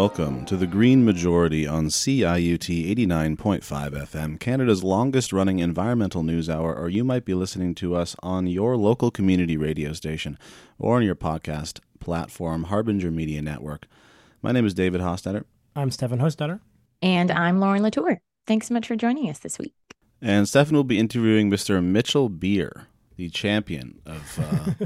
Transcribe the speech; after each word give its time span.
Welcome 0.00 0.46
to 0.46 0.56
the 0.56 0.66
Green 0.66 1.04
Majority 1.04 1.66
on 1.66 1.88
CIUT 1.88 2.96
89.5 2.96 3.60
FM, 3.60 4.40
Canada's 4.40 4.82
longest 4.82 5.30
running 5.30 5.58
environmental 5.58 6.22
news 6.22 6.48
hour, 6.48 6.74
or 6.74 6.88
you 6.88 7.04
might 7.04 7.26
be 7.26 7.34
listening 7.34 7.74
to 7.74 7.94
us 7.94 8.16
on 8.22 8.46
your 8.46 8.78
local 8.78 9.10
community 9.10 9.58
radio 9.58 9.92
station 9.92 10.38
or 10.78 10.96
on 10.96 11.02
your 11.02 11.14
podcast 11.14 11.80
platform, 11.98 12.64
Harbinger 12.64 13.10
Media 13.10 13.42
Network. 13.42 13.86
My 14.40 14.52
name 14.52 14.64
is 14.64 14.72
David 14.72 15.02
Hostetter. 15.02 15.44
I'm 15.76 15.90
Stefan 15.90 16.18
Hostetter. 16.18 16.60
And 17.02 17.30
I'm 17.30 17.60
Lauren 17.60 17.82
Latour. 17.82 18.22
Thanks 18.46 18.68
so 18.68 18.74
much 18.74 18.86
for 18.86 18.96
joining 18.96 19.28
us 19.28 19.40
this 19.40 19.58
week. 19.58 19.74
And 20.22 20.48
Stefan 20.48 20.76
will 20.76 20.82
be 20.82 20.98
interviewing 20.98 21.50
Mr. 21.50 21.84
Mitchell 21.84 22.30
Beer, 22.30 22.86
the 23.16 23.28
champion 23.28 24.00
of, 24.06 24.38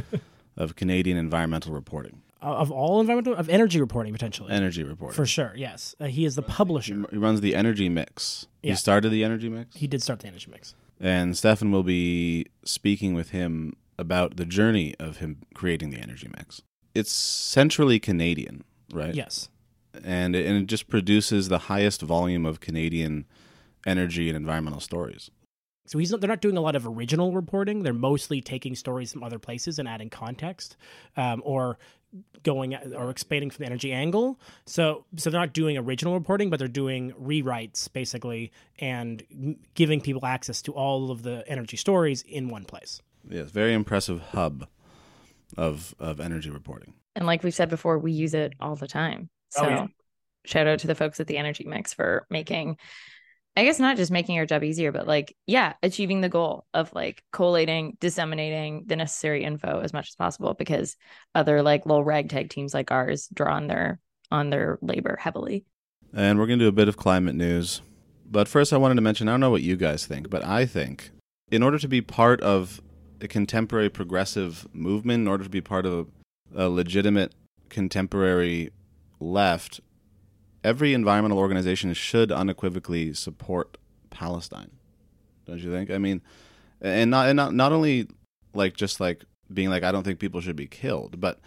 uh, 0.05 0.19
of 0.57 0.75
Canadian 0.75 1.17
environmental 1.17 1.73
reporting. 1.73 2.24
Of 2.45 2.71
all 2.71 3.01
environmental, 3.01 3.35
of 3.35 3.49
energy 3.49 3.81
reporting 3.81 4.13
potentially. 4.13 4.53
Energy 4.53 4.83
reporting. 4.83 5.17
For 5.17 5.25
sure, 5.25 5.55
yes. 5.57 5.95
Uh, 5.99 6.07
he 6.07 6.25
is 6.25 6.37
the 6.37 6.43
publisher. 6.43 7.05
He 7.11 7.17
runs 7.17 7.41
the 7.41 7.55
Energy 7.55 7.89
Mix. 7.89 8.47
Yeah. 8.63 8.73
He 8.73 8.77
started 8.77 9.11
the 9.11 9.25
Energy 9.25 9.49
Mix. 9.49 9.75
He 9.77 9.87
did 9.87 10.03
start 10.03 10.21
the 10.21 10.29
energy 10.29 10.51
mix. 10.51 10.75
And 11.01 11.37
Stefan 11.37 11.73
will 11.73 11.83
be 11.83 12.47
speaking 12.65 13.15
with 13.15 13.31
him 13.31 13.75
about 13.99 14.37
the 14.37 14.45
journey 14.45 14.95
of 14.99 15.19
him 15.19 15.39
creating 15.55 15.91
the 15.91 15.99
Energy 15.99 16.29
Mix. 16.37 16.63
It's 16.95 17.13
centrally 17.13 17.99
Canadian, 17.99 18.65
right? 18.93 19.15
Yes. 19.15 19.49
And 20.05 20.37
it, 20.37 20.47
and 20.47 20.57
it 20.63 20.67
just 20.67 20.89
produces 20.89 21.49
the 21.49 21.61
highest 21.61 22.03
volume 22.03 22.45
of 22.45 22.61
Canadian 22.61 23.27
energy 23.87 24.29
and 24.29 24.37
environmental 24.37 24.81
stories. 24.81 25.31
So 25.87 25.99
he's 25.99 26.11
not, 26.11 26.21
they're 26.21 26.29
not 26.29 26.41
doing 26.41 26.57
a 26.57 26.61
lot 26.61 26.77
of 26.77 26.87
original 26.87 27.33
reporting. 27.33 27.83
They're 27.83 27.93
mostly 27.93 28.41
taking 28.41 28.75
stories 28.75 29.13
from 29.13 29.23
other 29.23 29.39
places 29.39 29.79
and 29.79 29.87
adding 29.87 30.09
context, 30.11 30.77
um, 31.17 31.43
or 31.45 31.79
going 32.45 32.75
or 32.95 33.11
expanding 33.11 33.51
from 33.51 33.65
the 33.65 33.67
energy 33.67 33.93
angle. 33.93 34.39
So 34.67 35.05
so 35.17 35.31
they're 35.31 35.41
not 35.41 35.53
doing 35.53 35.77
original 35.77 36.15
reporting, 36.15 36.49
but 36.49 36.59
they're 36.59 36.69
doing 36.69 37.13
rewrites 37.21 37.93
basically 37.93 38.53
and 38.79 39.57
giving 39.75 40.01
people 40.01 40.25
access 40.25 40.63
to 40.63 40.73
all 40.73 41.11
of 41.11 41.23
the 41.23 41.45
energy 41.49 41.77
stories 41.77 42.23
in 42.23 42.49
one 42.49 42.65
place. 42.65 43.03
Yes, 43.29 43.51
very 43.51 43.75
impressive 43.75 44.21
hub 44.21 44.67
of 45.57 45.95
of 45.99 46.21
energy 46.21 46.51
reporting. 46.51 46.95
And 47.17 47.27
like 47.27 47.43
we've 47.43 47.55
said 47.55 47.69
before, 47.69 47.99
we 47.99 48.13
use 48.13 48.35
it 48.35 48.55
all 48.61 48.77
the 48.77 48.89
time. 48.89 49.29
So 49.51 49.65
Oh, 49.65 49.69
yeah. 49.69 49.87
shout 50.45 50.67
out 50.67 50.79
to 50.81 50.87
the 50.87 50.95
folks 50.95 51.21
at 51.21 51.27
the 51.27 51.37
Energy 51.37 51.65
Mix 51.65 51.93
for 51.93 52.27
making 52.31 52.77
I 53.57 53.65
guess 53.65 53.79
not 53.79 53.97
just 53.97 54.11
making 54.11 54.39
our 54.39 54.47
job 54.47 54.65
easier, 54.65 54.91
but 54.91 55.07
like, 55.07 55.37
yeah, 55.47 55.75
achieving 55.83 56.21
the 56.21 56.29
goal 56.29 56.67
of 56.75 56.93
like 56.93 57.23
collating, 57.33 57.97
disseminating 58.01 58.85
the 58.87 58.97
necessary 58.97 59.45
info 59.45 59.81
as 59.81 59.93
much 59.93 60.09
as 60.09 60.17
possible 60.17 60.55
because 60.55 60.97
other 61.35 61.63
like 61.63 61.87
little 61.87 62.03
ragtag 62.03 62.51
teams 62.51 62.75
like 62.75 62.91
ours 62.91 63.29
draw 63.33 63.55
on 63.55 63.69
their 63.69 64.01
on 64.31 64.51
their 64.51 64.79
labor 64.83 65.17
heavily. 65.17 65.65
And 66.13 66.39
we're 66.39 66.47
to 66.47 66.57
do 66.57 66.69
a 66.69 66.73
bit 66.73 66.89
of 66.89 66.97
climate 66.97 67.37
news. 67.37 67.81
But 68.29 68.49
first, 68.49 68.73
I 68.73 68.77
wanted 68.77 68.97
to 68.97 69.03
mention 69.03 69.29
I 69.29 69.33
don't 69.33 69.41
know 69.41 69.51
what 69.51 69.63
you 69.63 69.77
guys 69.77 70.05
think, 70.07 70.31
but 70.31 70.45
I 70.45 70.67
think 70.67 71.11
in 71.51 71.63
order 71.63 71.79
to 71.79 71.89
be 71.89 72.01
part 72.01 72.41
of 72.41 72.81
a 73.21 73.29
contemporary 73.29 73.89
progressive 73.89 74.67
movement, 74.73 75.23
in 75.23 75.29
order 75.29 75.45
to 75.45 75.51
be 75.51 75.61
part 75.61 75.87
of 75.87 76.09
a, 76.57 76.65
a 76.65 76.69
legitimate 76.69 77.33
contemporary 77.69 78.71
left, 79.21 79.81
every 80.65 80.95
environmental 80.95 81.39
organization 81.39 81.93
should 81.93 82.33
unequivocally 82.33 83.13
support 83.13 83.77
Palestine. 84.11 84.71
Don't 85.47 85.61
you 85.61 85.71
think? 85.71 85.91
I 85.91 85.99
mean, 85.99 86.23
and 86.81 87.11
not 87.11 87.29
and 87.29 87.37
not 87.37 87.55
not 87.55 87.73
only 87.73 88.09
like 88.55 88.75
just 88.75 88.99
like 88.99 89.25
being 89.53 89.69
like 89.69 89.85
I 89.85 89.93
don't 89.93 90.03
think 90.03 90.19
people 90.19 90.41
should 90.41 90.57
be 90.57 90.67
killed, 90.67 91.21
but 91.21 91.39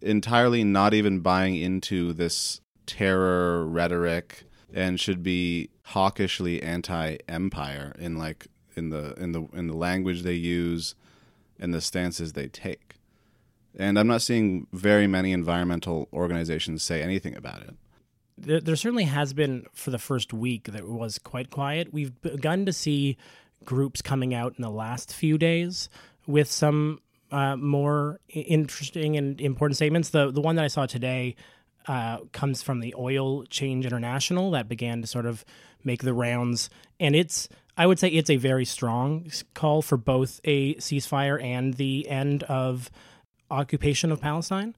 entirely 0.00 0.64
not 0.64 0.94
even 0.94 1.20
buying 1.20 1.54
into 1.54 2.12
this 2.12 2.60
terror 2.86 3.66
rhetoric 3.66 4.44
and 4.72 4.98
should 4.98 5.22
be 5.22 5.70
hawkishly 5.86 6.62
anti-empire 6.62 7.94
in 7.98 8.16
like 8.16 8.46
in 8.74 8.90
the 8.90 9.14
in 9.14 9.32
the 9.32 9.46
in 9.52 9.66
the 9.66 9.76
language 9.76 10.22
they 10.22 10.34
use 10.34 10.94
and 11.60 11.74
the 11.74 11.80
stances 11.80 12.32
they 12.32 12.48
take. 12.48 12.94
And 13.78 13.98
I'm 13.98 14.06
not 14.06 14.22
seeing 14.22 14.66
very 14.72 15.06
many 15.06 15.32
environmental 15.32 16.08
organizations 16.12 16.82
say 16.82 17.02
anything 17.02 17.36
about 17.36 17.60
it. 17.62 17.74
There, 18.38 18.60
there 18.60 18.76
certainly 18.76 19.04
has 19.04 19.32
been 19.32 19.66
for 19.72 19.90
the 19.90 19.98
first 19.98 20.32
week 20.32 20.64
that 20.64 20.86
was 20.86 21.18
quite 21.18 21.50
quiet. 21.50 21.92
We've 21.92 22.20
begun 22.20 22.66
to 22.66 22.72
see 22.72 23.16
groups 23.64 24.02
coming 24.02 24.34
out 24.34 24.54
in 24.56 24.62
the 24.62 24.70
last 24.70 25.12
few 25.12 25.38
days 25.38 25.88
with 26.26 26.50
some 26.50 27.00
uh, 27.32 27.56
more 27.56 28.20
interesting 28.28 29.16
and 29.16 29.40
important 29.40 29.76
statements. 29.76 30.10
The 30.10 30.30
the 30.30 30.40
one 30.40 30.56
that 30.56 30.64
I 30.64 30.68
saw 30.68 30.86
today 30.86 31.36
uh, 31.86 32.18
comes 32.32 32.62
from 32.62 32.80
the 32.80 32.94
Oil 32.96 33.44
Change 33.44 33.86
International 33.86 34.50
that 34.52 34.68
began 34.68 35.00
to 35.00 35.06
sort 35.06 35.26
of 35.26 35.44
make 35.84 36.02
the 36.02 36.14
rounds, 36.14 36.70
and 37.00 37.16
it's 37.16 37.48
I 37.76 37.86
would 37.86 37.98
say 37.98 38.08
it's 38.08 38.30
a 38.30 38.36
very 38.36 38.64
strong 38.64 39.30
call 39.54 39.82
for 39.82 39.96
both 39.96 40.40
a 40.44 40.74
ceasefire 40.76 41.42
and 41.42 41.74
the 41.74 42.08
end 42.08 42.42
of 42.44 42.90
occupation 43.50 44.10
of 44.10 44.20
Palestine 44.20 44.74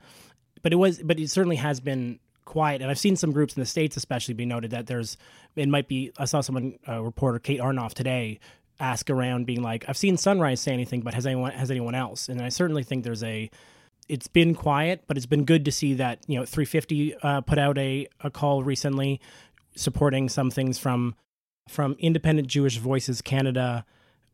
but 0.63 0.73
it 0.73 0.77
was 0.77 1.03
but 1.03 1.19
it 1.19 1.31
certainly 1.31 1.57
has 1.57 1.81
been 1.81 2.19
quiet. 2.49 2.81
And 2.81 2.91
i've 2.91 2.99
seen 2.99 3.15
some 3.15 3.31
groups 3.31 3.55
in 3.55 3.61
the 3.61 3.67
states 3.67 3.97
especially 3.97 4.35
be 4.35 4.47
noted 4.47 4.71
that 4.71 4.87
there's 4.87 5.19
it 5.55 5.69
might 5.69 5.87
be 5.87 6.11
i 6.19 6.25
saw 6.25 6.41
someone 6.41 6.79
uh, 6.89 7.03
reporter 7.03 7.39
kate 7.39 7.61
aronoff 7.61 7.93
today 7.93 8.41
ask 8.81 9.11
around 9.11 9.45
being 9.45 9.63
like 9.63 9.85
i've 9.87 9.97
seen 9.99 10.17
sunrise 10.17 10.59
say 10.61 10.73
anything 10.73 11.03
but 11.03 11.13
has 11.13 11.27
anyone 11.27 11.53
has 11.53 11.71
anyone 11.71 11.95
else? 11.95 12.29
And 12.29 12.41
i 12.41 12.49
certainly 12.49 12.83
think 12.83 13.05
there's 13.05 13.23
a 13.23 13.51
it's 14.09 14.29
been 14.29 14.55
quiet 14.55 15.05
but 15.07 15.19
it's 15.19 15.27
been 15.27 15.45
good 15.45 15.67
to 15.67 15.73
see 15.73 15.95
that 15.95 16.21
you 16.27 16.39
know 16.39 16.47
350 16.47 17.15
uh, 17.23 17.41
put 17.43 17.59
out 17.59 17.77
a, 17.77 18.09
a 18.21 18.31
call 18.31 18.63
recently 18.63 19.21
supporting 19.77 20.29
some 20.31 20.51
things 20.51 20.79
from 20.79 21.15
from 21.69 21.97
independent 21.99 22.49
jewish 22.49 22.79
voices 22.79 23.21
canada 23.21 23.85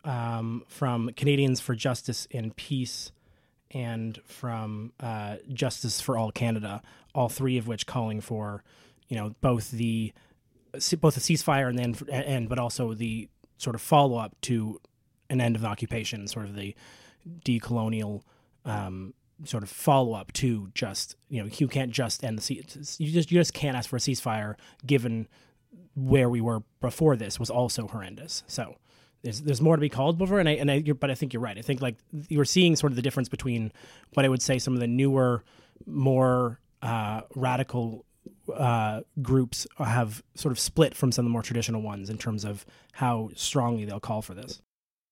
um, 0.04 0.62
from 0.68 1.10
canadians 1.16 1.60
for 1.60 1.74
justice 1.74 2.28
and 2.30 2.54
peace 2.54 3.10
and 3.74 4.18
from 4.24 4.92
uh, 5.00 5.36
Justice 5.52 6.00
for 6.00 6.16
All 6.16 6.30
Canada, 6.30 6.80
all 7.14 7.28
three 7.28 7.58
of 7.58 7.66
which 7.66 7.86
calling 7.86 8.20
for, 8.20 8.62
you 9.08 9.16
know, 9.16 9.34
both 9.40 9.72
the 9.72 10.12
both 11.00 11.14
the 11.14 11.20
ceasefire 11.20 11.68
and 11.68 11.78
then 11.78 11.94
and 12.10 12.48
but 12.48 12.58
also 12.58 12.94
the 12.94 13.28
sort 13.58 13.74
of 13.74 13.82
follow 13.82 14.16
up 14.16 14.34
to 14.42 14.80
an 15.30 15.40
end 15.40 15.56
of 15.56 15.62
the 15.62 15.68
occupation, 15.68 16.26
sort 16.26 16.46
of 16.46 16.54
the 16.54 16.74
decolonial 17.44 18.22
um, 18.64 19.14
sort 19.44 19.62
of 19.62 19.68
follow 19.68 20.14
up 20.14 20.32
to 20.32 20.70
just 20.74 21.16
you 21.28 21.42
know 21.42 21.48
you 21.58 21.68
can't 21.68 21.90
just 21.90 22.24
end 22.24 22.38
the 22.38 22.42
ce- 22.42 23.00
you 23.00 23.10
just 23.10 23.30
you 23.30 23.38
just 23.38 23.54
can't 23.54 23.76
ask 23.76 23.90
for 23.90 23.96
a 23.96 24.00
ceasefire 24.00 24.54
given 24.86 25.28
where 25.94 26.28
we 26.28 26.40
were 26.40 26.62
before 26.80 27.16
this 27.16 27.38
was 27.38 27.50
also 27.50 27.88
horrendous. 27.88 28.42
So 28.46 28.76
there's 29.24 29.40
there's 29.40 29.60
more 29.60 29.74
to 29.74 29.80
be 29.80 29.88
called 29.88 30.18
for, 30.28 30.38
and 30.38 30.48
I 30.48 30.52
and 30.52 30.70
I 30.70 30.80
but 30.82 31.10
I 31.10 31.14
think 31.14 31.32
you're 31.32 31.42
right. 31.42 31.58
I 31.58 31.62
think 31.62 31.80
like 31.80 31.96
you're 32.28 32.44
seeing 32.44 32.76
sort 32.76 32.92
of 32.92 32.96
the 32.96 33.02
difference 33.02 33.28
between 33.28 33.72
what 34.12 34.24
I 34.24 34.28
would 34.28 34.42
say 34.42 34.58
some 34.58 34.74
of 34.74 34.80
the 34.80 34.86
newer, 34.86 35.42
more 35.86 36.60
uh, 36.82 37.22
radical 37.34 38.04
uh, 38.54 39.00
groups 39.22 39.66
have 39.78 40.22
sort 40.34 40.52
of 40.52 40.58
split 40.58 40.94
from 40.94 41.10
some 41.10 41.24
of 41.24 41.30
the 41.30 41.32
more 41.32 41.42
traditional 41.42 41.80
ones 41.80 42.10
in 42.10 42.18
terms 42.18 42.44
of 42.44 42.66
how 42.92 43.30
strongly 43.34 43.86
they'll 43.86 43.98
call 43.98 44.20
for 44.20 44.34
this. 44.34 44.60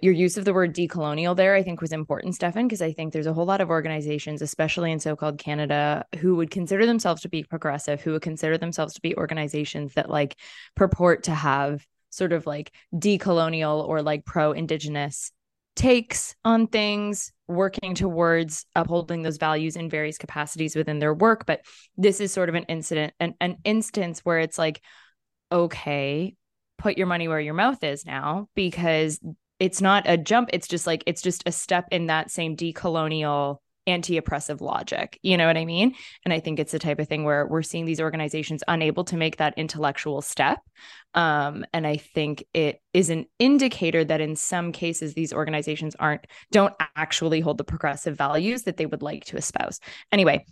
Your 0.00 0.12
use 0.12 0.36
of 0.36 0.44
the 0.44 0.52
word 0.52 0.74
decolonial 0.74 1.36
there, 1.36 1.54
I 1.54 1.62
think, 1.62 1.80
was 1.80 1.92
important, 1.92 2.34
Stefan, 2.34 2.66
because 2.66 2.82
I 2.82 2.92
think 2.92 3.12
there's 3.12 3.28
a 3.28 3.32
whole 3.32 3.46
lot 3.46 3.60
of 3.60 3.70
organizations, 3.70 4.42
especially 4.42 4.90
in 4.90 4.98
so 4.98 5.14
called 5.14 5.38
Canada, 5.38 6.04
who 6.18 6.34
would 6.36 6.50
consider 6.50 6.86
themselves 6.86 7.22
to 7.22 7.28
be 7.28 7.44
progressive, 7.44 8.00
who 8.00 8.12
would 8.12 8.22
consider 8.22 8.58
themselves 8.58 8.94
to 8.94 9.00
be 9.00 9.16
organizations 9.16 9.94
that 9.94 10.10
like 10.10 10.36
purport 10.74 11.22
to 11.24 11.34
have 11.34 11.86
sort 12.12 12.32
of 12.32 12.46
like 12.46 12.70
decolonial 12.94 13.86
or 13.86 14.02
like 14.02 14.24
pro 14.24 14.52
indigenous 14.52 15.32
takes 15.74 16.34
on 16.44 16.66
things, 16.66 17.32
working 17.48 17.94
towards 17.94 18.66
upholding 18.76 19.22
those 19.22 19.38
values 19.38 19.74
in 19.74 19.88
various 19.88 20.18
capacities 20.18 20.76
within 20.76 20.98
their 20.98 21.14
work. 21.14 21.46
But 21.46 21.62
this 21.96 22.20
is 22.20 22.30
sort 22.30 22.50
of 22.50 22.54
an 22.54 22.64
incident, 22.64 23.14
an, 23.18 23.34
an 23.40 23.56
instance 23.64 24.20
where 24.20 24.38
it's 24.38 24.58
like, 24.58 24.82
okay, 25.50 26.34
put 26.78 26.98
your 26.98 27.06
money 27.06 27.26
where 27.26 27.40
your 27.40 27.54
mouth 27.54 27.82
is 27.82 28.04
now, 28.04 28.48
because 28.54 29.18
it's 29.58 29.80
not 29.80 30.04
a 30.06 30.18
jump. 30.18 30.50
It's 30.52 30.68
just 30.68 30.86
like, 30.86 31.04
it's 31.06 31.22
just 31.22 31.42
a 31.46 31.52
step 31.52 31.88
in 31.90 32.06
that 32.06 32.30
same 32.30 32.56
decolonial 32.56 33.58
anti-oppressive 33.86 34.60
logic 34.60 35.18
you 35.22 35.36
know 35.36 35.46
what 35.46 35.56
i 35.56 35.64
mean? 35.64 35.94
And 36.24 36.32
i 36.32 36.40
think 36.40 36.58
it's 36.58 36.72
the 36.72 36.78
type 36.78 36.98
of 36.98 37.08
thing 37.08 37.24
where 37.24 37.46
we're 37.46 37.62
seeing 37.62 37.84
these 37.84 38.00
organizations 38.00 38.62
unable 38.68 39.04
to 39.04 39.16
make 39.16 39.36
that 39.36 39.54
intellectual 39.56 40.22
step. 40.22 40.60
Um, 41.14 41.64
and 41.72 41.86
i 41.86 41.96
think 41.96 42.44
it 42.54 42.80
is 42.92 43.10
an 43.10 43.26
indicator 43.38 44.04
that 44.04 44.20
in 44.20 44.36
some 44.36 44.72
cases 44.72 45.14
these 45.14 45.32
organizations 45.32 45.94
aren't 45.98 46.26
don't 46.50 46.74
actually 46.96 47.40
hold 47.40 47.58
the 47.58 47.64
progressive 47.64 48.16
values 48.16 48.62
that 48.62 48.76
they 48.76 48.86
would 48.86 49.02
like 49.02 49.24
to 49.26 49.36
espouse. 49.36 49.80
Anyway 50.10 50.44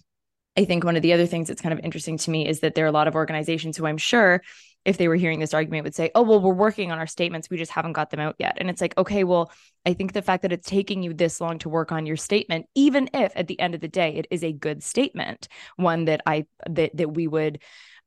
i 0.57 0.65
think 0.65 0.85
one 0.85 0.97
of 0.97 1.03
the 1.03 1.13
other 1.13 1.27
things 1.27 1.49
that's 1.49 1.63
kind 1.63 1.73
of 1.73 1.85
interesting 1.85 2.19
to 2.19 2.31
me 2.31 2.47
is 2.47 2.61
that 2.61 2.75
there 2.75 2.85
are 2.85 2.89
a 2.89 2.93
lot 2.93 3.09
of 3.09 3.15
organizations 3.15 3.77
who 3.77 3.87
i'm 3.87 3.99
sure 3.99 4.43
if 4.85 4.97
they 4.97 5.09
were 5.09 5.17
hearing 5.17 5.41
this 5.41 5.55
argument 5.55 5.85
would 5.85 5.95
say 5.95 6.11
oh 6.15 6.23
well 6.23 6.41
we're 6.41 6.55
working 6.55 6.91
on 6.91 6.99
our 6.99 7.07
statements. 7.07 7.51
We 7.51 7.59
just 7.59 7.73
haven't 7.73 7.93
got 7.93 8.11
them 8.11 8.21
out 8.21 8.37
yet. 8.39 8.57
And 8.59 8.71
it's 8.71 8.81
like 8.81 8.97
okay 8.99 9.25
well 9.25 9.51
i 9.87 9.95
think 9.95 10.13
the 10.13 10.23
fact 10.23 10.43
that 10.43 10.53
it's 10.53 10.69
taking 10.69 11.03
you 11.03 11.15
this 11.15 11.41
long 11.41 11.59
to 11.59 11.69
work 11.69 11.93
on 11.93 12.07
your 12.07 12.17
statement 12.17 12.67
even 12.75 13.09
if 13.15 13.33
at 13.35 13.47
the 13.47 13.59
end 13.59 13.75
of 13.75 13.81
the 13.81 13.89
day 13.89 14.15
it 14.17 14.27
is 14.31 14.45
a 14.45 14.53
good 14.53 14.83
statement 14.83 15.49
one 15.77 16.05
that 16.05 16.21
i 16.27 16.45
that 16.69 16.97
that 16.97 17.15
we 17.15 17.27
would 17.27 17.61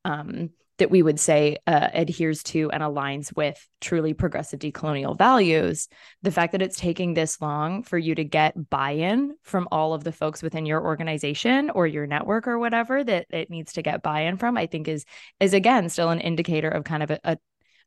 um, 0.05 0.49
that 0.79 0.89
we 0.89 1.03
would 1.03 1.19
say 1.19 1.57
uh, 1.67 1.89
adheres 1.93 2.41
to 2.43 2.71
and 2.71 2.81
aligns 2.81 3.35
with 3.35 3.67
truly 3.79 4.13
progressive 4.13 4.59
decolonial 4.59 5.17
values, 5.17 5.87
the 6.23 6.31
fact 6.31 6.53
that 6.53 6.61
it's 6.61 6.79
taking 6.79 7.13
this 7.13 7.39
long 7.41 7.83
for 7.83 7.97
you 7.97 8.15
to 8.15 8.23
get 8.23 8.69
buy-in 8.69 9.35
from 9.43 9.67
all 9.71 9.93
of 9.93 10.03
the 10.03 10.11
folks 10.11 10.41
within 10.41 10.65
your 10.65 10.83
organization 10.83 11.69
or 11.69 11.85
your 11.85 12.07
network 12.07 12.47
or 12.47 12.57
whatever 12.57 13.03
that 13.03 13.27
it 13.29 13.49
needs 13.49 13.73
to 13.73 13.81
get 13.81 14.01
buy-in 14.01 14.37
from, 14.37 14.57
I 14.57 14.65
think 14.65 14.87
is 14.87 15.05
is 15.39 15.53
again 15.53 15.89
still 15.89 16.09
an 16.09 16.21
indicator 16.21 16.69
of 16.69 16.83
kind 16.83 17.03
of 17.03 17.11
a, 17.11 17.19
a, 17.23 17.37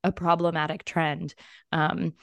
a 0.04 0.12
problematic 0.12 0.84
trend. 0.84 1.34
Um, 1.72 2.14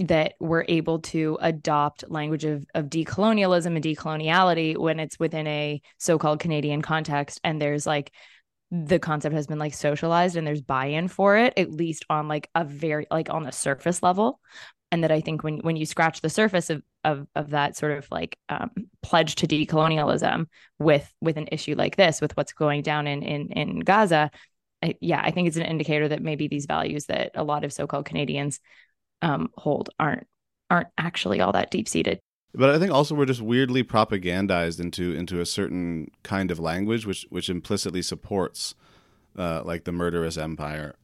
that 0.00 0.34
we're 0.38 0.64
able 0.68 1.00
to 1.00 1.36
adopt 1.40 2.08
language 2.08 2.44
of, 2.44 2.64
of 2.72 2.86
decolonialism 2.86 3.74
and 3.74 3.84
decoloniality 3.84 4.76
when 4.76 5.00
it's 5.00 5.18
within 5.18 5.46
a 5.48 5.82
so-called 5.98 6.38
Canadian 6.38 6.82
context 6.82 7.40
and 7.42 7.60
there's 7.60 7.84
like 7.84 8.12
the 8.70 8.98
concept 8.98 9.34
has 9.34 9.46
been 9.46 9.58
like 9.58 9.74
socialized 9.74 10.36
and 10.36 10.46
there's 10.46 10.60
buy-in 10.60 11.08
for 11.08 11.36
it 11.36 11.54
at 11.56 11.72
least 11.72 12.04
on 12.10 12.28
like 12.28 12.50
a 12.54 12.64
very 12.64 13.06
like 13.10 13.30
on 13.30 13.44
the 13.44 13.52
surface 13.52 14.02
level. 14.02 14.40
And 14.90 15.04
that 15.04 15.12
i 15.12 15.20
think 15.20 15.42
when 15.42 15.58
when 15.58 15.76
you 15.76 15.84
scratch 15.84 16.22
the 16.22 16.30
surface 16.30 16.70
of 16.70 16.82
of, 17.04 17.26
of 17.34 17.50
that 17.50 17.76
sort 17.76 17.92
of 17.92 18.08
like 18.10 18.38
um, 18.48 18.70
pledge 19.02 19.34
to 19.36 19.46
decolonialism 19.46 20.46
with 20.78 21.12
with 21.20 21.36
an 21.36 21.48
issue 21.52 21.74
like 21.74 21.96
this 21.96 22.20
with 22.20 22.36
what's 22.36 22.52
going 22.52 22.82
down 22.82 23.06
in 23.06 23.22
in 23.22 23.52
in 23.52 23.80
gaza 23.80 24.30
I, 24.82 24.96
yeah 25.00 25.20
i 25.22 25.30
think 25.30 25.48
it's 25.48 25.56
an 25.56 25.64
indicator 25.64 26.08
that 26.08 26.22
maybe 26.22 26.48
these 26.48 26.66
values 26.66 27.06
that 27.06 27.32
a 27.34 27.44
lot 27.44 27.64
of 27.64 27.72
so-called 27.72 28.06
canadians 28.06 28.60
um, 29.22 29.50
hold 29.56 29.90
aren't 29.98 30.26
aren't 30.70 30.88
actually 30.96 31.40
all 31.40 31.52
that 31.52 31.70
deep 31.70 31.88
seated 31.88 32.20
but 32.54 32.70
I 32.70 32.78
think 32.78 32.92
also 32.92 33.14
we're 33.14 33.26
just 33.26 33.42
weirdly 33.42 33.84
propagandized 33.84 34.80
into 34.80 35.12
into 35.12 35.40
a 35.40 35.46
certain 35.46 36.10
kind 36.22 36.50
of 36.50 36.58
language, 36.58 37.06
which 37.06 37.26
which 37.30 37.48
implicitly 37.48 38.02
supports 38.02 38.74
uh, 39.36 39.62
like 39.64 39.84
the 39.84 39.92
murderous 39.92 40.36
empire. 40.36 40.96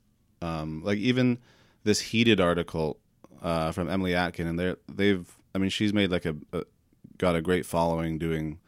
Um, 0.42 0.82
like 0.84 0.98
even 0.98 1.38
this 1.84 2.00
heated 2.00 2.40
article 2.40 2.98
uh, 3.42 3.72
from 3.72 3.88
Emily 3.88 4.14
Atkin, 4.14 4.46
and 4.46 4.58
they 4.58 4.74
they've 4.92 5.36
I 5.54 5.58
mean 5.58 5.70
she's 5.70 5.92
made 5.92 6.10
like 6.10 6.24
a, 6.24 6.34
a, 6.52 6.64
got 7.18 7.36
a 7.36 7.42
great 7.42 7.66
following 7.66 8.18
doing 8.18 8.58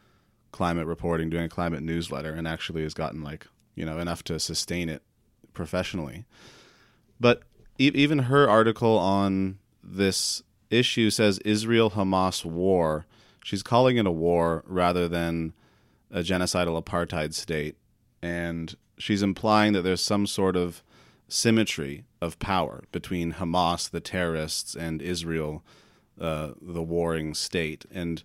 climate 0.52 0.87
reporting, 0.87 1.31
doing 1.31 1.44
a 1.44 1.49
climate 1.49 1.82
newsletter, 1.82 2.32
and 2.32 2.46
actually 2.46 2.82
has 2.82 2.94
gotten 2.94 3.22
like 3.22 3.46
you 3.75 3.84
know 3.84 3.99
enough 3.99 4.22
to 4.25 4.38
sustain 4.38 4.88
it 4.88 5.02
professionally. 5.55 6.26
But 7.19 7.43
e- 7.79 7.90
even 7.94 8.20
her 8.20 8.49
article 8.49 8.99
on 8.99 9.58
this 9.82 10.43
issue 10.71 11.11
says 11.11 11.39
Israel 11.41 11.91
Hamas 11.91 12.45
war. 12.45 13.07
She's 13.45 13.63
calling 13.63 13.97
it 13.97 14.07
a 14.07 14.11
war 14.11 14.65
rather 14.67 15.09
than 15.09 15.53
a 16.11 16.21
genocidal 16.21 16.83
apartheid 16.83 17.35
state. 17.35 17.77
And 18.23 18.75
she's 18.99 19.23
implying 19.23 19.73
that 19.75 19.83
there's 19.83 20.03
some 20.03 20.27
sort 20.27 20.57
of 20.57 20.83
symmetry 21.29 22.05
of 22.21 22.39
power 22.39 22.85
between 22.93 23.35
Hamas, 23.35 23.91
the 23.91 24.01
terrorists, 24.01 24.75
and 24.75 25.03
Israel, 25.03 25.65
uh, 26.21 26.53
the 26.61 26.83
warring 26.83 27.35
state. 27.35 27.85
And 27.93 28.23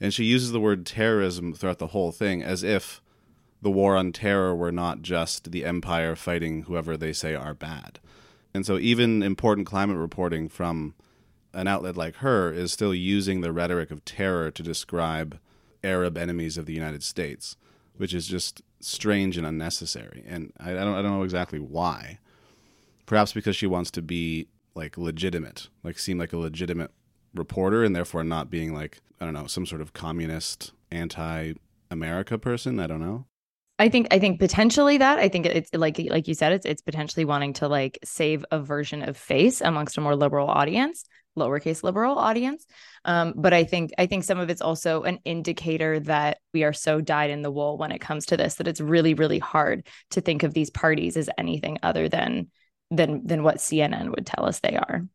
and 0.00 0.14
she 0.14 0.24
uses 0.24 0.52
the 0.52 0.60
word 0.60 0.86
terrorism 0.86 1.52
throughout 1.52 1.78
the 1.78 1.88
whole 1.88 2.10
thing 2.10 2.42
as 2.42 2.62
if 2.62 3.02
the 3.60 3.70
war 3.70 3.96
on 3.96 4.12
terror 4.12 4.56
were 4.56 4.72
not 4.72 5.02
just 5.02 5.52
the 5.52 5.64
empire 5.64 6.16
fighting 6.16 6.62
whoever 6.62 6.96
they 6.96 7.12
say 7.12 7.34
are 7.34 7.52
bad. 7.52 8.00
And 8.54 8.64
so 8.64 8.78
even 8.78 9.22
important 9.22 9.66
climate 9.66 9.98
reporting 9.98 10.48
from 10.48 10.94
an 11.52 11.66
outlet 11.66 11.96
like 11.96 12.16
her 12.16 12.52
is 12.52 12.72
still 12.72 12.94
using 12.94 13.40
the 13.40 13.52
rhetoric 13.52 13.90
of 13.90 14.04
terror 14.04 14.50
to 14.50 14.62
describe 14.62 15.38
Arab 15.82 16.16
enemies 16.16 16.58
of 16.58 16.66
the 16.66 16.72
United 16.72 17.02
States, 17.02 17.56
which 17.96 18.14
is 18.14 18.26
just 18.26 18.62
strange 18.80 19.36
and 19.36 19.46
unnecessary. 19.46 20.24
And 20.26 20.52
I, 20.58 20.72
I 20.72 20.74
don't 20.74 20.94
I 20.94 21.02
don't 21.02 21.12
know 21.12 21.22
exactly 21.22 21.58
why. 21.58 22.18
Perhaps 23.06 23.32
because 23.32 23.56
she 23.56 23.66
wants 23.66 23.90
to 23.92 24.02
be 24.02 24.46
like 24.74 24.96
legitimate, 24.96 25.68
like 25.82 25.98
seem 25.98 26.18
like 26.18 26.32
a 26.32 26.38
legitimate 26.38 26.92
reporter, 27.34 27.84
and 27.84 27.94
therefore 27.94 28.24
not 28.24 28.50
being 28.50 28.72
like 28.74 29.00
I 29.20 29.24
don't 29.24 29.34
know 29.34 29.46
some 29.46 29.66
sort 29.66 29.80
of 29.80 29.92
communist 29.92 30.72
anti-America 30.90 32.38
person. 32.38 32.80
I 32.80 32.86
don't 32.86 33.00
know. 33.00 33.26
I 33.78 33.88
think 33.88 34.08
I 34.10 34.18
think 34.18 34.38
potentially 34.38 34.98
that 34.98 35.18
I 35.18 35.30
think 35.30 35.46
it's 35.46 35.70
like 35.72 35.98
like 36.10 36.28
you 36.28 36.34
said 36.34 36.52
it's 36.52 36.66
it's 36.66 36.82
potentially 36.82 37.24
wanting 37.24 37.54
to 37.54 37.68
like 37.68 37.98
save 38.04 38.44
a 38.50 38.60
version 38.60 39.02
of 39.02 39.16
face 39.16 39.62
amongst 39.62 39.96
a 39.96 40.02
more 40.02 40.14
liberal 40.14 40.48
audience 40.48 41.04
lowercase 41.38 41.82
liberal 41.82 42.18
audience. 42.18 42.66
Um, 43.04 43.32
but 43.36 43.52
i 43.52 43.64
think 43.64 43.92
i 43.98 44.06
think 44.06 44.24
some 44.24 44.38
of 44.38 44.50
it's 44.50 44.60
also 44.60 45.02
an 45.04 45.20
indicator 45.24 46.00
that 46.00 46.38
we 46.52 46.64
are 46.64 46.72
so 46.72 47.00
dyed 47.00 47.30
in 47.30 47.42
the 47.42 47.50
wool 47.50 47.78
when 47.78 47.92
it 47.92 48.00
comes 48.00 48.26
to 48.26 48.36
this 48.36 48.56
that 48.56 48.68
it's 48.68 48.80
really 48.80 49.14
really 49.14 49.38
hard 49.38 49.86
to 50.10 50.20
think 50.20 50.42
of 50.42 50.52
these 50.52 50.70
parties 50.70 51.16
as 51.16 51.30
anything 51.38 51.78
other 51.82 52.08
than 52.08 52.50
than 52.90 53.26
than 53.26 53.42
what 53.42 53.56
cnn 53.56 54.10
would 54.10 54.26
tell 54.26 54.44
us 54.44 54.60
they 54.60 54.76
are. 54.76 55.06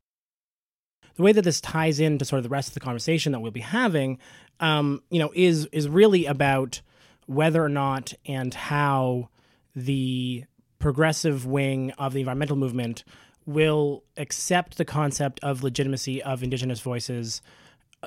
The 1.16 1.24
way 1.24 1.32
that 1.32 1.44
this 1.44 1.62
ties 1.62 2.02
into 2.02 2.26
sort 2.26 2.40
of 2.40 2.44
the 2.44 2.50
rest 2.50 2.70
of 2.70 2.74
the 2.74 2.82
conversation 2.82 3.32
that 3.32 3.40
we'll 3.40 3.52
be 3.52 3.62
having 3.62 4.20
um, 4.60 5.02
you 5.10 5.20
know 5.20 5.32
is 5.36 5.66
is 5.68 5.88
really 5.88 6.26
about 6.26 6.82
whether 7.28 7.64
or 7.64 7.70
not 7.70 8.14
and 8.26 8.54
how 8.54 9.30
the 9.76 10.46
progressive 10.80 11.46
wing 11.46 11.92
of 11.98 12.14
the 12.14 12.20
environmental 12.20 12.56
movement 12.56 13.04
will 13.46 14.04
accept 14.18 14.78
the 14.78 14.86
concept 14.86 15.40
of 15.42 15.64
legitimacy 15.64 16.22
of 16.24 16.44
indigenous 16.44 16.80
voices 16.80 17.42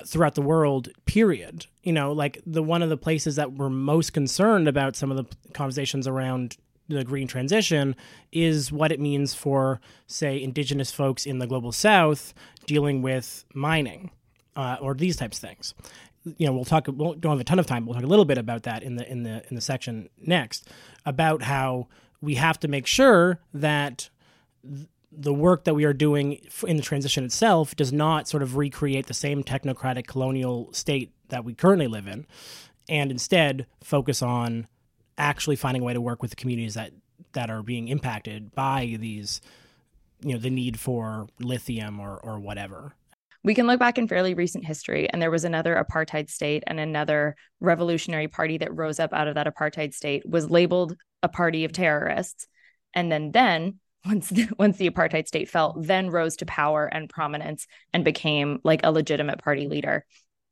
throughout 0.05 0.35
the 0.35 0.41
world 0.41 0.89
period. 1.05 1.65
You 1.83 1.93
know 1.93 2.11
like 2.11 2.41
the 2.45 2.63
one 2.63 2.81
of 2.81 2.89
the 2.89 2.97
places 2.97 3.35
that 3.35 3.53
we're 3.53 3.69
most 3.69 4.13
concerned 4.13 4.67
about 4.67 4.95
some 4.95 5.11
of 5.11 5.17
the 5.17 5.25
conversations 5.53 6.07
around 6.07 6.57
the 6.87 7.03
green 7.03 7.27
transition 7.27 7.95
is 8.31 8.71
what 8.71 8.91
it 8.91 8.99
means 8.99 9.33
for 9.33 9.79
say 10.07 10.41
indigenous 10.41 10.91
folks 10.91 11.25
in 11.25 11.39
the 11.39 11.47
global 11.47 11.71
south 11.71 12.33
dealing 12.65 13.01
with 13.01 13.45
mining 13.53 14.09
uh, 14.55 14.77
or 14.81 14.95
these 14.95 15.15
types 15.15 15.37
of 15.37 15.49
things. 15.49 15.73
You 16.25 16.47
know 16.47 16.53
we'll 16.53 16.65
talk 16.65 16.87
we'll 16.87 17.13
don't 17.13 17.31
have 17.31 17.39
a 17.39 17.45
ton 17.45 17.59
of 17.59 17.65
time 17.65 17.85
we'll 17.85 17.95
talk 17.95 18.03
a 18.03 18.07
little 18.07 18.25
bit 18.25 18.37
about 18.37 18.63
that 18.63 18.83
in 18.83 18.95
the 18.95 19.09
in 19.09 19.23
the 19.23 19.43
in 19.49 19.55
the 19.55 19.61
section 19.61 20.09
next 20.17 20.67
about 21.05 21.43
how 21.43 21.87
we 22.21 22.35
have 22.35 22.59
to 22.59 22.67
make 22.67 22.85
sure 22.85 23.39
that 23.53 24.09
the 25.11 25.33
work 25.33 25.63
that 25.63 25.73
we 25.73 25.85
are 25.85 25.93
doing 25.93 26.39
in 26.67 26.77
the 26.77 26.83
transition 26.83 27.23
itself 27.23 27.75
does 27.75 27.91
not 27.91 28.27
sort 28.27 28.43
of 28.43 28.55
recreate 28.55 29.07
the 29.07 29.13
same 29.13 29.43
technocratic 29.43 30.07
colonial 30.07 30.71
state 30.71 31.11
that 31.29 31.43
we 31.43 31.53
currently 31.53 31.87
live 31.87 32.07
in, 32.07 32.25
and 32.87 33.11
instead 33.11 33.65
focus 33.83 34.21
on 34.21 34.67
actually 35.17 35.55
finding 35.55 35.81
a 35.81 35.85
way 35.85 35.93
to 35.93 36.01
work 36.01 36.21
with 36.21 36.31
the 36.31 36.35
communities 36.35 36.75
that 36.75 36.91
that 37.33 37.49
are 37.49 37.61
being 37.61 37.87
impacted 37.89 38.53
by 38.55 38.97
these, 38.99 39.41
you 40.21 40.33
know, 40.33 40.39
the 40.39 40.49
need 40.49 40.79
for 40.79 41.27
lithium 41.39 41.99
or 41.99 42.19
or 42.23 42.39
whatever. 42.39 42.93
We 43.43 43.55
can 43.55 43.67
look 43.67 43.79
back 43.79 43.97
in 43.97 44.07
fairly 44.07 44.33
recent 44.33 44.65
history, 44.65 45.09
and 45.09 45.21
there 45.21 45.31
was 45.31 45.45
another 45.45 45.75
apartheid 45.75 46.29
state 46.29 46.63
and 46.67 46.79
another 46.79 47.35
revolutionary 47.61 48.27
party 48.27 48.57
that 48.57 48.75
rose 48.75 48.99
up 48.99 49.13
out 49.13 49.29
of 49.29 49.35
that 49.35 49.47
apartheid 49.47 49.93
state, 49.93 50.27
was 50.27 50.49
labeled 50.49 50.97
a 51.23 51.29
party 51.29 51.63
of 51.63 51.71
terrorists, 51.71 52.47
and 52.93 53.11
then 53.11 53.31
then 53.31 53.79
once 54.05 54.29
the, 54.29 54.47
once 54.57 54.77
the 54.77 54.89
apartheid 54.89 55.27
state 55.27 55.49
fell, 55.49 55.75
then 55.79 56.09
rose 56.09 56.35
to 56.37 56.45
power 56.45 56.85
and 56.85 57.09
prominence 57.09 57.67
and 57.93 58.03
became 58.05 58.59
like 58.63 58.81
a 58.83 58.91
legitimate 58.91 59.39
party 59.39 59.67
leader 59.67 60.05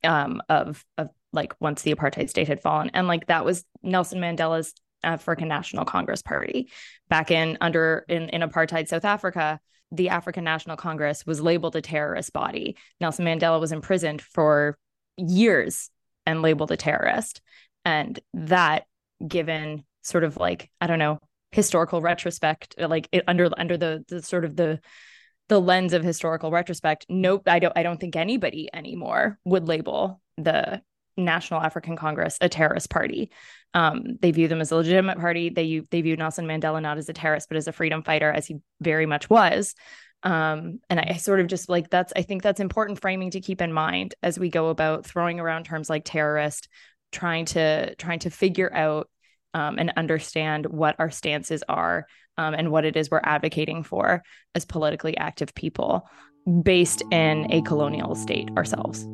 um, 0.04 0.42
of 0.50 0.86
of 0.98 1.10
like 1.34 1.54
once 1.60 1.82
the 1.82 1.94
apartheid 1.94 2.30
state 2.30 2.48
had 2.48 2.62
fallen, 2.62 2.89
and 2.94 3.08
like 3.08 3.27
that 3.27 3.46
was 3.46 3.66
Nelson 3.84 4.20
Mandela's 4.20 4.74
African 5.04 5.48
National 5.48 5.86
Congress 5.86 6.22
Party 6.22 6.70
back 7.10 7.32
in 7.32 7.58
under 7.62 8.06
in 8.08 8.30
in 8.30 8.42
apartheid 8.42 8.88
South 8.88 9.06
Africa. 9.06 9.60
The 9.92 10.10
African 10.10 10.44
National 10.44 10.75
Congress 10.75 11.25
was 11.25 11.39
labeled 11.39 11.77
a 11.77 11.82
terrorist 11.82 12.34
body. 12.34 12.75
Nelson 13.00 13.24
Mandela 13.24 13.58
was 13.60 13.72
imprisoned 13.72 14.22
for 14.22 14.77
years 15.16 15.89
and 16.25 16.42
labeled 16.42 16.72
a 16.72 16.77
terrorist, 16.77 17.42
and 17.86 18.20
that 18.34 18.86
given 19.25 19.86
sort 20.01 20.24
of 20.24 20.38
like 20.38 20.70
I 20.82 20.88
don't 20.88 21.00
know 21.00 21.20
historical 21.51 22.01
retrospect 22.01 22.75
like 22.77 23.08
it, 23.12 23.24
under 23.27 23.50
under 23.58 23.77
the, 23.77 24.04
the 24.08 24.22
sort 24.22 24.46
of 24.46 24.56
the 24.56 24.80
the 25.50 25.60
lens 25.60 25.94
of 25.94 26.04
historical 26.04 26.51
retrospect 26.51 27.06
nope 27.10 27.44
i 27.48 27.60
don't 27.60 27.74
i 27.75 27.84
don't 27.84 28.00
think 28.00 28.16
anybody 28.16 28.70
anymore 28.74 29.39
would 29.46 29.68
label 29.68 30.22
the 30.38 30.82
national 31.16 31.62
african 31.62 31.96
congress 31.96 32.38
a 32.42 32.50
terrorist 32.50 32.89
party. 32.89 33.32
Um, 33.74 34.18
they 34.22 34.32
view 34.32 34.48
them 34.48 34.62
as 34.62 34.72
a 34.72 34.75
legitimate 34.75 35.20
party. 35.20 35.50
They 35.50 35.82
they 35.89 36.01
view 36.01 36.16
nelson 36.16 36.46
mandela 36.46 36.82
not 36.82 36.98
as 36.98 37.10
a 37.10 37.13
terrorist 37.13 37.50
but 37.50 37.58
as 37.58 37.68
a 37.68 37.72
freedom 37.72 38.04
fighter 38.04 38.32
as 38.32 38.46
he 38.48 38.58
very 38.80 39.06
much 39.06 39.30
was. 39.30 39.74
Um, 40.24 40.80
and 40.89 41.00
I, 41.00 41.12
I 41.12 41.18
sort 41.18 41.39
of 41.39 41.48
just 41.48 41.70
like 41.70 41.89
that's 41.89 42.13
i 42.16 42.22
think 42.22 42.42
that's 42.42 42.60
important 42.60 43.01
framing 43.01 43.32
to 43.32 43.42
keep 43.42 43.62
in 43.62 43.72
mind 43.72 44.16
as 44.24 44.39
we 44.39 44.50
go 44.50 44.70
about 44.70 45.06
throwing 45.06 45.39
around 45.39 45.66
terms 45.66 45.89
like 45.89 46.04
terrorist 46.06 46.70
trying 47.12 47.46
to 47.46 47.96
trying 47.96 48.20
to 48.20 48.30
figure 48.30 48.74
out 48.74 49.10
um, 49.54 49.77
and 49.80 49.94
understand 49.98 50.66
what 50.66 50.96
our 51.00 51.10
stances 51.10 51.63
are 51.68 52.08
um, 52.38 52.54
and 52.54 52.72
what 52.72 52.86
it 52.86 52.96
is 52.96 53.10
we're 53.10 53.22
advocating 53.24 53.84
for 53.84 54.24
as 54.56 54.66
politically 54.66 55.18
active 55.18 55.54
people 55.56 56.08
based 56.63 57.01
in 57.12 57.51
a 57.51 57.62
colonial 57.62 58.16
state 58.16 58.50
ourselves. 58.56 59.06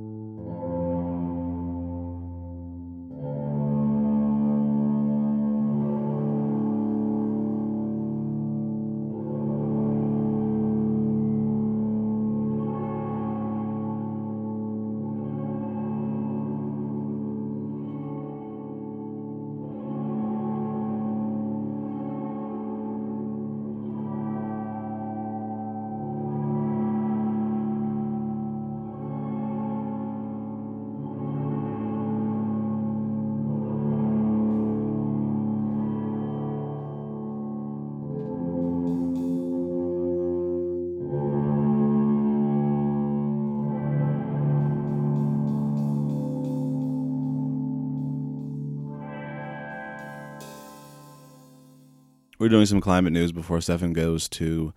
Some 52.66 52.82
climate 52.82 53.12
news 53.12 53.34
before 53.34 53.60
Stefan 53.60 53.92
goes 53.92 54.30
to 54.30 54.74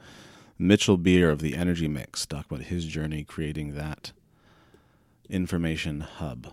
Mitchell 0.59 0.97
Beer 0.97 1.31
of 1.31 1.41
the 1.41 1.55
Energy 1.55 1.87
Mix, 1.87 2.27
talk 2.27 2.47
about 2.47 2.67
his 2.67 2.85
journey 2.85 3.23
creating 3.23 3.75
that 3.75 4.13
information 5.29 6.01
hub. 6.01 6.53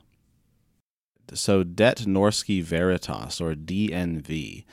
So, 1.34 1.64
Det 1.64 2.06
Norske 2.06 2.62
Veritas, 2.62 3.42
or 3.42 3.56
DNV, 3.56 4.66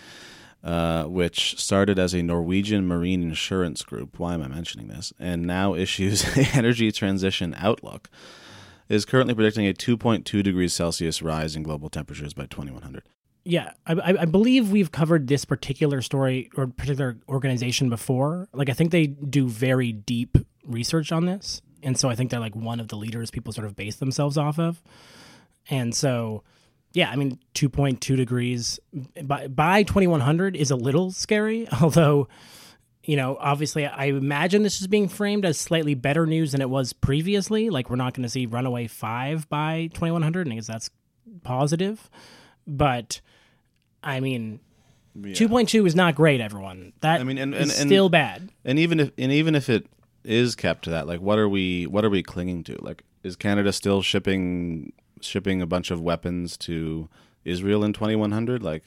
uh, 0.63 1.05
which 1.05 1.59
started 1.59 1.99
as 1.99 2.13
a 2.13 2.23
Norwegian 2.23 2.87
marine 2.87 3.23
insurance 3.23 3.83
group. 3.83 4.19
Why 4.19 4.35
am 4.35 4.43
I 4.43 4.49
mentioning 4.49 4.89
this? 4.89 5.15
And 5.19 5.47
now 5.47 5.75
issues 5.87 6.37
a 6.37 6.43
energy 6.55 6.93
transition 6.93 7.55
outlook, 7.57 8.11
is 8.91 9.07
currently 9.07 9.35
predicting 9.35 9.67
a 9.67 9.73
2.2 9.73 10.43
degrees 10.43 10.75
Celsius 10.75 11.23
rise 11.23 11.57
in 11.57 11.63
global 11.63 11.89
temperatures 11.89 12.35
by 12.35 12.45
2100. 12.45 13.05
Yeah, 13.45 13.73
I, 13.87 13.95
I 14.21 14.25
believe 14.27 14.71
we've 14.71 14.93
covered 14.93 15.27
this 15.27 15.45
particular 15.45 16.03
story 16.03 16.51
or 16.57 16.67
particular 16.67 17.17
organization 17.29 17.89
before. 17.89 18.49
Like, 18.53 18.69
I 18.69 18.75
think 18.75 18.91
they 18.91 19.07
do 19.07 19.49
very 19.49 19.93
deep 19.93 20.37
research 20.65 21.11
on 21.11 21.25
this, 21.25 21.63
and 21.83 21.99
so 21.99 22.11
I 22.11 22.15
think 22.15 22.31
they're 22.31 22.41
like 22.41 22.55
one 22.55 22.81
of 22.81 22.89
the 22.89 22.97
leaders 22.97 23.31
people 23.31 23.53
sort 23.53 23.67
of 23.67 23.77
base 23.77 23.97
themselves 23.97 24.37
off 24.37 24.59
of. 24.59 24.83
And 25.71 25.95
so, 25.95 26.43
yeah, 26.93 27.11
I 27.11 27.17
mean, 27.17 27.39
2.2 27.55 28.17
degrees 28.17 28.81
by, 29.23 29.47
by 29.49 29.85
2100 29.85 30.57
is 30.57 30.71
a 30.71 30.77
little 30.77 31.11
scary, 31.11 31.69
although, 31.81 32.29
you 33.05 33.17
know, 33.17 33.37
obviously 33.41 33.87
I 33.87 34.07
imagine 34.07 34.63
this 34.63 34.81
is 34.81 34.87
being 34.87 35.09
framed 35.09 35.45
as 35.45 35.59
slightly 35.59 35.95
better 35.95 36.27
news 36.27 36.53
than 36.53 36.61
it 36.61 36.69
was 36.69 36.93
previously. 36.93 37.71
Like, 37.71 37.89
we're 37.89 37.97
not 37.97 38.15
going 38.15 38.25
to 38.25 38.29
see 38.29 38.47
Runaway 38.47 38.87
5 38.87 39.49
by 39.49 39.89
2100, 39.95 40.47
and 40.47 40.53
I 40.53 40.57
guess 40.57 40.67
that's 40.67 40.91
positive. 41.43 42.11
But, 42.67 43.21
I 44.03 44.21
mean, 44.21 44.61
yeah. 45.15 45.33
2.2 45.33 45.87
is 45.87 45.95
not 45.95 46.15
great, 46.15 46.41
everyone. 46.41 46.93
That 47.01 47.21
I 47.21 47.25
mean, 47.25 47.39
and, 47.39 47.55
and, 47.55 47.63
and 47.65 47.71
still 47.71 48.09
bad. 48.09 48.51
And 48.65 48.79
even 48.79 49.01
if 49.01 49.13
and 49.19 49.33
even 49.33 49.55
if 49.55 49.69
it 49.69 49.87
is 50.25 50.55
kept 50.55 50.85
to 50.85 50.91
that, 50.91 51.07
like, 51.07 51.21
what 51.21 51.39
are 51.39 51.49
we 51.49 51.87
what 51.87 52.05
are 52.05 52.11
we 52.11 52.23
clinging 52.23 52.65
to? 52.65 52.77
Like, 52.81 53.05
is 53.23 53.37
Canada 53.37 53.73
still 53.73 54.03
shipping 54.03 54.93
shipping 55.21 55.61
a 55.61 55.67
bunch 55.67 55.91
of 55.91 56.01
weapons 56.01 56.57
to 56.59 57.09
Israel 57.45 57.85
in 57.85 57.93
2100? 57.93 58.63
Like, 58.63 58.85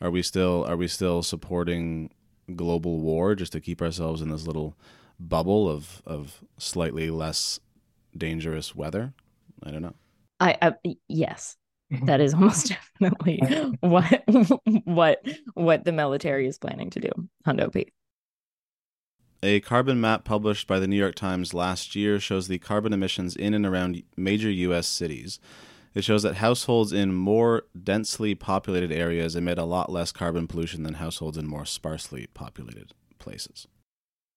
are 0.00 0.10
we 0.10 0.22
still 0.22 0.64
are 0.66 0.76
we 0.76 0.88
still 0.88 1.22
supporting 1.22 2.10
global 2.56 3.00
war 3.00 3.34
just 3.34 3.52
to 3.52 3.60
keep 3.60 3.80
ourselves 3.80 4.20
in 4.20 4.30
this 4.30 4.46
little 4.46 4.76
bubble 5.20 5.68
of 5.68 6.02
of 6.06 6.42
slightly 6.58 7.10
less 7.10 7.60
dangerous 8.16 8.74
weather? 8.74 9.12
I 9.62 9.70
don't 9.70 9.82
know. 9.82 9.94
I, 10.40 10.58
I 10.60 10.96
yes, 11.08 11.56
that 12.04 12.20
is 12.20 12.34
almost 12.34 12.68
definitely 13.00 13.40
what 13.80 14.24
what 14.84 15.26
what 15.54 15.84
the 15.84 15.92
military 15.92 16.46
is 16.46 16.58
planning 16.58 16.90
to 16.90 17.00
do. 17.00 17.10
Hundo 17.46 17.72
P. 17.72 17.88
A 19.44 19.60
carbon 19.60 20.00
map 20.00 20.24
published 20.24 20.68
by 20.68 20.78
the 20.78 20.86
New 20.86 20.96
York 20.96 21.16
Times 21.16 21.52
last 21.52 21.96
year 21.96 22.20
shows 22.20 22.46
the 22.46 22.58
carbon 22.58 22.92
emissions 22.92 23.34
in 23.34 23.54
and 23.54 23.66
around 23.66 24.00
major 24.16 24.50
U.S. 24.50 24.86
cities. 24.86 25.40
It 25.94 26.04
shows 26.04 26.22
that 26.22 26.36
households 26.36 26.92
in 26.92 27.12
more 27.12 27.64
densely 27.82 28.34
populated 28.34 28.92
areas 28.92 29.34
emit 29.34 29.58
a 29.58 29.64
lot 29.64 29.90
less 29.90 30.12
carbon 30.12 30.46
pollution 30.46 30.84
than 30.84 30.94
households 30.94 31.36
in 31.36 31.46
more 31.46 31.66
sparsely 31.66 32.28
populated 32.34 32.92
places. 33.18 33.66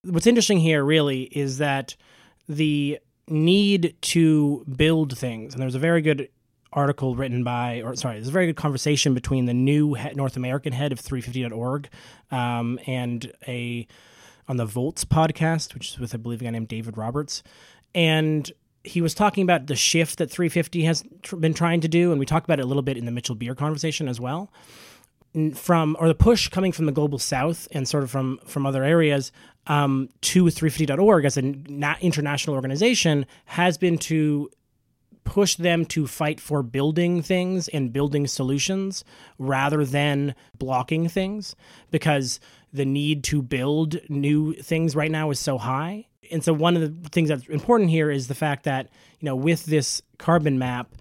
What's 0.04 0.28
interesting 0.28 0.60
here, 0.60 0.84
really, 0.84 1.24
is 1.24 1.60
that 1.60 1.96
the 2.50 3.00
need 3.28 3.96
to 4.02 4.66
build 4.76 5.18
things, 5.18 5.54
and 5.54 5.62
there's 5.62 5.76
a 5.76 5.80
very 5.80 6.02
good 6.02 6.30
article 6.76 7.16
written 7.16 7.44
by, 7.44 7.82
or 7.82 7.96
sorry, 7.96 8.16
there's 8.16 8.28
a 8.28 8.32
very 8.32 8.48
good 8.48 8.58
conversation 8.58 9.14
between 9.14 9.46
the 9.46 9.54
new 9.54 9.96
North 10.14 10.36
American 10.36 10.74
head 10.74 10.92
of 10.92 11.02
350.org 11.02 11.90
um, 12.32 12.80
and 12.86 13.32
a 13.48 13.88
on 14.48 14.58
the 14.58 14.66
Volts 14.66 15.06
podcast, 15.06 15.74
which 15.74 15.92
is 15.92 16.00
with 16.00 16.14
I 16.14 16.18
believe 16.18 16.42
a 16.42 16.44
guy 16.44 16.52
named 16.52 16.68
David 16.68 16.98
Roberts, 16.98 17.42
and 17.96 18.52
he 18.84 19.02
was 19.02 19.16
talking 19.16 19.42
about 19.42 19.68
the 19.68 19.76
shift 19.76 20.20
that 20.20 20.30
350 20.30 20.84
has 20.84 21.04
tr- 21.24 21.38
been 21.38 21.54
trying 21.54 21.82
to 21.82 21.88
do, 21.88 22.12
and 22.12 22.20
we 22.20 22.26
talked 22.26 22.46
about 22.46 22.60
it 22.60 22.64
a 22.64 22.68
little 22.68 22.84
bit 22.84 22.98
in 22.98 23.06
the 23.06 23.12
Mitchell 23.12 23.36
Beer 23.36 23.56
conversation 23.56 24.08
as 24.08 24.20
well. 24.20 24.52
From 25.54 25.98
or 26.00 26.08
the 26.08 26.16
push 26.16 26.48
coming 26.48 26.72
from 26.72 26.86
the 26.86 26.94
global 26.94 27.20
south 27.20 27.68
and 27.72 27.88
sort 27.88 28.04
of 28.04 28.12
from 28.12 28.40
from 28.46 28.66
other 28.66 28.84
areas 28.84 29.34
um, 29.68 30.10
to 30.22 30.46
350.org 30.46 31.26
as 31.26 31.36
an 31.36 31.66
international 32.00 32.56
organization 32.56 33.26
has 33.46 33.78
been 33.78 33.98
to 33.98 34.50
push 35.26 35.56
them 35.56 35.84
to 35.86 36.08
fight 36.08 36.40
for 36.40 36.64
building 36.64 37.22
things 37.22 37.68
and 37.68 37.92
building 37.92 38.26
solutions 38.28 39.04
rather 39.38 39.84
than 39.84 40.34
blocking 40.58 41.10
things 41.10 41.56
because 41.92 42.40
the 42.72 42.86
need 42.86 43.24
to 43.26 43.42
build 43.42 43.98
new 44.08 44.54
things 44.54 44.96
right 44.96 45.12
now 45.12 45.30
is 45.32 45.40
so 45.40 45.58
high. 45.58 46.06
And 46.32 46.44
so 46.44 46.54
one 46.54 46.78
of 46.78 47.04
the 47.04 47.10
things 47.10 47.30
that's 47.30 47.48
important 47.48 47.90
here 47.90 48.10
is 48.10 48.28
the 48.28 48.36
fact 48.36 48.64
that, 48.64 48.90
you 49.20 49.26
know, 49.26 49.36
with 49.36 49.66
this 49.66 50.02
carbon 50.18 50.58
map 50.58 50.94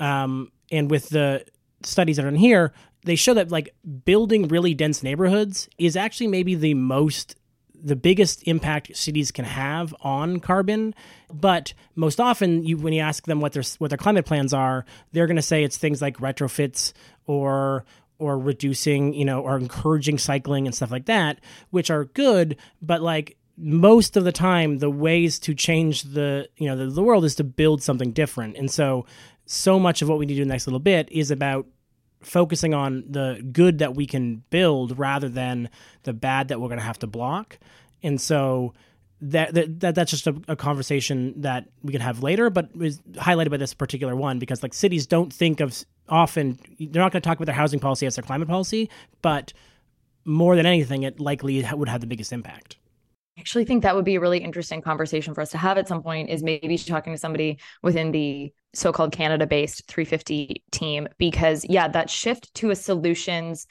um, 0.00 0.50
and 0.70 0.90
with 0.90 1.10
the 1.10 1.44
studies 1.82 2.16
that 2.16 2.24
are 2.24 2.28
in 2.28 2.36
here, 2.36 2.72
they 3.04 3.16
show 3.16 3.34
that 3.34 3.50
like 3.50 3.74
building 4.04 4.48
really 4.48 4.74
dense 4.74 5.02
neighborhoods 5.02 5.68
is 5.78 5.96
actually 5.96 6.28
maybe 6.28 6.54
the 6.54 6.74
most 6.74 7.36
the 7.84 7.94
biggest 7.94 8.42
impact 8.48 8.96
cities 8.96 9.30
can 9.30 9.44
have 9.44 9.94
on 10.00 10.40
carbon. 10.40 10.94
But 11.32 11.74
most 11.94 12.18
often, 12.18 12.64
you 12.64 12.78
when 12.78 12.94
you 12.94 13.00
ask 13.00 13.26
them 13.26 13.40
what 13.40 13.52
their 13.52 13.62
what 13.78 13.90
their 13.90 13.98
climate 13.98 14.24
plans 14.24 14.54
are, 14.54 14.84
they're 15.12 15.26
going 15.26 15.36
to 15.36 15.42
say 15.42 15.62
it's 15.62 15.76
things 15.76 16.00
like 16.00 16.16
retrofits 16.16 16.92
or 17.26 17.84
or 18.18 18.38
reducing, 18.38 19.12
you 19.12 19.24
know, 19.24 19.40
or 19.40 19.58
encouraging 19.58 20.18
cycling 20.18 20.66
and 20.66 20.74
stuff 20.74 20.90
like 20.90 21.06
that, 21.06 21.40
which 21.70 21.90
are 21.90 22.06
good, 22.06 22.56
but 22.80 23.02
like 23.02 23.36
most 23.56 24.16
of 24.16 24.24
the 24.24 24.32
time 24.32 24.78
the 24.78 24.90
ways 24.90 25.38
to 25.38 25.54
change 25.54 26.02
the 26.02 26.48
you 26.56 26.66
know 26.66 26.76
the, 26.76 26.86
the 26.86 27.02
world 27.02 27.24
is 27.24 27.36
to 27.36 27.44
build 27.44 27.80
something 27.80 28.10
different 28.10 28.56
and 28.56 28.68
so 28.68 29.06
so 29.46 29.78
much 29.78 30.02
of 30.02 30.08
what 30.08 30.18
we 30.18 30.26
need 30.26 30.34
to 30.34 30.38
do 30.38 30.42
in 30.42 30.48
the 30.48 30.54
next 30.54 30.66
little 30.66 30.80
bit 30.80 31.08
is 31.12 31.30
about 31.30 31.64
focusing 32.24 32.74
on 32.74 33.04
the 33.08 33.46
good 33.52 33.78
that 33.78 33.94
we 33.94 34.06
can 34.06 34.42
build 34.50 34.98
rather 34.98 35.28
than 35.28 35.68
the 36.02 36.12
bad 36.12 36.48
that 36.48 36.60
we're 36.60 36.68
going 36.68 36.78
to 36.78 36.84
have 36.84 36.98
to 36.98 37.06
block 37.06 37.58
and 38.02 38.20
so 38.20 38.74
that, 39.20 39.54
that 39.80 39.94
that's 39.94 40.10
just 40.10 40.26
a, 40.26 40.34
a, 40.48 40.56
conversation 40.56 41.40
that 41.40 41.66
we 41.82 41.92
can 41.92 42.02
have 42.02 42.22
later, 42.22 42.50
but 42.50 42.68
is 42.78 43.00
highlighted 43.12 43.50
by 43.50 43.56
this 43.56 43.72
particular 43.72 44.14
one 44.14 44.38
because 44.38 44.62
like 44.62 44.74
cities 44.74 45.06
don't 45.06 45.32
think 45.32 45.60
of 45.60 45.84
often 46.08 46.58
they're 46.78 47.02
not 47.02 47.12
going 47.12 47.22
to 47.22 47.26
talk 47.26 47.38
about 47.38 47.46
their 47.46 47.54
housing 47.54 47.80
policy 47.80 48.06
as 48.06 48.16
their 48.16 48.22
climate 48.22 48.48
policy, 48.48 48.90
but 49.22 49.52
more 50.26 50.56
than 50.56 50.66
anything, 50.66 51.04
it 51.04 51.20
likely 51.20 51.64
would 51.72 51.88
have 51.88 52.00
the 52.00 52.06
biggest 52.06 52.32
impact. 52.32 52.76
I 53.36 53.40
actually 53.40 53.64
think 53.64 53.82
that 53.82 53.96
would 53.96 54.04
be 54.04 54.14
a 54.14 54.20
really 54.20 54.38
interesting 54.38 54.80
conversation 54.80 55.34
for 55.34 55.40
us 55.40 55.50
to 55.50 55.58
have 55.58 55.76
at 55.76 55.88
some 55.88 56.02
point 56.02 56.30
is 56.30 56.42
maybe 56.42 56.78
talking 56.78 57.12
to 57.12 57.18
somebody 57.18 57.58
within 57.82 58.12
the 58.12 58.52
so-called 58.74 59.12
Canada-based 59.12 59.86
350 59.88 60.62
team 60.70 61.08
because 61.18 61.64
yeah, 61.68 61.88
that 61.88 62.10
shift 62.10 62.54
to 62.54 62.70
a 62.70 62.76
solutions 62.76 63.66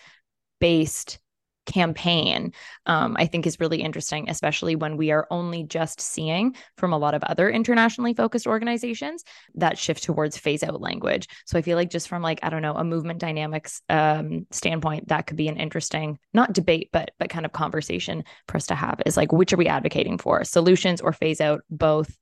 based 0.60 1.20
campaign 1.66 2.52
um, 2.86 3.16
i 3.18 3.26
think 3.26 3.46
is 3.46 3.60
really 3.60 3.82
interesting 3.82 4.30
especially 4.30 4.76
when 4.76 4.98
we 4.98 5.12
are 5.12 5.28
only 5.32 5.64
just 5.64 6.00
seeing 6.02 6.56
from 6.78 6.94
a 6.94 6.98
lot 6.98 7.14
of 7.14 7.24
other 7.24 7.50
internationally 7.50 8.14
focused 8.14 8.48
organizations 8.48 9.24
that 9.56 9.78
shift 9.78 10.04
towards 10.04 10.38
phase 10.38 10.64
out 10.64 10.82
language. 10.82 11.28
So 11.46 11.58
i 11.58 11.62
feel 11.62 11.78
like 11.78 11.90
just 11.90 12.08
from 12.08 12.22
like 12.22 12.40
i 12.44 12.50
don't 12.50 12.62
know 12.62 12.76
a 12.76 12.84
movement 12.84 13.20
dynamics 13.20 13.82
um, 13.90 14.46
standpoint 14.52 15.08
that 15.08 15.28
could 15.28 15.38
be 15.38 15.48
an 15.48 15.58
interesting 15.58 16.20
not 16.34 16.54
debate 16.54 16.90
but 16.92 17.12
but 17.20 17.30
kind 17.30 17.46
of 17.46 17.52
conversation 17.52 18.24
for 18.48 18.58
us 18.58 18.68
to 18.68 18.76
have 18.76 19.02
is 19.06 19.18
like 19.18 19.32
which 19.32 19.54
are 19.54 19.58
we 19.58 19.68
advocating 19.68 20.18
for? 20.18 20.44
Solutions 20.44 21.02
or 21.02 21.14
phase 21.14 21.42
out 21.42 21.62
both 21.70 22.16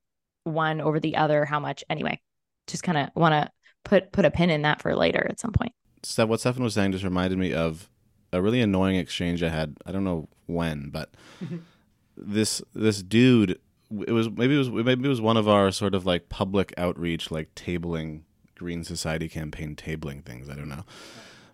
one 0.44 0.82
over 0.82 1.00
the 1.00 1.16
other 1.16 1.46
how 1.46 1.60
much? 1.60 1.84
Anyway 1.90 2.20
just 2.68 2.84
kind 2.84 2.98
of 2.98 3.10
want 3.16 3.34
to 3.34 3.52
put 3.84 4.12
put 4.12 4.26
a 4.26 4.32
pin 4.32 4.50
in 4.50 4.64
that 4.64 4.82
for 4.82 4.96
later 4.96 5.26
at 5.30 5.40
some 5.40 5.52
point. 5.52 5.74
So 6.04 6.26
what 6.26 6.40
Stefan 6.40 6.64
was 6.64 6.74
saying 6.74 6.94
just 6.94 7.04
reminded 7.04 7.38
me 7.38 7.54
of 7.54 7.90
a 8.34 8.42
really 8.42 8.62
annoying 8.62 8.96
exchange 8.96 9.44
I 9.44 9.50
had. 9.50 9.78
I 9.86 9.92
don't 9.92 10.04
know 10.04 10.28
when, 10.46 10.90
but 10.90 11.10
this 12.18 12.62
this 12.74 13.02
dude. 13.02 13.60
It 14.08 14.14
was 14.14 14.30
maybe 14.30 14.56
it 14.56 14.58
was 14.58 14.70
maybe 14.70 15.06
it 15.06 15.10
was 15.10 15.20
one 15.20 15.36
of 15.36 15.50
our 15.50 15.70
sort 15.72 15.94
of 15.94 16.06
like 16.06 16.30
public 16.30 16.74
outreach, 16.78 17.30
like 17.30 17.54
tabling 17.56 18.22
Green 18.56 18.84
Society 18.84 19.28
campaign 19.28 19.76
tabling 19.76 20.24
things. 20.24 20.50
I 20.50 20.56
don't 20.56 20.70
know. 20.70 20.86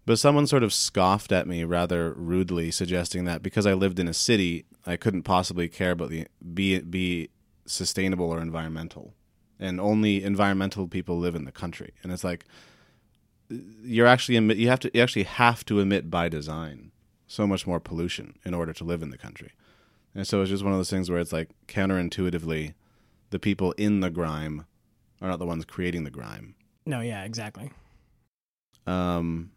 But 0.06 0.20
someone 0.20 0.48
sort 0.48 0.64
of 0.64 0.74
scoffed 0.74 1.34
at 1.34 1.48
me 1.48 1.64
rather 1.66 2.14
rudely, 2.14 2.72
suggesting 2.72 3.26
that 3.26 3.44
because 3.44 3.66
I 3.66 3.74
lived 3.74 4.00
in 4.00 4.08
a 4.08 4.14
city, 4.14 4.66
I 4.86 4.96
couldn't 4.96 5.24
possibly 5.24 5.68
care 5.68 5.92
about 5.92 6.10
the 6.10 6.28
be 6.54 6.80
be 6.80 7.30
sustainable 7.66 8.32
or 8.32 8.40
environmental, 8.40 9.14
and 9.60 9.82
only 9.82 10.24
environmental 10.24 10.88
people 10.88 11.18
live 11.18 11.36
in 11.36 11.46
the 11.46 11.52
country. 11.52 11.94
And 12.04 12.12
it's 12.12 12.24
like, 12.24 12.46
you're 13.50 14.08
actually 14.08 14.36
emit, 14.36 14.58
you 14.58 14.68
have 14.70 14.80
to 14.82 14.92
you 14.94 15.02
actually 15.02 15.24
have 15.24 15.64
to 15.66 15.80
emit 15.80 16.10
by 16.10 16.30
design 16.30 16.92
so 17.28 17.46
much 17.46 17.68
more 17.68 17.80
pollution 17.80 18.36
in 18.46 18.54
order 18.54 18.74
to 18.74 18.84
live 18.84 19.02
in 19.02 19.10
the 19.10 19.18
country. 19.18 19.52
And 20.16 20.26
so 20.28 20.42
it's 20.42 20.50
just 20.50 20.64
one 20.64 20.74
of 20.74 20.80
those 20.80 20.90
things 20.90 21.10
where 21.10 21.20
it's 21.20 21.34
like 21.34 21.50
counterintuitively 21.68 22.74
the 23.30 23.40
people 23.40 23.74
in 23.74 24.00
the 24.00 24.10
grime 24.10 24.66
are 25.22 25.28
not 25.30 25.40
the 25.40 25.46
ones 25.46 25.66
creating 25.66 26.04
the 26.04 26.10
grime. 26.12 26.56
No, 26.86 27.02
yeah, 27.02 27.24
exactly. 27.24 27.72
Um 28.86 29.52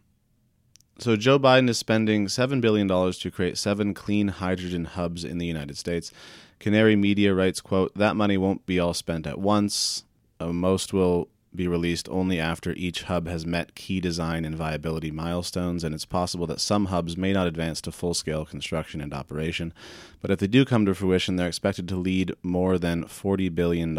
So 0.98 1.16
Joe 1.16 1.38
Biden 1.38 1.68
is 1.68 1.78
spending 1.78 2.26
$7 2.26 2.60
billion 2.60 2.88
to 2.88 3.30
create 3.30 3.56
seven 3.56 3.94
clean 3.94 4.28
hydrogen 4.28 4.84
hubs 4.84 5.24
in 5.24 5.38
the 5.38 5.46
United 5.46 5.78
States. 5.78 6.12
Canary 6.58 6.94
Media 6.94 7.32
writes, 7.34 7.60
quote, 7.60 7.94
that 7.94 8.16
money 8.16 8.36
won't 8.36 8.66
be 8.66 8.78
all 8.78 8.92
spent 8.92 9.26
at 9.26 9.38
once. 9.38 10.04
Uh, 10.38 10.52
most 10.52 10.92
will 10.92 11.28
be 11.54 11.66
released 11.66 12.08
only 12.08 12.38
after 12.38 12.72
each 12.72 13.02
hub 13.04 13.26
has 13.26 13.44
met 13.44 13.74
key 13.74 14.00
design 14.00 14.44
and 14.44 14.54
viability 14.54 15.10
milestones, 15.10 15.82
and 15.82 15.94
it's 15.94 16.04
possible 16.04 16.46
that 16.46 16.60
some 16.60 16.86
hubs 16.86 17.16
may 17.16 17.32
not 17.32 17.46
advance 17.46 17.80
to 17.82 17.92
full 17.92 18.14
scale 18.14 18.44
construction 18.44 19.00
and 19.00 19.12
operation. 19.12 19.72
But 20.20 20.30
if 20.30 20.38
they 20.38 20.46
do 20.46 20.64
come 20.64 20.86
to 20.86 20.94
fruition, 20.94 21.36
they're 21.36 21.48
expected 21.48 21.88
to 21.88 21.96
lead 21.96 22.32
more 22.42 22.78
than 22.78 23.04
$40 23.04 23.54
billion 23.54 23.98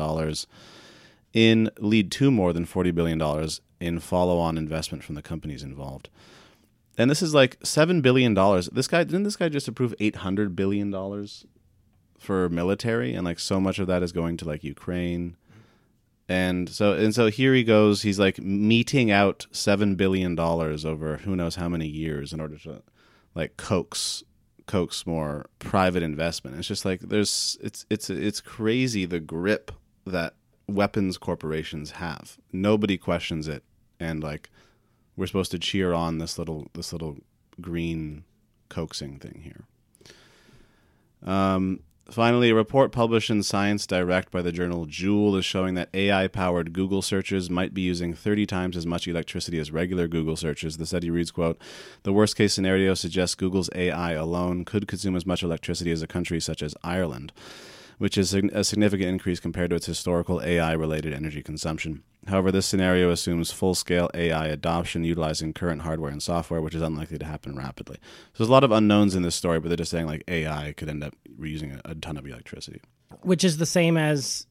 in 1.34 1.70
lead 1.80 2.12
to 2.12 2.32
more 2.32 2.54
than 2.54 2.66
$40 2.66 2.96
billion 2.96 3.50
in 3.80 4.00
follow 4.00 4.38
on 4.38 4.58
investment 4.58 5.04
from 5.04 5.16
the 5.16 5.22
companies 5.22 5.64
involved. 5.64 6.10
And 6.98 7.10
this 7.10 7.22
is 7.22 7.34
like 7.34 7.60
$7 7.60 8.02
billion. 8.02 8.34
This 8.72 8.88
guy, 8.88 9.04
didn't 9.04 9.24
this 9.24 9.38
guy 9.38 9.50
just 9.50 9.68
approve 9.68 9.96
$800 10.00 10.56
billion 10.56 11.28
for 12.18 12.50
military? 12.50 13.14
And 13.14 13.26
like 13.26 13.40
so 13.40 13.60
much 13.60 13.80
of 13.80 13.88
that 13.88 14.04
is 14.04 14.12
going 14.12 14.38
to 14.38 14.46
like 14.46 14.64
Ukraine 14.64 15.36
and 16.30 16.70
so 16.70 16.94
and 16.94 17.14
so 17.14 17.28
here 17.28 17.54
he 17.54 17.64
goes 17.64 18.04
he's 18.04 18.20
like 18.20 18.40
meeting 18.40 19.12
out 19.12 19.48
7 19.52 19.96
billion 19.96 20.36
dollars 20.36 20.86
over 20.86 21.18
who 21.18 21.36
knows 21.36 21.56
how 21.56 21.68
many 21.68 21.88
years 21.88 22.32
in 22.32 22.40
order 22.40 22.58
to 22.58 22.82
like 23.36 23.58
coax 23.58 24.24
coax 24.72 25.06
more 25.06 25.48
private 25.60 26.02
investment. 26.02 26.58
It's 26.58 26.68
just 26.68 26.86
like 26.86 27.02
there's 27.02 27.58
it's 27.62 27.86
it's 27.90 28.10
it's 28.10 28.40
crazy 28.40 29.06
the 29.06 29.20
grip 29.20 29.72
that 30.06 30.36
weapons 30.68 31.18
corporations 31.18 31.92
have. 31.92 32.38
Nobody 32.54 32.98
questions 32.98 33.50
it. 33.50 33.64
And 34.00 34.24
like 34.24 34.50
we're 35.18 35.28
supposed 35.28 35.52
to 35.52 35.60
cheer 35.60 35.94
on 35.94 36.20
this 36.20 36.38
little 36.38 36.70
this 36.74 36.94
little 36.94 37.18
green 37.60 38.24
coaxing 38.70 39.20
thing 39.20 39.42
here. 39.44 39.66
Um 41.22 41.82
Finally, 42.12 42.50
a 42.50 42.56
report 42.56 42.92
published 42.92 43.30
in 43.30 43.42
Science 43.42 43.88
Direct 43.88 44.32
by 44.32 44.42
the 44.42 44.52
journal 44.52 44.86
Joule 44.86 45.38
is 45.38 45.46
showing 45.46 45.76
that 45.76 45.88
AI 45.94 46.28
powered 46.28 46.74
Google 46.74 47.02
searches 47.02 47.50
might 47.50 47.74
be 47.74 47.80
using 47.80 48.14
30 48.14 48.46
times 48.46 48.76
as 48.76 48.86
much 48.86 49.08
electricity 49.08 49.58
as 49.60 49.72
regular 49.72 50.10
Google 50.10 50.36
searches. 50.36 50.76
The 50.76 50.86
study 50.86 51.10
reads, 51.10 51.32
quote, 51.32 51.58
The 52.04 52.12
worst 52.12 52.36
case 52.36 52.54
scenario 52.54 52.96
suggests 52.96 53.36
Google's 53.36 53.70
AI 53.74 54.12
alone 54.12 54.66
could 54.66 54.90
consume 54.90 55.16
as 55.16 55.26
much 55.26 55.42
electricity 55.42 55.90
as 55.90 56.02
a 56.02 56.08
country 56.08 56.42
such 56.42 56.62
as 56.62 56.76
Ireland 56.84 57.32
which 58.02 58.18
is 58.18 58.34
a 58.34 58.64
significant 58.64 59.08
increase 59.08 59.40
compared 59.40 59.70
to 59.70 59.76
its 59.76 59.86
historical 59.86 60.42
AI 60.42 60.72
related 60.74 61.14
energy 61.14 61.44
consumption. 61.44 62.02
However, 62.26 62.52
this 62.52 62.66
scenario 62.66 63.12
assumes 63.12 63.52
full 63.52 63.76
scale 63.76 64.10
AI 64.16 64.48
adoption 64.48 65.04
utilizing 65.04 65.54
current 65.54 65.84
hardware 65.84 66.10
and 66.10 66.22
software, 66.22 66.62
which 66.62 66.74
is 66.74 66.82
unlikely 66.82 67.20
to 67.20 67.26
happen 67.26 67.56
rapidly. 67.56 67.98
So 68.34 68.40
there's 68.40 68.50
a 68.50 68.52
lot 68.52 68.64
of 68.64 68.72
unknowns 68.72 69.14
in 69.14 69.22
this 69.22 69.36
story, 69.36 69.60
but 69.60 69.68
they're 69.68 69.78
just 69.78 69.92
saying 69.92 70.08
like 70.08 70.24
AI 70.28 70.74
could 70.76 70.90
end 70.90 71.04
up 71.04 71.14
reusing 71.40 71.80
a, 71.86 71.92
a 71.92 71.94
ton 71.94 72.18
of 72.18 72.26
electricity. 72.26 72.82
Which 73.22 73.44
is 73.44 73.58
the 73.58 73.68
same 73.68 73.98
as, 73.98 74.48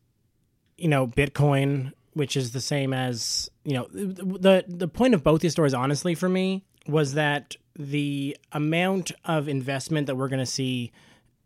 you 0.79 0.87
know, 0.87 1.09
Bitcoin, 1.09 1.93
which 2.13 2.37
is 2.37 2.53
the 2.53 2.61
same 2.61 2.93
as, 2.93 3.51
you 3.65 3.75
know, 3.75 3.89
the 3.91 4.65
the 4.69 4.87
point 4.87 5.15
of 5.15 5.25
both 5.25 5.41
these 5.41 5.51
stories, 5.51 5.75
honestly, 5.75 6.15
for 6.15 6.29
me, 6.29 6.65
was 6.87 7.15
that 7.15 7.57
the 7.77 8.37
amount 8.53 9.11
of 9.25 9.49
investment 9.49 10.07
that 10.07 10.15
we're 10.15 10.29
going 10.29 10.39
to 10.39 10.47
see 10.47 10.93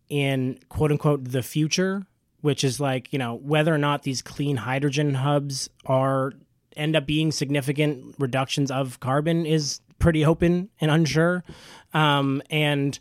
in 0.08 0.58
quote 0.68 0.90
unquote 0.90 1.24
the 1.24 1.42
future, 1.42 2.06
which 2.40 2.64
is 2.64 2.80
like, 2.80 3.12
you 3.12 3.18
know, 3.18 3.34
whether 3.34 3.74
or 3.74 3.78
not 3.78 4.02
these 4.02 4.22
clean 4.22 4.56
hydrogen 4.56 5.14
hubs 5.14 5.68
are 5.86 6.32
end 6.76 6.96
up 6.96 7.06
being 7.06 7.30
significant 7.32 8.14
reductions 8.18 8.70
of 8.70 9.00
carbon 9.00 9.46
is 9.46 9.80
pretty 9.98 10.24
open 10.24 10.68
and 10.80 10.90
unsure. 10.90 11.44
Um, 11.92 12.42
and 12.50 12.98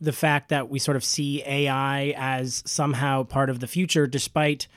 the 0.00 0.12
fact 0.12 0.50
that 0.50 0.68
we 0.68 0.78
sort 0.78 0.96
of 0.96 1.04
see 1.04 1.42
AI 1.44 2.14
as 2.16 2.62
somehow 2.64 3.24
part 3.24 3.50
of 3.50 3.60
the 3.60 3.66
future, 3.66 4.06
despite 4.06 4.68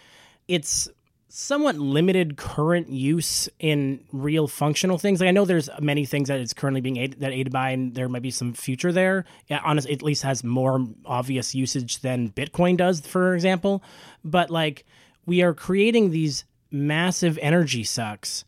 its 0.47 0.89
somewhat 1.34 1.78
limited 1.78 2.36
current 2.36 2.89
use 2.89 3.48
in 3.58 4.04
real 4.12 4.50
functional 4.50 4.98
things. 4.98 5.22
Like 5.22 5.30
I 5.30 5.32
know 5.32 5.46
there's 5.46 5.70
many 5.80 6.06
things 6.06 6.28
that 6.28 6.41
it's 6.41 6.54
currently 6.54 6.82
being 6.82 6.98
aided, 6.98 7.22
that 7.22 7.32
aided 7.32 7.54
by, 7.54 7.70
and 7.70 7.96
there 7.96 8.10
might 8.10 8.22
be 8.22 8.32
some 8.32 8.54
future 8.54 8.91
there. 8.91 9.24
Yeah, 9.48 9.62
honestly, 9.63 9.94
at 9.94 10.04
least 10.04 10.24
has 10.24 10.44
more 10.44 10.86
obvious 11.06 11.56
usage 11.56 12.00
than 12.02 12.32
Bitcoin 12.32 12.76
does, 12.76 13.00
for 13.00 13.34
example. 13.34 13.82
But 14.26 14.50
like 14.50 14.86
we 15.26 15.41
are 15.41 15.54
creating 15.54 16.12
these 16.12 16.44
massive 16.70 17.39
energy 17.41 17.86
sucks 17.86 18.44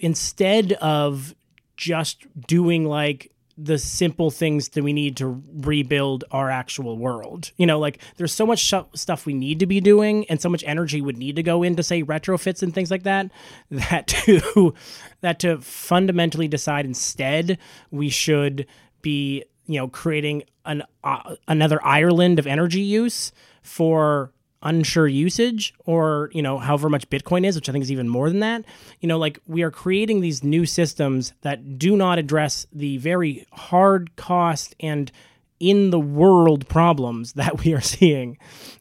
instead 0.00 0.74
of 0.74 1.34
just 1.76 2.24
doing 2.46 2.84
like 2.84 3.32
the 3.62 3.78
simple 3.78 4.30
things 4.30 4.70
that 4.70 4.82
we 4.82 4.92
need 4.92 5.16
to 5.18 5.42
rebuild 5.52 6.24
our 6.30 6.50
actual 6.50 6.96
world. 6.96 7.50
You 7.56 7.66
know, 7.66 7.78
like 7.78 7.98
there's 8.16 8.32
so 8.32 8.46
much 8.46 8.60
sh- 8.60 8.74
stuff 8.94 9.26
we 9.26 9.34
need 9.34 9.60
to 9.60 9.66
be 9.66 9.80
doing 9.80 10.24
and 10.30 10.40
so 10.40 10.48
much 10.48 10.64
energy 10.66 11.00
would 11.00 11.18
need 11.18 11.36
to 11.36 11.42
go 11.42 11.62
into 11.62 11.82
say 11.82 12.02
retrofits 12.02 12.62
and 12.62 12.74
things 12.74 12.90
like 12.90 13.02
that 13.02 13.30
that 13.70 14.06
to 14.08 14.74
that 15.20 15.38
to 15.40 15.58
fundamentally 15.58 16.48
decide 16.48 16.86
instead 16.86 17.58
we 17.90 18.08
should 18.08 18.66
be, 19.02 19.44
you 19.66 19.78
know, 19.78 19.88
creating 19.88 20.44
an 20.64 20.82
uh, 21.04 21.36
another 21.46 21.84
Ireland 21.84 22.38
of 22.38 22.46
energy 22.46 22.80
use 22.80 23.32
for 23.62 24.32
unsure 24.62 25.08
usage 25.08 25.72
or 25.86 26.30
you 26.32 26.42
know 26.42 26.58
however 26.58 26.90
much 26.90 27.08
bitcoin 27.08 27.46
is 27.46 27.56
which 27.56 27.68
i 27.68 27.72
think 27.72 27.82
is 27.82 27.90
even 27.90 28.08
more 28.08 28.28
than 28.28 28.40
that. 28.40 28.64
You 29.00 29.08
know 29.08 29.18
like 29.18 29.38
we 29.46 29.62
are 29.62 29.70
creating 29.70 30.20
these 30.20 30.44
new 30.44 30.66
systems 30.66 31.32
that 31.42 31.78
do 31.78 31.96
not 31.96 32.18
address 32.18 32.66
the 32.72 32.98
very 32.98 33.46
hard 33.52 34.14
cost 34.16 34.74
and 34.80 35.10
in 35.58 35.90
the 35.90 36.00
world 36.00 36.68
problems 36.68 37.32
that 37.34 37.62
we 37.62 37.74
are 37.74 37.80
seeing. 37.80 38.38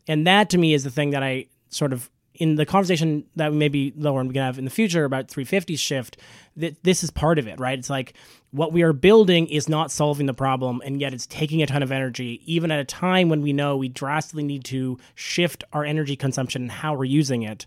And 0.08 0.26
that 0.28 0.50
to 0.52 0.58
me 0.58 0.74
is 0.74 0.84
the 0.84 0.92
thing 0.92 1.12
that 1.12 1.24
i 1.24 1.46
sort 1.70 1.94
of 1.94 2.10
in 2.34 2.56
the 2.56 2.66
conversation 2.66 3.26
that 3.36 3.54
maybe 3.54 3.94
and 3.98 4.28
we 4.28 4.34
can 4.34 4.44
have 4.44 4.58
in 4.58 4.64
the 4.64 4.72
future 4.72 5.04
about 5.04 5.28
350 5.28 5.76
shift 5.76 6.18
that 6.56 6.82
this 6.84 7.04
is 7.04 7.12
part 7.12 7.38
of 7.38 7.48
it 7.48 7.60
right? 7.60 7.78
It's 7.78 7.90
like 7.90 8.14
what 8.52 8.74
we 8.74 8.82
are 8.82 8.94
building 8.94 9.48
is 9.48 9.70
not 9.70 9.92
solving 9.92 10.26
the 10.26 10.34
problem 10.34 10.82
and 10.84 11.00
yet 11.00 11.14
it's 11.14 11.28
taking 11.28 11.62
a 11.62 11.68
ton 11.68 11.84
of 11.84 11.92
energy 11.92 12.42
even 12.46 12.72
at 12.72 12.80
a 12.80 12.86
time 12.86 13.30
when 13.30 13.42
we 13.42 13.54
know 13.54 13.78
we 13.78 13.90
drastically 13.90 14.44
need 14.44 14.64
to 14.64 14.98
shift 15.16 15.64
our 15.72 15.86
energy 15.86 16.16
consumption 16.16 16.64
and 16.64 16.72
how 16.72 16.94
we're 16.94 17.04
using 17.04 17.44
it. 17.44 17.66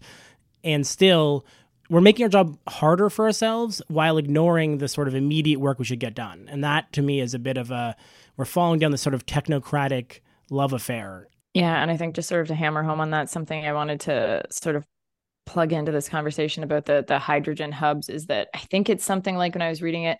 And 0.64 0.86
still 0.86 1.44
we're 1.88 2.00
making 2.00 2.24
our 2.24 2.28
job 2.28 2.58
harder 2.68 3.10
for 3.10 3.26
ourselves 3.26 3.82
while 3.88 4.16
ignoring 4.16 4.78
the 4.78 4.88
sort 4.88 5.08
of 5.08 5.14
immediate 5.14 5.60
work 5.60 5.78
we 5.78 5.84
should 5.84 6.00
get 6.00 6.14
done. 6.14 6.48
And 6.50 6.64
that 6.64 6.92
to 6.94 7.02
me 7.02 7.20
is 7.20 7.34
a 7.34 7.38
bit 7.38 7.56
of 7.56 7.70
a 7.70 7.96
we're 8.36 8.44
falling 8.44 8.78
down 8.78 8.90
this 8.92 9.02
sort 9.02 9.14
of 9.14 9.26
technocratic 9.26 10.20
love 10.50 10.72
affair. 10.72 11.28
Yeah, 11.54 11.82
and 11.82 11.90
I 11.90 11.96
think 11.96 12.14
just 12.14 12.28
sort 12.28 12.40
of 12.40 12.48
to 12.48 12.54
hammer 12.54 12.82
home 12.82 13.00
on 13.00 13.10
that, 13.10 13.28
something 13.28 13.66
I 13.66 13.74
wanted 13.74 14.00
to 14.00 14.42
sort 14.50 14.74
of 14.74 14.86
plug 15.44 15.72
into 15.72 15.92
this 15.92 16.08
conversation 16.08 16.62
about 16.62 16.86
the 16.86 17.04
the 17.06 17.18
hydrogen 17.18 17.72
hubs 17.72 18.08
is 18.08 18.26
that 18.26 18.48
I 18.54 18.58
think 18.58 18.88
it's 18.88 19.04
something 19.04 19.36
like 19.36 19.54
when 19.54 19.62
I 19.62 19.68
was 19.68 19.82
reading 19.82 20.04
it, 20.04 20.18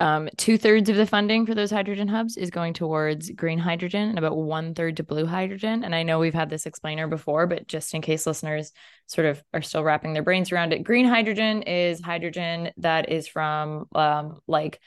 um, 0.00 0.28
two 0.36 0.58
thirds 0.58 0.88
of 0.88 0.96
the 0.96 1.06
funding 1.06 1.46
for 1.46 1.54
those 1.54 1.70
hydrogen 1.70 2.08
hubs 2.08 2.36
is 2.36 2.50
going 2.50 2.74
towards 2.74 3.30
green 3.30 3.58
hydrogen 3.58 4.08
and 4.08 4.18
about 4.18 4.36
one 4.36 4.74
third 4.74 4.96
to 4.96 5.04
blue 5.04 5.26
hydrogen. 5.26 5.84
And 5.84 5.94
I 5.94 6.02
know 6.02 6.18
we've 6.18 6.34
had 6.34 6.50
this 6.50 6.66
explainer 6.66 7.06
before, 7.06 7.46
but 7.46 7.68
just 7.68 7.94
in 7.94 8.02
case 8.02 8.26
listeners 8.26 8.72
sort 9.06 9.26
of 9.26 9.42
are 9.52 9.62
still 9.62 9.84
wrapping 9.84 10.12
their 10.12 10.22
brains 10.22 10.50
around 10.50 10.72
it, 10.72 10.82
green 10.82 11.06
hydrogen 11.06 11.62
is 11.62 12.00
hydrogen 12.00 12.72
that 12.78 13.10
is 13.10 13.28
from 13.28 13.86
um, 13.94 14.40
like 14.48 14.80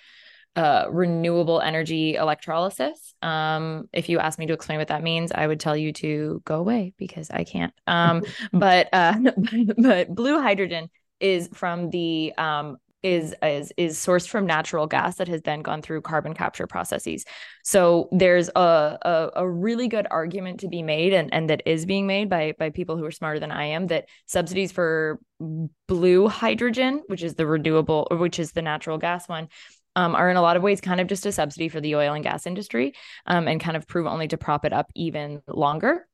uh, 0.58 0.88
renewable 0.90 1.62
energy 1.62 2.16
electrolysis. 2.16 3.14
Um, 3.22 3.88
if 3.94 4.10
you 4.10 4.20
ask 4.20 4.38
me 4.38 4.48
to 4.48 4.54
explain 4.54 4.80
what 4.80 4.90
that 4.90 5.04
means, 5.04 5.32
I 5.32 5.48
would 5.48 5.60
tell 5.60 5.78
you 5.78 5.94
to 5.94 6.42
go 6.44 6.56
away 6.56 6.94
because 6.98 7.30
I 7.30 7.44
can't. 7.44 7.74
Um, 7.86 8.24
but, 8.52 8.90
uh, 8.92 9.20
but 9.78 10.14
blue 10.14 10.42
hydrogen 10.42 10.90
is 11.20 11.50
from 11.54 11.92
the 11.92 12.34
um, 12.38 12.78
is 13.14 13.36
is 13.42 13.74
is 13.78 13.98
sourced 13.98 14.28
from 14.28 14.46
natural 14.46 14.88
gas 14.88 15.16
that 15.18 15.28
has 15.28 15.42
then 15.42 15.62
gone 15.62 15.82
through 15.82 16.02
carbon 16.02 16.34
capture 16.34 16.68
processes. 16.68 17.26
So 17.64 18.10
there's 18.12 18.50
a, 18.56 18.98
a, 19.02 19.30
a 19.38 19.50
really 19.50 19.88
good 19.88 20.08
argument 20.10 20.60
to 20.62 20.68
be 20.68 20.84
made, 20.84 21.14
and 21.14 21.34
and 21.34 21.50
that 21.50 21.64
is 21.66 21.86
being 21.86 22.08
made 22.08 22.30
by 22.30 22.54
by 22.58 22.70
people 22.70 22.98
who 22.98 23.06
are 23.06 23.12
smarter 23.12 23.40
than 23.40 23.52
I 23.52 23.66
am 23.66 23.88
that 23.88 24.08
subsidies 24.26 24.72
for 24.72 25.20
blue 25.88 26.28
hydrogen, 26.28 27.04
which 27.08 27.24
is 27.24 27.36
the 27.36 27.46
renewable, 27.46 28.08
or 28.12 28.18
which 28.18 28.40
is 28.40 28.52
the 28.52 28.62
natural 28.62 28.98
gas 28.98 29.28
one, 29.28 29.50
um, 29.96 30.16
are 30.16 30.30
in 30.30 30.38
a 30.38 30.42
lot 30.42 30.58
of 30.58 30.64
ways 30.64 30.80
kind 30.80 31.02
of 31.02 31.08
just 31.08 31.26
a 31.26 31.32
subsidy 31.32 31.70
for 31.70 31.82
the 31.82 31.96
oil 31.96 32.14
and 32.14 32.24
gas 32.24 32.46
industry 32.46 32.94
um, 33.26 33.48
and 33.48 33.60
kind 33.60 33.76
of 33.76 33.88
prove 33.88 34.06
only 34.06 34.28
to 34.28 34.38
prop 34.38 34.64
it 34.64 34.72
up 34.72 34.92
even 34.96 35.42
longer 35.48 36.08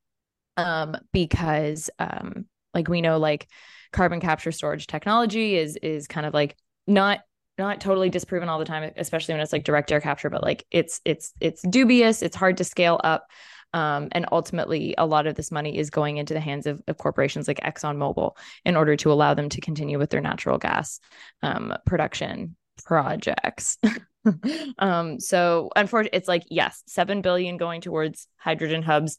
um, 0.57 0.95
because 1.11 1.89
um, 1.99 2.45
like 2.73 2.87
we 2.87 3.01
know 3.01 3.17
like 3.17 3.47
carbon 3.91 4.19
capture 4.19 4.51
storage 4.51 4.87
technology 4.87 5.55
is 5.55 5.77
is 5.77 6.07
kind 6.07 6.25
of 6.25 6.33
like 6.33 6.55
not 6.87 7.19
not 7.57 7.79
totally 7.79 8.09
disproven 8.09 8.49
all 8.49 8.57
the 8.57 8.65
time 8.65 8.91
especially 8.97 9.33
when 9.33 9.41
it's 9.41 9.53
like 9.53 9.63
direct 9.63 9.91
air 9.91 10.01
capture 10.01 10.29
but 10.29 10.41
like 10.41 10.65
it's 10.71 11.01
it's 11.05 11.33
it's 11.39 11.61
dubious 11.61 12.21
it's 12.21 12.35
hard 12.35 12.57
to 12.57 12.63
scale 12.63 12.99
up 13.03 13.27
um, 13.73 14.09
and 14.11 14.27
ultimately, 14.31 14.93
a 14.97 15.05
lot 15.05 15.25
of 15.25 15.35
this 15.35 15.51
money 15.51 15.77
is 15.77 15.89
going 15.89 16.17
into 16.17 16.33
the 16.33 16.39
hands 16.39 16.67
of, 16.67 16.81
of, 16.87 16.97
corporations 16.97 17.47
like 17.47 17.59
ExxonMobil 17.61 18.35
in 18.65 18.75
order 18.75 18.95
to 18.97 19.11
allow 19.11 19.33
them 19.33 19.49
to 19.49 19.61
continue 19.61 19.97
with 19.97 20.11
their 20.11 20.21
natural 20.21 20.59
gas 20.59 20.99
um, 21.41 21.73
production 21.85 22.55
projects. 22.85 23.79
um, 24.77 25.19
so 25.19 25.69
unfortunately, 25.75 26.17
it's 26.17 26.27
like 26.27 26.43
yes, 26.49 26.83
seven 26.85 27.21
billion 27.21 27.57
going 27.57 27.81
towards 27.81 28.27
hydrogen 28.37 28.83
hubs. 28.83 29.17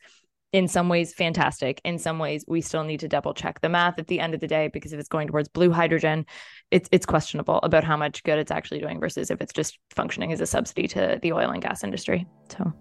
In 0.55 0.69
some 0.69 0.89
ways, 0.89 1.13
fantastic. 1.13 1.81
In 1.85 1.99
some 1.99 2.21
ways, 2.21 2.45
we 2.47 2.61
still 2.61 2.85
need 2.85 3.01
to 3.01 3.09
double 3.09 3.35
check 3.35 3.61
the 3.61 3.69
math 3.69 3.99
at 3.99 4.07
the 4.07 4.21
end 4.21 4.35
of 4.35 4.41
the 4.41 4.47
day 4.47 4.69
because 4.69 4.93
if 4.93 5.01
it's 5.01 5.09
going 5.09 5.27
towards 5.27 5.49
blue 5.49 5.73
hydrogen, 5.73 6.27
it's 6.71 6.89
it's 6.93 7.05
questionable 7.05 7.59
about 7.65 7.83
how 7.83 7.97
much 7.97 8.23
good 8.23 8.39
it's 8.39 8.53
actually 8.53 8.79
doing 8.79 9.01
versus 9.01 9.33
if 9.33 9.41
it's 9.41 9.53
just 9.53 9.81
functioning 9.91 10.33
as 10.33 10.41
a 10.41 10.47
subsidy 10.47 10.87
to 10.87 11.19
the 11.21 11.33
oil 11.33 11.51
and 11.51 11.61
gas 11.61 11.83
industry. 11.83 12.25
So, 12.57 12.73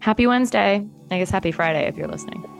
happy 0.00 0.26
Wednesday. 0.26 0.88
I 1.10 1.18
guess 1.18 1.28
happy 1.28 1.52
Friday 1.52 1.86
if 1.86 1.98
you're 1.98 2.08
listening. 2.08 2.59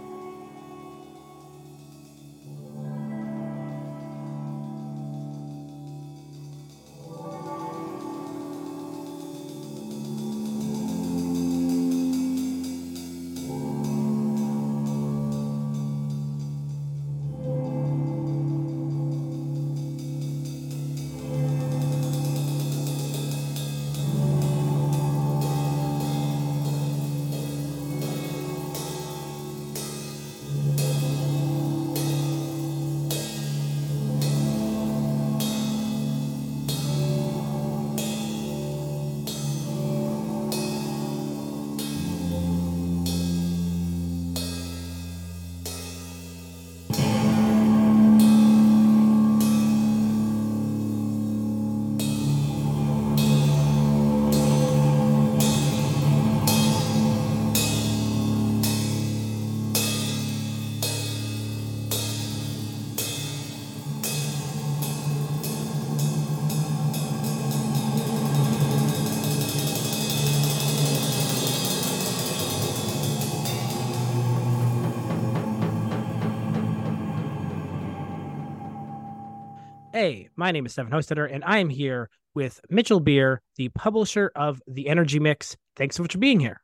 My 80.40 80.50
name 80.50 80.64
is 80.64 80.72
Stefan 80.72 80.90
Hostetter, 80.90 81.31
and 81.31 81.44
I 81.44 81.59
am 81.59 81.68
here 81.68 82.09
with 82.35 82.62
Mitchell 82.70 82.98
Beer, 82.98 83.42
the 83.57 83.68
publisher 83.68 84.33
of 84.35 84.62
The 84.66 84.88
Energy 84.88 85.20
Mix. 85.20 85.55
Thanks 85.76 85.96
so 85.96 86.03
much 86.03 86.14
for 86.14 86.18
being 86.18 86.40
here. 86.40 86.62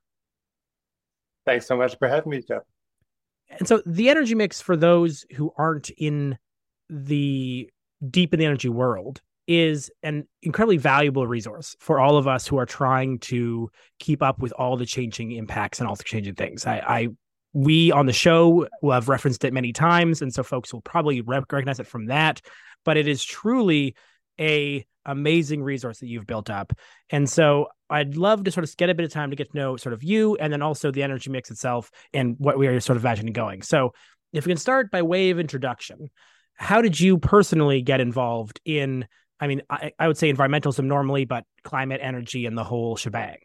Thanks 1.44 1.66
so 1.66 1.76
much 1.76 1.98
for 1.98 2.08
having 2.08 2.30
me, 2.30 2.40
Jeff. 2.40 2.62
And 3.50 3.68
so, 3.68 3.82
The 3.84 4.08
Energy 4.08 4.34
Mix, 4.34 4.62
for 4.62 4.78
those 4.78 5.26
who 5.36 5.52
aren't 5.58 5.90
in 5.90 6.38
the 6.88 7.68
deep 8.10 8.32
in 8.32 8.40
the 8.40 8.46
energy 8.46 8.70
world, 8.70 9.20
is 9.46 9.90
an 10.02 10.26
incredibly 10.42 10.78
valuable 10.78 11.26
resource 11.26 11.76
for 11.78 12.00
all 12.00 12.16
of 12.16 12.26
us 12.26 12.46
who 12.46 12.56
are 12.56 12.66
trying 12.66 13.18
to 13.18 13.70
keep 14.00 14.22
up 14.22 14.38
with 14.38 14.52
all 14.52 14.78
the 14.78 14.86
changing 14.86 15.32
impacts 15.32 15.80
and 15.80 15.88
all 15.88 15.96
the 15.96 16.02
changing 16.02 16.34
things. 16.34 16.66
I, 16.66 16.78
I 16.78 17.08
we 17.56 17.90
on 17.90 18.06
the 18.06 18.12
show 18.12 18.68
will 18.82 18.92
have 18.92 19.08
referenced 19.08 19.44
it 19.44 19.52
many 19.52 19.72
times, 19.72 20.22
and 20.22 20.32
so 20.32 20.42
folks 20.42 20.72
will 20.72 20.82
probably 20.82 21.20
recognize 21.22 21.80
it 21.80 21.86
from 21.86 22.06
that 22.06 22.40
but 22.86 22.96
it 22.96 23.06
is 23.06 23.22
truly 23.22 23.94
a 24.40 24.86
amazing 25.04 25.62
resource 25.62 25.98
that 25.98 26.06
you've 26.06 26.26
built 26.26 26.48
up. 26.48 26.72
And 27.10 27.28
so 27.28 27.66
I'd 27.90 28.16
love 28.16 28.44
to 28.44 28.50
sort 28.50 28.64
of 28.64 28.74
get 28.76 28.88
a 28.88 28.94
bit 28.94 29.04
of 29.04 29.12
time 29.12 29.30
to 29.30 29.36
get 29.36 29.50
to 29.50 29.56
know 29.56 29.76
sort 29.76 29.92
of 29.92 30.02
you 30.02 30.36
and 30.36 30.52
then 30.52 30.62
also 30.62 30.90
the 30.90 31.02
energy 31.02 31.30
mix 31.30 31.50
itself 31.50 31.90
and 32.14 32.36
what 32.38 32.58
we 32.58 32.66
are 32.66 32.80
sort 32.80 32.96
of 32.96 33.04
imagining 33.04 33.32
going. 33.32 33.62
So 33.62 33.92
if 34.32 34.46
we 34.46 34.50
can 34.50 34.56
start 34.56 34.90
by 34.90 35.02
way 35.02 35.30
of 35.30 35.38
introduction, 35.38 36.10
how 36.54 36.80
did 36.80 36.98
you 36.98 37.18
personally 37.18 37.82
get 37.82 38.00
involved 38.00 38.60
in 38.64 39.06
I 39.38 39.48
mean, 39.48 39.60
I, 39.68 39.92
I 39.98 40.08
would 40.08 40.16
say 40.16 40.32
environmentalism 40.32 40.84
normally, 40.84 41.26
but 41.26 41.44
climate, 41.62 42.00
energy, 42.02 42.46
and 42.46 42.56
the 42.56 42.64
whole 42.64 42.96
shebang. 42.96 43.36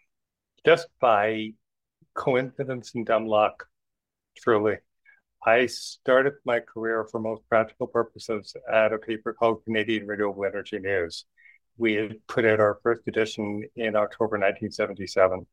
Just 0.66 0.88
by 1.02 1.50
coincidence 2.14 2.94
and 2.96 3.06
dumb 3.06 3.28
luck, 3.28 3.68
truly. 4.38 4.78
I 5.46 5.66
started 5.66 6.34
my 6.46 6.60
career 6.60 7.08
for 7.10 7.20
most 7.20 7.42
practical 7.50 7.88
purposes 7.88 8.56
at 8.72 8.94
a 8.94 9.00
paper 9.00 9.34
called 9.34 9.64
Canadian 9.64 10.06
Renewable 10.06 10.46
Energy 10.46 10.78
News. 10.78 11.26
We 11.78 11.94
had 11.94 12.16
put 12.28 12.46
out 12.46 12.60
our 12.60 12.80
first 12.84 13.02
edition 13.08 13.64
in 13.76 13.96
October 13.96 14.38
1977. 14.38 15.48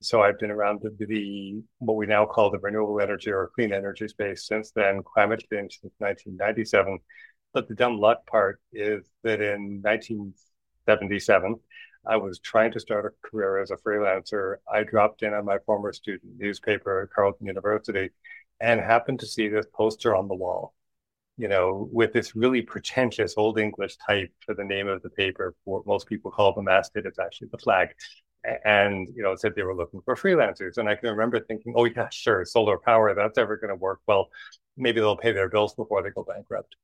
So 0.00 0.22
I've 0.22 0.38
been 0.38 0.50
around 0.50 0.80
the, 0.82 1.06
the 1.06 1.60
what 1.78 1.96
we 1.96 2.06
now 2.06 2.24
call 2.24 2.50
the 2.50 2.58
renewable 2.58 3.00
energy 3.00 3.30
or 3.30 3.50
clean 3.54 3.72
energy 3.72 4.08
space 4.08 4.46
since 4.46 4.70
then, 4.70 5.02
climate 5.02 5.44
change 5.52 5.78
since 5.80 5.92
1997. 5.98 6.98
But 7.52 7.68
the 7.68 7.74
dumb 7.74 7.98
luck 7.98 8.26
part 8.26 8.60
is 8.72 9.04
that 9.24 9.40
in 9.40 9.82
1977, 9.82 11.56
I 12.06 12.16
was 12.16 12.38
trying 12.38 12.72
to 12.72 12.80
start 12.80 13.06
a 13.06 13.28
career 13.28 13.60
as 13.60 13.70
a 13.70 13.76
freelancer. 13.76 14.56
I 14.72 14.82
dropped 14.82 15.22
in 15.22 15.34
on 15.34 15.44
my 15.44 15.58
former 15.66 15.92
student 15.92 16.38
newspaper 16.38 17.02
at 17.02 17.10
Carleton 17.10 17.46
University 17.46 18.10
and 18.60 18.80
happened 18.80 19.20
to 19.20 19.26
see 19.26 19.48
this 19.48 19.66
poster 19.72 20.16
on 20.16 20.28
the 20.28 20.34
wall, 20.34 20.74
you 21.36 21.48
know, 21.48 21.88
with 21.92 22.12
this 22.12 22.34
really 22.34 22.62
pretentious 22.62 23.34
Old 23.36 23.58
English 23.58 23.96
type 24.06 24.32
for 24.44 24.54
the 24.54 24.64
name 24.64 24.88
of 24.88 25.02
the 25.02 25.10
paper. 25.10 25.54
What 25.64 25.86
most 25.86 26.06
people 26.06 26.30
call 26.30 26.54
the 26.54 26.62
masthead, 26.62 27.06
it's 27.06 27.18
actually 27.18 27.48
the 27.52 27.58
flag. 27.58 27.90
And, 28.64 29.08
you 29.14 29.22
know, 29.22 29.32
it 29.32 29.40
said 29.40 29.54
they 29.54 29.62
were 29.62 29.74
looking 29.74 30.00
for 30.02 30.16
freelancers. 30.16 30.78
And 30.78 30.88
I 30.88 30.94
can 30.94 31.10
remember 31.10 31.40
thinking, 31.40 31.74
oh, 31.76 31.84
yeah, 31.84 32.08
sure, 32.10 32.44
solar 32.44 32.78
power, 32.78 33.14
that's 33.14 33.36
ever 33.36 33.56
going 33.56 33.70
to 33.70 33.74
work. 33.74 34.00
Well, 34.06 34.28
maybe 34.76 35.00
they'll 35.00 35.16
pay 35.16 35.32
their 35.32 35.48
bills 35.48 35.74
before 35.74 36.02
they 36.02 36.10
go 36.10 36.22
bankrupt. 36.22 36.76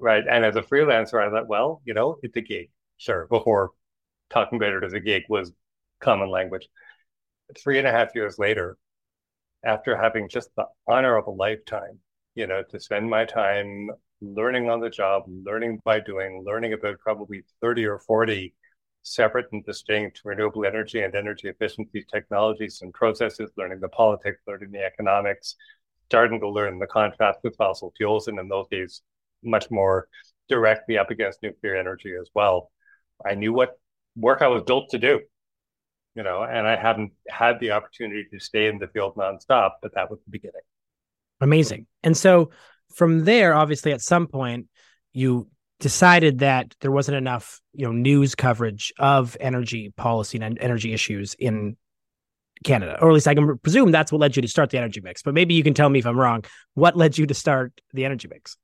Right. 0.00 0.24
And 0.28 0.44
as 0.44 0.56
a 0.56 0.62
freelancer, 0.62 1.24
I 1.24 1.30
thought, 1.30 1.48
well, 1.48 1.82
you 1.84 1.94
know, 1.94 2.18
it's 2.22 2.36
a 2.36 2.40
gig. 2.40 2.70
Sure. 2.96 3.26
Before 3.26 3.72
talking 4.30 4.60
it 4.60 4.84
as 4.84 4.92
a 4.92 5.00
gig 5.00 5.24
was 5.28 5.52
common 6.00 6.30
language. 6.30 6.68
Three 7.56 7.78
and 7.78 7.86
a 7.86 7.92
half 7.92 8.14
years 8.14 8.38
later, 8.38 8.76
after 9.64 9.96
having 9.96 10.28
just 10.28 10.50
the 10.56 10.66
honor 10.86 11.16
of 11.16 11.26
a 11.26 11.30
lifetime, 11.30 11.98
you 12.34 12.46
know, 12.46 12.62
to 12.70 12.80
spend 12.80 13.08
my 13.08 13.24
time 13.24 13.90
learning 14.20 14.68
on 14.68 14.80
the 14.80 14.90
job, 14.90 15.24
learning 15.26 15.80
by 15.84 16.00
doing, 16.00 16.42
learning 16.44 16.72
about 16.72 16.98
probably 16.98 17.42
30 17.60 17.86
or 17.86 17.98
40 17.98 18.54
separate 19.02 19.46
and 19.52 19.64
distinct 19.64 20.20
renewable 20.24 20.66
energy 20.66 21.00
and 21.00 21.14
energy 21.14 21.48
efficiency 21.48 22.04
technologies 22.12 22.80
and 22.82 22.92
processes, 22.92 23.50
learning 23.56 23.80
the 23.80 23.88
politics, 23.88 24.40
learning 24.46 24.70
the 24.70 24.84
economics, 24.84 25.56
starting 26.08 26.40
to 26.40 26.48
learn 26.48 26.78
the 26.78 26.86
contrast 26.86 27.38
with 27.42 27.56
fossil 27.56 27.92
fuels, 27.96 28.28
and 28.28 28.38
in 28.38 28.48
those 28.48 28.66
days, 28.68 29.02
much 29.42 29.70
more 29.70 30.08
directly 30.48 30.98
up 30.98 31.10
against 31.10 31.42
nuclear 31.42 31.76
energy 31.76 32.12
as 32.20 32.28
well. 32.34 32.70
I 33.24 33.34
knew 33.34 33.52
what 33.52 33.78
work 34.18 34.42
I 34.42 34.48
was 34.48 34.62
built 34.62 34.90
to 34.90 34.98
do 34.98 35.20
you 36.18 36.24
know, 36.24 36.42
and 36.42 36.66
I 36.66 36.74
hadn't 36.74 37.12
had 37.28 37.60
the 37.60 37.70
opportunity 37.70 38.26
to 38.32 38.40
stay 38.40 38.66
in 38.66 38.80
the 38.80 38.88
field 38.88 39.14
nonstop, 39.14 39.74
but 39.80 39.94
that 39.94 40.10
was 40.10 40.18
the 40.24 40.32
beginning. 40.32 40.62
Amazing. 41.40 41.86
And 42.02 42.16
so 42.16 42.50
from 42.92 43.24
there, 43.24 43.54
obviously, 43.54 43.92
at 43.92 44.00
some 44.00 44.26
point, 44.26 44.66
you 45.12 45.48
decided 45.78 46.40
that 46.40 46.74
there 46.80 46.90
wasn't 46.90 47.18
enough, 47.18 47.60
you 47.72 47.86
know, 47.86 47.92
news 47.92 48.34
coverage 48.34 48.92
of 48.98 49.36
energy 49.38 49.92
policy 49.96 50.38
and 50.40 50.58
energy 50.60 50.92
issues 50.92 51.34
in 51.38 51.76
Canada, 52.64 52.98
or 53.00 53.10
at 53.10 53.14
least 53.14 53.28
I 53.28 53.36
can 53.36 53.56
presume 53.58 53.92
that's 53.92 54.10
what 54.10 54.20
led 54.20 54.34
you 54.34 54.42
to 54.42 54.48
start 54.48 54.70
the 54.70 54.78
energy 54.78 55.00
mix. 55.00 55.22
But 55.22 55.34
maybe 55.34 55.54
you 55.54 55.62
can 55.62 55.74
tell 55.74 55.88
me 55.88 56.00
if 56.00 56.06
I'm 56.06 56.18
wrong. 56.18 56.42
What 56.74 56.96
led 56.96 57.16
you 57.16 57.26
to 57.26 57.34
start 57.34 57.80
the 57.92 58.04
energy 58.04 58.26
mix? 58.28 58.56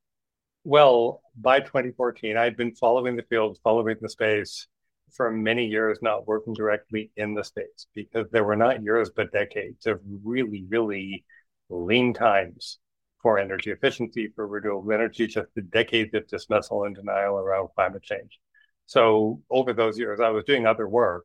Well, 0.64 1.22
by 1.40 1.60
2014, 1.60 2.36
I'd 2.36 2.56
been 2.56 2.74
following 2.74 3.14
the 3.14 3.22
field, 3.22 3.58
following 3.62 3.96
the 4.00 4.08
space, 4.08 4.66
for 5.14 5.30
many 5.30 5.66
years 5.66 5.98
not 6.02 6.26
working 6.26 6.54
directly 6.54 7.10
in 7.16 7.34
the 7.34 7.44
States 7.44 7.86
because 7.94 8.26
there 8.30 8.44
were 8.44 8.56
not 8.56 8.82
years 8.82 9.10
but 9.14 9.32
decades 9.32 9.86
of 9.86 10.00
really, 10.24 10.64
really 10.68 11.24
lean 11.70 12.12
times 12.12 12.78
for 13.22 13.38
energy 13.38 13.70
efficiency, 13.70 14.30
for 14.34 14.46
renewable 14.46 14.92
energy, 14.92 15.26
just 15.26 15.48
the 15.54 15.62
decades 15.62 16.12
of 16.14 16.26
dismissal 16.26 16.84
and 16.84 16.94
denial 16.94 17.38
around 17.38 17.68
climate 17.74 18.02
change. 18.02 18.38
So 18.86 19.40
over 19.50 19.72
those 19.72 19.98
years, 19.98 20.20
I 20.20 20.28
was 20.28 20.44
doing 20.44 20.66
other 20.66 20.88
work, 20.88 21.24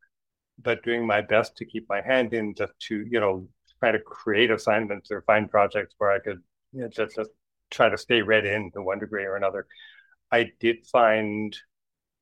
but 0.62 0.84
doing 0.84 1.06
my 1.06 1.21
best 1.21 1.58
to 1.58 1.65
keep 1.65 1.88
my 1.89 2.02
hand 2.02 2.34
in 2.34 2.54
just 2.54 2.73
to, 2.88 3.06
you 3.10 3.19
know, 3.19 3.47
try 3.80 3.91
to 3.91 3.99
create 3.99 4.52
assignments 4.52 5.12
or 5.12 5.23
find 5.23 5.49
projects 5.49 5.95
where 5.97 6.12
I 6.12 6.19
could 6.19 6.41
you 6.73 6.82
know, 6.82 6.88
just, 6.88 7.15
just 7.15 7.32
try 7.69 7.89
to 7.89 7.97
stay 7.97 8.21
read 8.21 8.45
in 8.45 8.71
to 8.71 8.82
one 8.82 8.99
degree 8.99 9.25
or 9.25 9.36
another. 9.36 9.67
I 10.32 10.52
did 10.60 10.86
find 10.86 11.58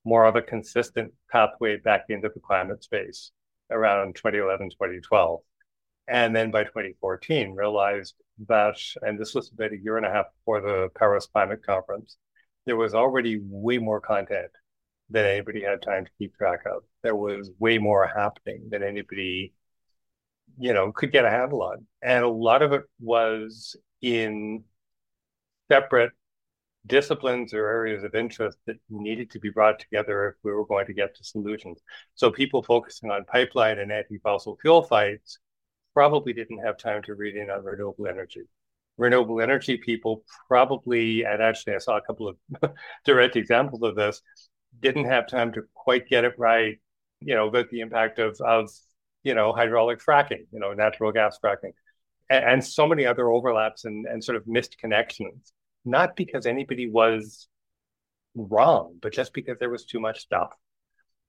more 0.05 0.25
of 0.25 0.35
a 0.35 0.41
consistent 0.41 1.11
pathway 1.31 1.77
back 1.77 2.05
into 2.09 2.29
the 2.29 2.39
climate 2.39 2.83
space 2.83 3.31
around 3.69 4.15
2011, 4.15 4.69
2012. 4.71 5.41
And 6.07 6.35
then 6.35 6.51
by 6.51 6.63
2014, 6.63 7.53
realized 7.53 8.15
that, 8.47 8.77
and 9.01 9.19
this 9.19 9.35
was 9.35 9.51
about 9.51 9.73
a 9.73 9.77
year 9.77 9.97
and 9.97 10.05
a 10.05 10.11
half 10.11 10.27
before 10.39 10.61
the 10.61 10.89
Paris 10.97 11.27
Climate 11.27 11.65
Conference, 11.65 12.17
there 12.65 12.77
was 12.77 12.93
already 12.93 13.41
way 13.43 13.77
more 13.77 13.99
content 13.99 14.51
than 15.09 15.25
anybody 15.25 15.61
had 15.63 15.81
time 15.81 16.05
to 16.05 16.11
keep 16.17 16.35
track 16.35 16.61
of. 16.65 16.83
There 17.03 17.15
was 17.15 17.51
way 17.59 17.77
more 17.77 18.07
happening 18.07 18.67
than 18.69 18.83
anybody, 18.83 19.53
you 20.57 20.73
know, 20.73 20.91
could 20.91 21.11
get 21.11 21.25
a 21.25 21.29
handle 21.29 21.61
on. 21.63 21.85
And 22.01 22.23
a 22.23 22.29
lot 22.29 22.61
of 22.61 22.73
it 22.73 22.83
was 22.99 23.75
in 24.01 24.63
separate 25.69 26.11
disciplines 26.87 27.53
or 27.53 27.67
areas 27.67 28.03
of 28.03 28.15
interest 28.15 28.57
that 28.65 28.77
needed 28.89 29.29
to 29.31 29.39
be 29.39 29.49
brought 29.49 29.79
together 29.79 30.29
if 30.29 30.35
we 30.43 30.51
were 30.51 30.65
going 30.65 30.85
to 30.85 30.93
get 30.93 31.15
to 31.15 31.23
solutions. 31.23 31.79
So 32.15 32.31
people 32.31 32.63
focusing 32.63 33.11
on 33.11 33.25
pipeline 33.25 33.79
and 33.79 33.91
anti-fossil 33.91 34.57
fuel 34.61 34.83
fights 34.83 35.39
probably 35.93 36.33
didn't 36.33 36.59
have 36.59 36.77
time 36.77 37.01
to 37.03 37.15
read 37.15 37.35
in 37.35 37.49
on 37.49 37.63
renewable 37.63 38.07
energy. 38.07 38.43
Renewable 38.97 39.41
energy 39.41 39.77
people 39.77 40.23
probably, 40.47 41.23
and 41.23 41.41
actually 41.41 41.75
I 41.75 41.79
saw 41.79 41.97
a 41.97 42.01
couple 42.01 42.27
of 42.27 42.37
direct 43.05 43.35
examples 43.35 43.83
of 43.83 43.95
this, 43.95 44.21
didn't 44.79 45.05
have 45.05 45.27
time 45.27 45.51
to 45.53 45.63
quite 45.73 46.07
get 46.07 46.25
it 46.25 46.33
right, 46.37 46.77
you 47.19 47.35
know, 47.35 47.47
about 47.47 47.69
the 47.69 47.81
impact 47.81 48.19
of, 48.19 48.39
of 48.41 48.69
you 49.23 49.35
know, 49.35 49.53
hydraulic 49.53 49.99
fracking, 50.03 50.45
you 50.51 50.59
know, 50.59 50.73
natural 50.73 51.11
gas 51.11 51.37
fracking, 51.43 51.73
and, 52.29 52.45
and 52.45 52.65
so 52.65 52.87
many 52.87 53.05
other 53.05 53.29
overlaps 53.29 53.85
and, 53.85 54.05
and 54.05 54.23
sort 54.23 54.35
of 54.35 54.47
missed 54.47 54.77
connections 54.77 55.53
not 55.87 56.15
because 56.15 56.45
anybody 56.45 56.89
was 56.89 57.47
wrong, 58.35 58.97
but 59.01 59.13
just 59.13 59.33
because 59.33 59.57
there 59.59 59.69
was 59.69 59.85
too 59.85 59.99
much 59.99 60.19
stuff. 60.19 60.53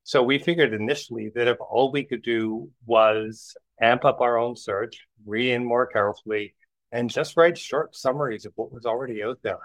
So 0.04 0.22
we 0.22 0.38
figured 0.38 0.72
initially 0.72 1.30
that 1.34 1.48
if 1.48 1.58
all 1.60 1.92
we 1.92 2.04
could 2.04 2.22
do 2.22 2.70
was 2.86 3.56
amp 3.80 4.04
up 4.04 4.20
our 4.20 4.38
own 4.38 4.56
search, 4.56 5.06
read 5.26 5.52
in 5.52 5.64
more 5.64 5.86
carefully, 5.86 6.54
and 6.90 7.10
just 7.10 7.36
write 7.36 7.58
short 7.58 7.94
summaries 7.94 8.46
of 8.46 8.52
what 8.56 8.72
was 8.72 8.86
already 8.86 9.22
out 9.22 9.38
there, 9.42 9.60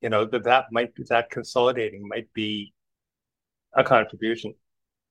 you 0.00 0.08
know, 0.08 0.24
that 0.24 0.44
that 0.44 0.66
might 0.72 0.94
be 0.94 1.04
that 1.08 1.30
consolidating 1.30 2.08
might 2.08 2.32
be 2.32 2.72
a 3.74 3.84
contribution, 3.84 4.54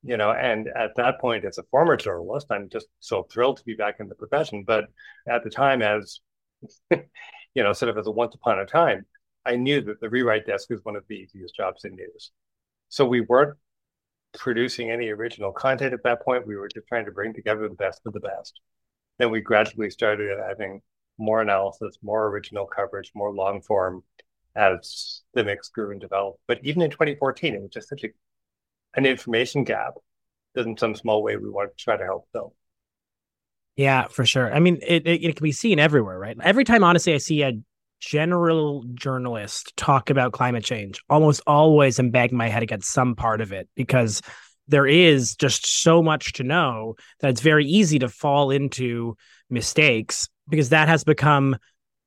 you 0.04 0.18
know, 0.18 0.32
and 0.32 0.68
at 0.76 0.96
that 0.96 1.20
point, 1.20 1.46
as 1.46 1.58
a 1.58 1.64
former 1.72 1.96
journalist, 1.96 2.48
I'm 2.50 2.70
just 2.70 2.88
so 3.00 3.24
thrilled 3.24 3.58
to 3.58 3.64
be 3.64 3.76
back 3.76 3.98
in 4.00 4.10
the 4.10 4.16
profession. 4.16 4.64
But 4.66 4.86
at 5.28 5.44
the 5.44 5.50
time, 5.50 5.82
as 5.82 6.20
you 7.56 7.64
know, 7.64 7.74
sort 7.74 7.90
of 7.90 7.98
as 7.98 8.08
a 8.08 8.12
once 8.12 8.36
upon 8.36 8.60
a 8.60 8.66
time, 8.66 9.06
I 9.46 9.56
knew 9.56 9.82
that 9.82 10.00
the 10.00 10.10
rewrite 10.10 10.46
desk 10.46 10.70
was 10.70 10.84
one 10.84 10.96
of 10.96 11.04
the 11.08 11.16
easiest 11.16 11.56
jobs 11.56 11.86
in 11.86 11.96
news. 11.96 12.32
So 12.90 13.06
we 13.06 13.22
weren't 13.22 13.58
producing 14.34 14.92
any 14.92 15.10
original 15.10 15.52
content 15.52 15.94
at 15.94 16.04
that 16.04 16.24
point. 16.24 16.46
We 16.46 16.58
were 16.58 16.68
just 16.68 16.88
trying 16.88 17.06
to 17.06 17.12
bring 17.12 17.34
together 17.34 17.68
the 17.68 17.76
best 17.76 18.02
of 18.06 18.14
the 18.14 18.20
best. 18.20 18.60
Then 19.18 19.32
we 19.32 19.42
gradually 19.42 19.90
started 19.90 20.38
having 20.48 20.82
more 21.18 21.42
analysis, 21.42 21.98
more 22.02 22.28
original 22.28 22.66
coverage, 22.66 23.12
more 23.16 23.34
long 23.34 23.62
form 23.62 24.04
as 24.56 25.22
the 25.34 25.44
mix 25.44 25.70
grew 25.70 25.92
and 25.92 26.02
developed. 26.02 26.40
But 26.48 26.60
even 26.64 26.82
in 26.82 26.92
2014, 26.92 27.56
it 27.56 27.62
was 27.62 27.72
just 27.72 27.90
such 27.90 28.04
a, 28.04 28.10
an 28.96 29.06
information 29.06 29.64
gap 29.64 29.94
that 30.54 30.66
in 30.66 30.78
some 30.78 30.96
small 30.96 31.24
way 31.24 31.38
we 31.38 31.50
wanted 31.50 31.78
to 31.78 31.84
try 31.84 31.98
to 31.98 32.04
help 32.04 32.28
fill. 32.32 32.54
Yeah, 33.76 34.08
for 34.08 34.26
sure. 34.26 34.54
I 34.54 34.60
mean, 34.60 34.80
it, 34.86 35.06
it, 35.06 35.24
it 35.24 35.36
can 35.36 35.44
be 35.44 35.52
seen 35.52 35.80
everywhere, 35.80 36.18
right? 36.18 36.38
Every 36.42 36.64
time, 36.64 36.84
honestly, 36.84 37.14
I 37.14 37.18
see 37.18 37.44
a 37.44 37.54
general 38.00 38.86
journalist 38.94 39.74
talk 39.76 40.10
about 40.10 40.32
climate 40.32 40.64
change, 40.64 41.02
almost 41.10 41.42
always 41.48 42.00
I'm 42.00 42.12
banging 42.12 42.38
my 42.38 42.48
head 42.48 42.64
against 42.64 42.92
some 42.92 43.16
part 43.16 43.42
of 43.42 43.52
it 43.52 43.68
because 43.76 44.22
there 44.68 44.88
is 44.88 45.36
just 45.36 45.82
so 45.82 46.02
much 46.02 46.34
to 46.34 46.44
know 46.44 46.96
that 47.20 47.30
it's 47.30 47.42
very 47.42 47.66
easy 47.66 48.00
to 48.00 48.10
fall 48.10 48.52
into 48.52 49.16
mistakes 49.50 50.28
because 50.50 50.70
that 50.70 50.88
has 50.88 51.04
become 51.04 51.58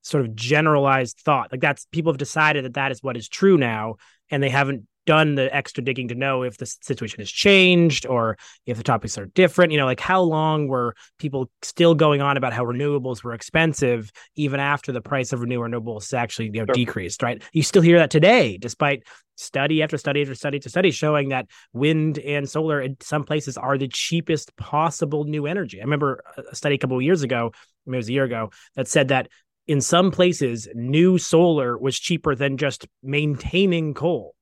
sort 0.02 0.24
of 0.24 0.34
generalized 0.34 1.18
thought. 1.24 1.52
Like 1.52 1.60
that's 1.60 1.86
people 1.86 2.12
have 2.12 2.18
decided 2.18 2.64
that 2.64 2.74
that 2.74 2.92
is 2.92 3.02
what 3.02 3.16
is 3.16 3.28
true 3.28 3.58
now, 3.58 3.96
and 4.30 4.42
they 4.42 4.48
haven't 4.48 4.86
done 5.08 5.36
the 5.36 5.54
extra 5.56 5.82
digging 5.82 6.08
to 6.08 6.14
know 6.14 6.42
if 6.42 6.58
the 6.58 6.66
situation 6.66 7.18
has 7.18 7.30
changed 7.30 8.04
or 8.04 8.36
if 8.66 8.76
the 8.76 8.82
topics 8.82 9.16
are 9.16 9.24
different. 9.24 9.72
You 9.72 9.78
know, 9.78 9.86
like 9.86 10.00
how 10.00 10.20
long 10.20 10.68
were 10.68 10.94
people 11.18 11.50
still 11.62 11.94
going 11.94 12.20
on 12.20 12.36
about 12.36 12.52
how 12.52 12.62
renewables 12.62 13.24
were 13.24 13.32
expensive 13.32 14.12
even 14.36 14.60
after 14.60 14.92
the 14.92 15.00
price 15.00 15.32
of 15.32 15.40
renewable 15.40 15.58
renewables 15.68 16.12
actually 16.12 16.46
you 16.46 16.60
know 16.60 16.66
sure. 16.66 16.74
decreased, 16.74 17.22
right? 17.22 17.42
You 17.54 17.62
still 17.62 17.80
hear 17.80 17.98
that 17.98 18.10
today, 18.10 18.58
despite 18.58 19.04
study 19.36 19.82
after 19.82 19.96
study 19.96 20.20
after 20.20 20.34
study 20.34 20.58
to 20.58 20.68
study 20.68 20.90
showing 20.90 21.30
that 21.30 21.46
wind 21.72 22.18
and 22.18 22.46
solar 22.46 22.82
in 22.82 22.96
some 23.00 23.24
places 23.24 23.56
are 23.56 23.78
the 23.78 23.88
cheapest 23.88 24.54
possible 24.56 25.24
new 25.24 25.46
energy. 25.46 25.80
I 25.80 25.84
remember 25.84 26.22
a 26.50 26.54
study 26.54 26.74
a 26.74 26.78
couple 26.78 26.98
of 26.98 27.02
years 27.02 27.22
ago, 27.22 27.52
maybe 27.86 27.96
it 27.96 27.98
was 27.98 28.08
a 28.10 28.12
year 28.12 28.24
ago, 28.24 28.50
that 28.74 28.88
said 28.88 29.08
that 29.08 29.28
in 29.66 29.80
some 29.80 30.10
places, 30.10 30.68
new 30.74 31.18
solar 31.18 31.78
was 31.78 31.98
cheaper 31.98 32.34
than 32.34 32.56
just 32.56 32.86
maintaining 33.02 33.94
coal. 33.94 34.34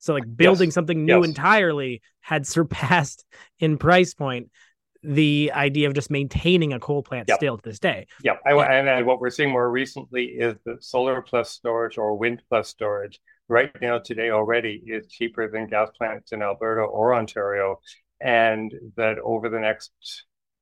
So 0.00 0.14
like 0.14 0.24
building 0.36 0.68
yes. 0.68 0.74
something 0.74 1.04
new 1.04 1.18
yes. 1.18 1.28
entirely 1.28 2.02
had 2.20 2.46
surpassed 2.46 3.24
in 3.58 3.78
price 3.78 4.14
point 4.14 4.50
the 5.02 5.50
idea 5.54 5.88
of 5.88 5.94
just 5.94 6.10
maintaining 6.10 6.72
a 6.72 6.80
coal 6.80 7.02
plant 7.02 7.26
yep. 7.28 7.38
still 7.38 7.56
to 7.56 7.62
this 7.62 7.78
day. 7.78 8.06
Yep. 8.22 8.40
I, 8.46 8.52
and, 8.52 8.88
and 8.88 9.06
what 9.06 9.20
we're 9.20 9.30
seeing 9.30 9.50
more 9.50 9.70
recently 9.70 10.24
is 10.24 10.56
that 10.66 10.84
solar 10.84 11.22
plus 11.22 11.50
storage 11.50 11.96
or 11.96 12.16
wind 12.18 12.42
plus 12.48 12.68
storage 12.68 13.18
right 13.48 13.70
now 13.80 13.98
today 13.98 14.30
already 14.30 14.82
is 14.86 15.06
cheaper 15.08 15.50
than 15.50 15.68
gas 15.68 15.90
plants 15.96 16.32
in 16.32 16.42
Alberta 16.42 16.82
or 16.82 17.14
Ontario. 17.14 17.80
And 18.20 18.72
that 18.96 19.18
over 19.20 19.48
the 19.48 19.58
next, 19.58 19.92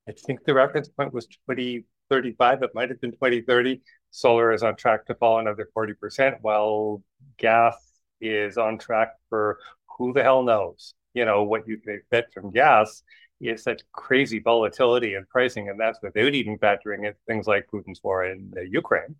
I 0.09 0.13
think 0.13 0.45
the 0.45 0.55
reference 0.55 0.89
point 0.89 1.13
was 1.13 1.27
2035, 1.27 2.63
it 2.63 2.71
might 2.75 2.91
have 2.91 3.01
been 3.01 3.13
2030. 3.13 3.83
Solar 4.11 4.53
is 4.53 4.63
on 4.63 4.77
track 4.77 5.05
to 5.07 5.15
fall 5.17 5.41
another 5.41 5.69
40%, 5.77 6.37
while 6.41 7.03
gas 7.37 7.75
is 8.21 8.57
on 8.59 8.79
track 8.79 9.15
for 9.29 9.59
who 9.97 10.13
the 10.13 10.23
hell 10.23 10.43
knows, 10.43 10.95
you 11.15 11.25
know, 11.25 11.43
what 11.43 11.67
you 11.67 11.79
can 11.79 11.95
expect 11.95 12.33
from 12.33 12.51
gas 12.51 13.03
is 13.41 13.63
such 13.63 13.83
crazy 13.93 14.41
volatility 14.41 15.15
and 15.15 15.29
pricing, 15.29 15.69
and 15.69 15.79
that's 15.79 15.99
without 16.03 16.35
even 16.35 16.59
factoring 16.59 17.07
in 17.07 17.15
things 17.27 17.47
like 17.47 17.69
Putin's 17.73 18.01
war 18.03 18.25
in 18.25 18.53
Ukraine. 18.71 19.17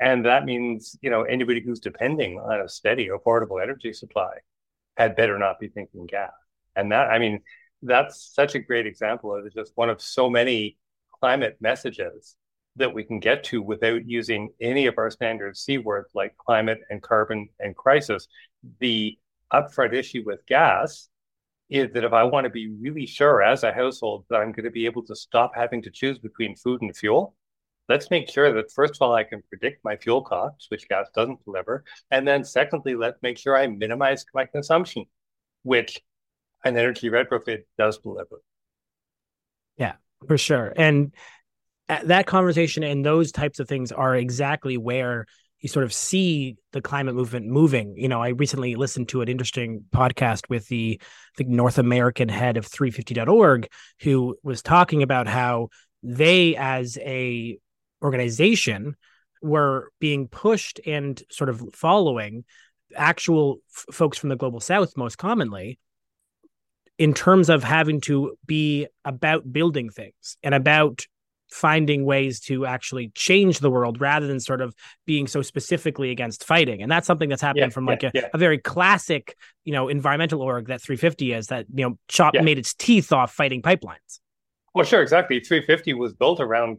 And 0.00 0.26
that 0.26 0.44
means, 0.44 0.96
you 1.00 1.10
know, 1.10 1.22
anybody 1.22 1.60
who's 1.60 1.78
depending 1.78 2.38
on 2.38 2.60
a 2.60 2.68
steady, 2.68 3.08
affordable 3.08 3.62
energy 3.62 3.92
supply 3.92 4.32
had 4.96 5.14
better 5.14 5.38
not 5.38 5.60
be 5.60 5.68
thinking 5.68 6.06
gas. 6.06 6.32
And 6.74 6.90
that, 6.90 7.08
I 7.08 7.18
mean, 7.18 7.40
that's 7.82 8.32
such 8.34 8.54
a 8.54 8.58
great 8.58 8.86
example 8.86 9.34
of 9.34 9.52
just 9.54 9.72
one 9.76 9.90
of 9.90 10.00
so 10.02 10.28
many 10.28 10.76
climate 11.20 11.56
messages 11.60 12.36
that 12.76 12.94
we 12.94 13.04
can 13.04 13.20
get 13.20 13.44
to 13.44 13.62
without 13.62 14.06
using 14.06 14.50
any 14.60 14.86
of 14.86 14.94
our 14.98 15.10
standard 15.10 15.56
C 15.56 15.78
words 15.78 16.08
like 16.14 16.36
climate 16.36 16.80
and 16.90 17.02
carbon 17.02 17.48
and 17.60 17.76
crisis. 17.76 18.28
The 18.80 19.18
upfront 19.52 19.92
issue 19.92 20.22
with 20.24 20.46
gas 20.46 21.08
is 21.68 21.90
that 21.92 22.04
if 22.04 22.12
I 22.12 22.24
want 22.24 22.44
to 22.44 22.50
be 22.50 22.68
really 22.68 23.06
sure 23.06 23.42
as 23.42 23.62
a 23.62 23.72
household 23.72 24.24
that 24.28 24.36
I'm 24.36 24.52
going 24.52 24.64
to 24.64 24.70
be 24.70 24.86
able 24.86 25.02
to 25.04 25.16
stop 25.16 25.52
having 25.54 25.82
to 25.82 25.90
choose 25.90 26.18
between 26.18 26.56
food 26.56 26.82
and 26.82 26.96
fuel, 26.96 27.34
let's 27.88 28.10
make 28.10 28.30
sure 28.30 28.52
that 28.52 28.70
first 28.72 28.94
of 28.94 29.02
all, 29.02 29.14
I 29.14 29.24
can 29.24 29.42
predict 29.48 29.84
my 29.84 29.96
fuel 29.96 30.22
costs, 30.22 30.66
which 30.70 30.88
gas 30.88 31.08
doesn't 31.14 31.44
deliver. 31.44 31.84
And 32.10 32.26
then 32.26 32.44
secondly, 32.44 32.94
let's 32.94 33.20
make 33.22 33.38
sure 33.38 33.56
I 33.56 33.66
minimize 33.66 34.24
my 34.34 34.46
consumption, 34.46 35.04
which 35.62 36.00
an 36.64 36.76
energy 36.76 37.10
retrofit 37.10 37.64
does 37.76 37.98
deliver. 37.98 38.42
Yeah, 39.76 39.94
for 40.26 40.38
sure. 40.38 40.72
And 40.76 41.12
that 42.04 42.26
conversation 42.26 42.82
and 42.82 43.04
those 43.04 43.32
types 43.32 43.58
of 43.58 43.68
things 43.68 43.92
are 43.92 44.14
exactly 44.14 44.76
where 44.76 45.26
you 45.60 45.68
sort 45.68 45.84
of 45.84 45.92
see 45.92 46.56
the 46.72 46.80
climate 46.80 47.14
movement 47.14 47.46
moving. 47.46 47.94
You 47.96 48.08
know, 48.08 48.20
I 48.20 48.30
recently 48.30 48.74
listened 48.74 49.08
to 49.10 49.22
an 49.22 49.28
interesting 49.28 49.84
podcast 49.94 50.48
with 50.48 50.66
the, 50.68 51.00
the 51.36 51.44
North 51.44 51.78
American 51.78 52.28
head 52.28 52.56
of 52.56 52.66
350.org 52.68 53.68
who 54.00 54.36
was 54.42 54.60
talking 54.60 55.02
about 55.02 55.28
how 55.28 55.68
they 56.02 56.56
as 56.56 56.98
a 56.98 57.58
organization 58.02 58.96
were 59.40 59.90
being 60.00 60.26
pushed 60.28 60.80
and 60.84 61.22
sort 61.30 61.48
of 61.48 61.62
following 61.74 62.44
actual 62.96 63.58
f- 63.74 63.94
folks 63.94 64.18
from 64.18 64.28
the 64.28 64.36
global 64.36 64.60
south 64.60 64.96
most 64.96 65.16
commonly 65.16 65.78
in 66.98 67.14
terms 67.14 67.48
of 67.48 67.64
having 67.64 68.00
to 68.00 68.36
be 68.46 68.86
about 69.04 69.50
building 69.52 69.90
things 69.90 70.36
and 70.42 70.54
about 70.54 71.06
finding 71.52 72.06
ways 72.06 72.40
to 72.40 72.64
actually 72.64 73.10
change 73.14 73.58
the 73.58 73.70
world 73.70 74.00
rather 74.00 74.26
than 74.26 74.40
sort 74.40 74.62
of 74.62 74.74
being 75.04 75.26
so 75.26 75.42
specifically 75.42 76.10
against 76.10 76.44
fighting. 76.44 76.80
And 76.80 76.90
that's 76.90 77.06
something 77.06 77.28
that's 77.28 77.42
happening 77.42 77.64
yeah, 77.64 77.74
from 77.74 77.84
like 77.84 78.02
yeah, 78.02 78.10
a, 78.14 78.18
yeah. 78.20 78.28
a, 78.32 78.38
very 78.38 78.56
classic, 78.56 79.36
you 79.64 79.72
know, 79.72 79.88
environmental 79.88 80.40
org 80.40 80.68
that 80.68 80.80
350 80.80 81.32
is 81.34 81.48
that, 81.48 81.66
you 81.74 81.86
know, 81.86 81.98
chop 82.08 82.34
made 82.34 82.58
its 82.58 82.72
teeth 82.72 83.12
off 83.12 83.34
fighting 83.34 83.60
pipelines. 83.60 84.20
Well, 84.74 84.86
sure, 84.86 85.02
exactly. 85.02 85.40
350 85.40 85.92
was 85.92 86.14
built 86.14 86.40
around 86.40 86.78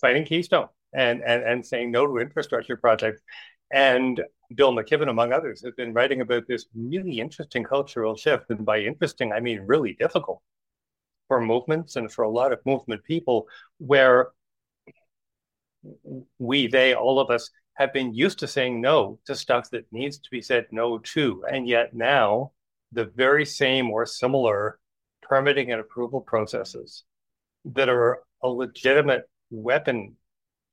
fighting 0.00 0.24
Keystone 0.24 0.68
and 0.94 1.22
and 1.22 1.42
and 1.44 1.64
saying 1.64 1.90
no 1.90 2.06
to 2.06 2.18
infrastructure 2.18 2.78
projects. 2.78 3.20
And 3.70 4.22
Bill 4.54 4.72
McKibben, 4.72 5.10
among 5.10 5.34
others, 5.34 5.62
has 5.62 5.74
been 5.74 5.92
writing 5.92 6.22
about 6.22 6.46
this 6.48 6.66
really 6.74 7.20
interesting 7.20 7.64
cultural 7.64 8.16
shift. 8.16 8.46
And 8.48 8.64
by 8.64 8.80
interesting, 8.80 9.30
I 9.32 9.40
mean 9.40 9.60
really 9.66 9.92
difficult 9.92 10.40
for 11.30 11.40
movements 11.40 11.94
and 11.94 12.10
for 12.10 12.24
a 12.24 12.28
lot 12.28 12.52
of 12.52 12.58
movement 12.66 13.04
people, 13.04 13.46
where 13.78 14.30
we, 16.40 16.66
they, 16.66 16.92
all 16.92 17.20
of 17.20 17.30
us 17.30 17.50
have 17.74 17.92
been 17.92 18.12
used 18.12 18.40
to 18.40 18.48
saying 18.48 18.80
no 18.80 19.20
to 19.26 19.36
stuff 19.36 19.70
that 19.70 19.86
needs 19.92 20.18
to 20.18 20.28
be 20.32 20.42
said 20.42 20.66
no 20.72 20.98
to. 20.98 21.44
And 21.48 21.68
yet 21.68 21.94
now, 21.94 22.50
the 22.90 23.04
very 23.04 23.46
same 23.46 23.90
or 23.90 24.06
similar 24.06 24.80
permitting 25.22 25.70
and 25.70 25.80
approval 25.80 26.20
processes 26.20 27.04
that 27.64 27.88
are 27.88 28.18
a 28.42 28.48
legitimate 28.48 29.22
weapon 29.52 30.16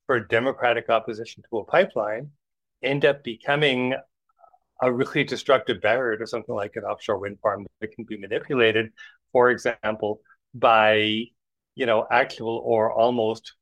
for 0.06 0.18
democratic 0.18 0.90
opposition 0.90 1.44
to 1.48 1.58
a 1.58 1.64
pipeline 1.64 2.32
end 2.82 3.04
up 3.04 3.22
becoming 3.22 3.94
a 4.82 4.92
really 4.92 5.22
destructive 5.22 5.80
barrier 5.80 6.18
to 6.18 6.26
something 6.26 6.54
like 6.54 6.74
an 6.74 6.82
offshore 6.82 7.18
wind 7.18 7.38
farm 7.40 7.64
that 7.80 7.92
can 7.92 8.04
be 8.04 8.18
manipulated, 8.18 8.90
for 9.30 9.50
example, 9.50 10.20
by 10.54 11.24
you 11.74 11.86
know 11.86 12.06
actual 12.10 12.62
or 12.64 12.92
almost 12.92 13.54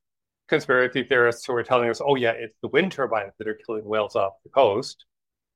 conspiracy 0.49 1.03
theorists 1.03 1.45
who 1.45 1.55
are 1.55 1.63
telling 1.63 1.91
us, 1.91 2.01
oh 2.05 2.15
yeah, 2.15 2.33
it's 2.33 2.57
the 2.63 2.69
wind 2.69 2.93
turbines 2.93 3.33
that 3.39 3.49
are 3.49 3.59
killing 3.67 3.85
whales 3.85 4.17
off 4.17 4.35
the 4.45 4.51
coast 4.51 5.05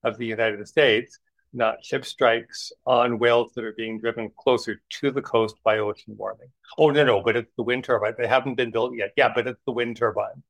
of 0.05 0.19
the 0.19 0.27
United 0.27 0.67
States, 0.67 1.19
not 1.53 1.85
ship 1.85 2.05
strikes 2.05 2.73
on 2.87 3.19
whales 3.19 3.53
that 3.55 3.65
are 3.65 3.75
being 3.77 4.01
driven 4.01 4.31
closer 4.39 4.81
to 4.89 5.11
the 5.11 5.23
coast 5.23 5.57
by 5.65 5.79
ocean 5.79 6.15
warming. 6.17 6.49
Oh 6.79 6.91
no, 6.91 7.05
no, 7.05 7.23
but 7.23 7.37
it's 7.37 7.53
the 7.57 7.63
wind 7.63 7.85
turbine. 7.85 8.15
They 8.19 8.27
haven't 8.27 8.57
been 8.57 8.71
built 8.71 8.95
yet. 8.95 9.13
Yeah, 9.17 9.33
but 9.35 9.47
it's 9.47 9.63
the 9.67 9.73
wind 9.73 9.97
turbine. 9.97 10.43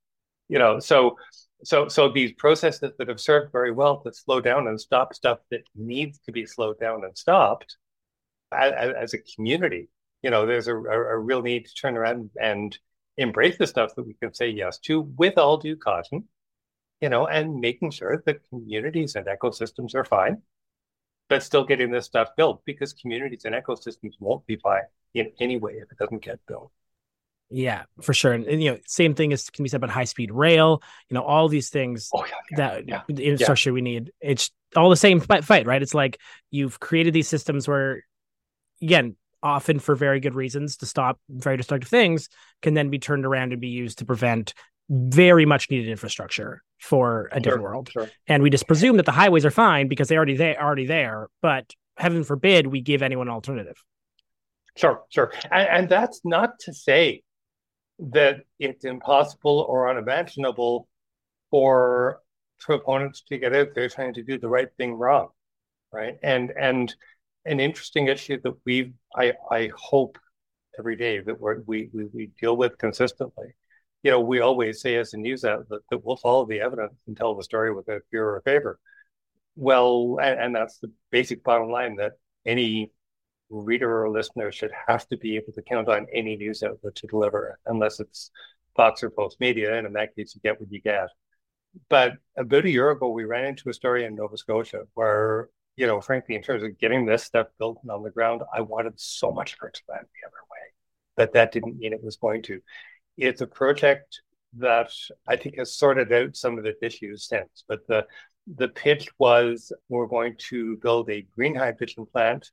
You 0.49 0.59
know, 0.59 0.81
so 0.81 1.17
so 1.65 1.89
so 1.89 2.11
these 2.11 2.33
processes 2.33 2.93
that 2.99 3.09
have 3.09 3.21
served 3.21 3.53
very 3.53 3.73
well 3.73 4.01
to 4.03 4.13
slow 4.13 4.41
down 4.41 4.67
and 4.69 4.81
stop 4.81 5.15
stuff 5.15 5.39
that 5.51 5.63
needs 5.75 6.19
to 6.27 6.33
be 6.33 6.47
slowed 6.47 6.81
down 6.81 7.05
and 7.05 7.17
stopped 7.17 7.77
as, 8.53 8.73
as 8.95 9.15
a 9.15 9.19
community 9.19 9.89
you 10.23 10.31
know 10.31 10.47
there's 10.47 10.69
a, 10.69 10.77
a, 10.77 11.19
real 11.19 11.43
need 11.43 11.67
to 11.67 11.75
turn 11.75 11.97
around 11.97 12.31
and 12.41 12.79
embrace 13.17 13.57
the 13.59 13.67
stuff 13.67 13.95
that 13.95 14.07
we 14.07 14.15
can 14.15 14.33
say 14.33 14.49
yes 14.49 14.79
to 14.79 15.01
with 15.01 15.39
all 15.39 15.57
due 15.57 15.77
caution 15.77 16.25
you 17.01 17.09
know 17.09 17.27
and 17.27 17.61
making 17.61 17.91
sure 17.91 18.23
that 18.27 18.49
communities 18.49 19.15
and 19.15 19.27
ecosystems 19.27 19.95
are 19.95 20.05
fine 20.05 20.41
but 21.29 21.43
still 21.43 21.65
getting 21.65 21.91
this 21.91 22.07
stuff 22.07 22.31
built 22.37 22.63
because 22.65 22.93
communities 22.93 23.45
and 23.45 23.55
ecosystems 23.55 24.15
won't 24.19 24.47
be 24.47 24.57
fine 24.57 24.83
in 25.15 25.31
any 25.41 25.59
way 25.59 25.75
if 25.75 25.91
it 25.91 25.99
doesn't 25.99 26.23
get 26.23 26.39
built 26.47 26.71
yeah, 27.53 27.83
for 28.01 28.15
sure. 28.15 28.33
And, 28.33 28.47
and, 28.47 28.63
you 28.63 28.71
know, 28.71 28.79
same 28.87 29.15
thing 29.15 29.33
is 29.33 29.51
can 29.51 29.65
be 29.65 29.69
said 29.69 29.79
about 29.79 29.91
high 29.91 30.05
speed 30.05 30.31
rail. 30.31 30.83
You 31.09 31.17
know, 31.17 31.23
all 31.23 31.49
these 31.49 31.69
things 31.69 32.09
oh, 32.15 32.25
yeah, 32.25 32.33
yeah, 32.51 32.57
that 32.57 32.89
yeah, 32.89 33.03
the 33.09 33.25
infrastructure 33.25 33.73
we 33.73 33.81
need. 33.81 34.13
It's 34.21 34.53
all 34.77 34.89
the 34.89 34.97
same 34.97 35.19
fight, 35.19 35.67
right? 35.67 35.83
It's 35.83 35.95
like 35.95 36.21
you've 36.53 36.79
created 36.79 37.13
these 37.13 37.27
systems 37.27 37.67
where, 37.67 38.05
again, 38.81 39.17
often 39.43 39.79
for 39.79 39.95
very 39.95 40.21
good 40.21 40.35
reasons 40.35 40.77
to 40.79 40.87
stop 40.87 41.19
very 41.29 41.57
destructive 41.57 41.89
things, 41.89 42.29
can 42.63 42.75
then 42.75 42.91
be 42.91 42.99
turned 42.99 43.25
around 43.25 43.53
and 43.53 43.61
be 43.61 43.69
used 43.69 43.99
to 43.99 44.05
prevent 44.05 44.55
very 44.91 45.47
much 45.47 45.71
needed 45.71 45.89
infrastructure 45.89 46.63
for 46.81 47.29
a 47.33 47.41
different 47.41 47.63
sure, 47.63 47.71
world. 47.71 47.91
Sure. 47.93 48.11
And 48.27 48.43
we 48.43 48.51
just 48.51 48.67
presume 48.67 48.97
that 48.97 49.07
the 49.07 49.13
highways 49.13 49.45
are 49.45 49.51
fine 49.51 49.89
because 49.89 50.09
they 50.09 50.17
already 50.17 50.37
they 50.37 50.57
already 50.57 50.87
there. 50.87 51.29
But 51.43 51.73
heaven 51.97 52.25
forbid 52.25 52.67
we 52.67 52.81
give 52.81 53.03
anyone 53.03 53.29
an 53.29 53.35
alternative. 53.35 53.77
Sure, 54.77 55.03
sure. 55.09 55.33
And, 55.51 55.69
and 55.69 55.89
that's 55.89 56.21
not 56.25 56.59
to 56.61 56.73
say 56.73 57.23
that 57.99 58.41
it's 58.59 58.85
impossible 58.85 59.65
or 59.69 59.91
unimaginable 59.91 60.89
for 61.51 62.21
proponents 62.59 63.23
to 63.29 63.39
get 63.39 63.55
out 63.55 63.69
there 63.75 63.89
trying 63.89 64.15
to 64.15 64.23
do 64.23 64.39
the 64.39 64.49
right 64.49 64.69
thing 64.77 64.95
wrong, 64.95 65.29
right? 65.93 66.17
And 66.23 66.51
and 66.59 66.95
an 67.45 67.61
interesting 67.61 68.09
issue 68.09 68.41
that 68.43 68.55
we 68.65 68.93
I 69.15 69.35
I 69.51 69.71
hope 69.75 70.19
every 70.79 70.97
day 70.97 71.21
that 71.21 71.41
we 71.67 71.89
we 71.93 72.07
we 72.13 72.31
deal 72.41 72.57
with 72.57 72.79
consistently. 72.79 73.55
You 74.03 74.11
know, 74.11 74.21
we 74.21 74.41
always 74.41 74.81
say 74.81 74.97
as 74.97 75.13
a 75.13 75.19
news 75.19 75.45
outlet 75.45 75.81
that 75.91 76.05
we'll 76.05 76.17
follow 76.17 76.47
the 76.47 76.61
evidence 76.61 76.95
and 77.07 77.17
tell 77.17 77.35
the 77.35 77.45
story 77.45 77.73
without 77.73 78.03
fear 78.11 78.27
or 78.29 78.41
favor. 78.43 78.79
Well, 79.57 80.19
and, 80.23 80.41
and 80.41 80.57
that's 80.57 80.79
the 80.79 80.91
basic 81.11 81.45
bottom 81.45 81.71
line 81.71 81.97
that 81.97 82.13
any 82.47 82.93
reader 83.51 84.05
or 84.05 84.11
listener 84.11 84.53
should 84.53 84.71
have 84.87 85.07
to 85.09 85.19
be 85.19 85.37
able 85.37 85.53
to 85.53 85.63
count 85.63 85.89
on 85.89 86.07
any 86.15 86.37
news 86.37 86.63
outlet 86.63 86.95
to 86.95 87.07
deliver, 87.09 87.59
unless 87.67 88.01
it's 88.01 88.31
Fox 88.77 89.03
or 89.03 89.11
Postmedia, 89.11 89.77
And 89.77 89.87
in 89.87 89.93
that 89.95 90.15
case, 90.17 90.35
you 90.35 90.41
get 90.41 90.61
what 90.61 90.73
you 90.73 90.81
get. 90.81 91.09
But 91.89 92.15
about 92.37 92.65
a 92.65 92.71
year 92.71 92.91
ago, 92.91 93.11
we 93.11 93.25
ran 93.25 93.47
into 93.47 93.69
a 93.69 93.75
story 93.75 94.05
in 94.05 94.15
Nova 94.15 94.37
Scotia 94.37 94.83
where, 94.95 95.51
you 95.77 95.87
know, 95.87 96.01
frankly, 96.01 96.35
in 96.35 96.43
terms 96.43 96.63
of 96.63 96.79
getting 96.79 97.07
this 97.07 97.25
stuff 97.25 97.49
built 97.59 97.79
and 97.83 97.91
on 97.91 98.03
the 98.03 98.11
ground, 98.11 98.43
I 98.55 98.61
wanted 98.61 98.99
so 99.01 99.31
much 99.31 99.57
for 99.57 99.69
it 99.69 99.75
to 99.75 99.83
land 99.89 100.05
the 100.05 100.27
other 100.27 100.43
way. 100.51 100.75
But 101.17 101.33
that 101.35 101.53
didn't 101.53 101.79
mean 101.79 101.93
it 101.93 102.05
was 102.05 102.17
going 102.17 102.43
to. 102.45 102.61
It's 103.17 103.41
a 103.41 103.47
project 103.47 104.21
that 104.59 104.91
I 105.27 105.37
think 105.37 105.59
has 105.59 105.77
sorted 105.77 106.13
out 106.13 106.37
some 106.37 106.59
of 106.59 106.65
the 106.65 106.75
issues 106.85 107.27
since. 107.27 107.65
But 107.69 107.87
the 107.87 108.07
the 108.57 108.69
pitch 108.69 109.09
was 109.19 109.73
we're 109.89 110.07
going 110.07 110.35
to 110.49 110.77
build 110.79 111.09
a 111.11 111.27
green 111.37 111.55
hydrogen 111.55 112.07
plant 112.07 112.51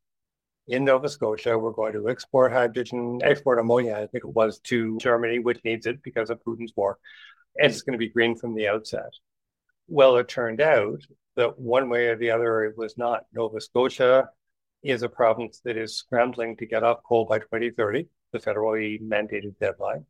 in 0.67 0.85
Nova 0.85 1.09
Scotia. 1.09 1.57
We're 1.57 1.71
going 1.71 1.93
to 1.93 2.09
export 2.09 2.51
hydrogen, 2.51 3.19
export 3.23 3.59
ammonia, 3.59 3.95
I 3.95 4.07
think 4.07 4.25
it 4.25 4.35
was, 4.35 4.59
to 4.65 4.97
Germany, 4.99 5.39
which 5.39 5.63
needs 5.63 5.85
it 5.85 6.03
because 6.03 6.29
of 6.29 6.43
Putin's 6.43 6.73
war. 6.75 6.97
And 7.57 7.71
it's 7.71 7.81
going 7.81 7.93
to 7.93 7.97
be 7.97 8.09
green 8.09 8.35
from 8.35 8.53
the 8.53 8.67
outset. 8.67 9.11
Well, 9.87 10.17
it 10.17 10.27
turned 10.27 10.61
out 10.61 11.01
that 11.35 11.59
one 11.59 11.89
way 11.89 12.07
or 12.07 12.17
the 12.17 12.31
other, 12.31 12.63
it 12.65 12.77
was 12.77 12.97
not. 12.97 13.25
Nova 13.33 13.61
Scotia 13.61 14.29
is 14.83 15.03
a 15.03 15.09
province 15.09 15.61
that 15.63 15.77
is 15.77 15.95
scrambling 15.95 16.57
to 16.57 16.65
get 16.65 16.83
off 16.83 16.99
coal 17.07 17.25
by 17.25 17.39
2030, 17.39 18.07
the 18.31 18.39
federally 18.39 19.01
mandated 19.01 19.57
deadline. 19.59 20.05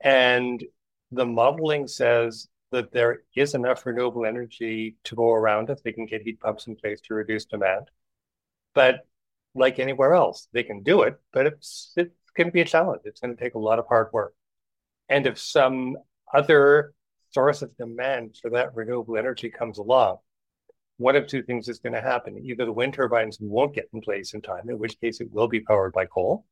And 0.00 0.62
the 1.10 1.26
modeling 1.26 1.88
says 1.88 2.48
that 2.70 2.92
there 2.92 3.22
is 3.36 3.54
enough 3.54 3.84
renewable 3.84 4.24
energy 4.24 4.96
to 5.04 5.14
go 5.14 5.32
around 5.32 5.70
if 5.70 5.82
they 5.82 5.92
can 5.92 6.06
get 6.06 6.22
heat 6.22 6.40
pumps 6.40 6.66
in 6.66 6.76
place 6.76 7.00
to 7.02 7.14
reduce 7.14 7.44
demand. 7.44 7.90
But 8.74 9.06
like 9.54 9.78
anywhere 9.78 10.14
else. 10.14 10.48
They 10.52 10.62
can 10.62 10.82
do 10.82 11.02
it, 11.02 11.20
but 11.32 11.46
it's 11.46 11.92
it's 11.96 12.30
going 12.36 12.48
to 12.48 12.52
be 12.52 12.60
a 12.60 12.64
challenge. 12.64 13.02
It's 13.04 13.20
going 13.20 13.34
to 13.36 13.42
take 13.42 13.54
a 13.54 13.58
lot 13.58 13.78
of 13.78 13.86
hard 13.86 14.08
work. 14.12 14.34
And 15.08 15.26
if 15.26 15.38
some 15.38 15.96
other 16.32 16.94
source 17.32 17.62
of 17.62 17.76
demand 17.76 18.38
for 18.40 18.50
that 18.50 18.74
renewable 18.74 19.16
energy 19.16 19.50
comes 19.50 19.78
along, 19.78 20.18
one 20.98 21.16
of 21.16 21.26
two 21.26 21.42
things 21.42 21.68
is 21.68 21.78
going 21.78 21.94
to 21.94 22.00
happen. 22.00 22.38
Either 22.44 22.64
the 22.64 22.72
wind 22.72 22.94
turbines 22.94 23.38
won't 23.40 23.74
get 23.74 23.88
in 23.92 24.00
place 24.00 24.34
in 24.34 24.40
time, 24.40 24.68
in 24.68 24.78
which 24.78 25.00
case 25.00 25.20
it 25.20 25.32
will 25.32 25.48
be 25.48 25.60
powered 25.60 25.92
by 25.92 26.06
coal, 26.06 26.44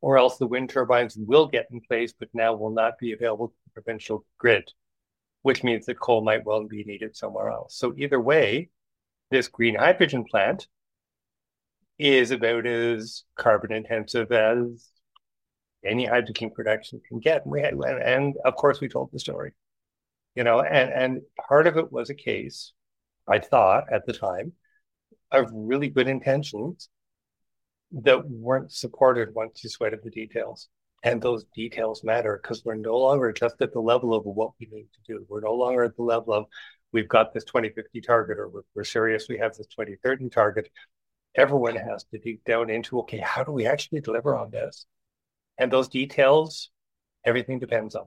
or 0.00 0.18
else 0.18 0.38
the 0.38 0.46
wind 0.46 0.70
turbines 0.70 1.16
will 1.16 1.46
get 1.46 1.66
in 1.70 1.80
place, 1.80 2.12
but 2.18 2.28
now 2.32 2.54
will 2.54 2.70
not 2.70 2.98
be 2.98 3.12
available 3.12 3.48
to 3.48 3.54
the 3.64 3.70
provincial 3.80 4.24
grid, 4.38 4.70
which 5.42 5.62
means 5.62 5.86
that 5.86 6.00
coal 6.00 6.22
might 6.22 6.44
well 6.44 6.64
be 6.64 6.84
needed 6.84 7.14
somewhere 7.16 7.50
else. 7.50 7.76
So 7.76 7.94
either 7.96 8.20
way, 8.20 8.70
this 9.30 9.48
green 9.48 9.74
hydrogen 9.74 10.24
plant 10.24 10.66
is 11.98 12.30
about 12.30 12.66
as 12.66 13.24
carbon 13.36 13.72
intensive 13.72 14.30
as 14.32 14.88
any 15.84 16.04
hydrogen 16.04 16.50
production 16.50 17.00
can 17.08 17.20
get. 17.20 17.44
And 17.44 17.52
we 17.52 17.60
had, 17.60 17.74
and 17.74 18.34
of 18.44 18.56
course, 18.56 18.80
we 18.80 18.88
told 18.88 19.10
the 19.12 19.18
story, 19.18 19.52
you 20.36 20.44
know, 20.44 20.60
and 20.60 20.92
and 20.92 21.22
part 21.48 21.66
of 21.66 21.76
it 21.76 21.92
was 21.92 22.10
a 22.10 22.14
case, 22.14 22.72
I 23.28 23.38
thought 23.40 23.92
at 23.92 24.06
the 24.06 24.12
time, 24.12 24.52
of 25.32 25.50
really 25.52 25.88
good 25.88 26.08
intentions 26.08 26.88
that 27.92 28.28
weren't 28.28 28.72
supported 28.72 29.34
once 29.34 29.62
you 29.64 29.70
sweated 29.70 30.00
the 30.04 30.10
details. 30.10 30.68
And 31.02 31.22
those 31.22 31.44
details 31.54 32.02
matter 32.04 32.40
because 32.42 32.64
we're 32.64 32.74
no 32.74 32.96
longer 32.96 33.32
just 33.32 33.56
at 33.60 33.72
the 33.72 33.80
level 33.80 34.14
of 34.14 34.24
what 34.24 34.52
we 34.60 34.68
need 34.72 34.88
to 34.94 35.12
do. 35.12 35.26
We're 35.28 35.40
no 35.40 35.54
longer 35.54 35.84
at 35.84 35.96
the 35.96 36.02
level 36.02 36.32
of 36.34 36.46
we've 36.92 37.08
got 37.08 37.32
this 37.32 37.44
2050 37.44 38.00
target 38.00 38.38
or 38.38 38.48
we're, 38.48 38.62
we're 38.74 38.84
serious, 38.84 39.28
we 39.28 39.38
have 39.38 39.56
this 39.56 39.66
2030 39.68 40.28
target 40.30 40.70
everyone 41.36 41.76
has 41.76 42.04
to 42.04 42.18
dig 42.18 42.42
down 42.44 42.70
into 42.70 42.98
okay, 43.00 43.18
how 43.18 43.44
do 43.44 43.52
we 43.52 43.66
actually 43.66 44.00
deliver 44.00 44.36
on 44.36 44.50
this? 44.50 44.86
And 45.58 45.70
those 45.70 45.88
details, 45.88 46.70
everything 47.24 47.58
depends 47.58 47.94
on. 47.94 48.06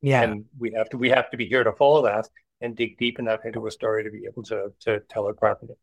Yeah. 0.00 0.22
And 0.22 0.44
we 0.58 0.72
have 0.72 0.88
to 0.90 0.96
we 0.96 1.08
have 1.10 1.30
to 1.30 1.36
be 1.36 1.46
here 1.46 1.64
to 1.64 1.72
follow 1.72 2.02
that 2.04 2.28
and 2.60 2.76
dig 2.76 2.98
deep 2.98 3.18
enough 3.18 3.40
into 3.44 3.66
a 3.66 3.70
story 3.70 4.04
to 4.04 4.10
be 4.10 4.26
able 4.30 4.42
to 4.44 4.72
to 4.80 5.00
tell 5.08 5.28
it 5.28 5.36
properly. 5.36 5.74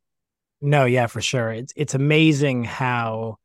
No, 0.62 0.86
yeah, 0.86 1.08
for 1.08 1.22
sure. 1.22 1.52
It's 1.52 1.74
it's 1.76 1.96
amazing 1.96 2.64
how 2.64 3.38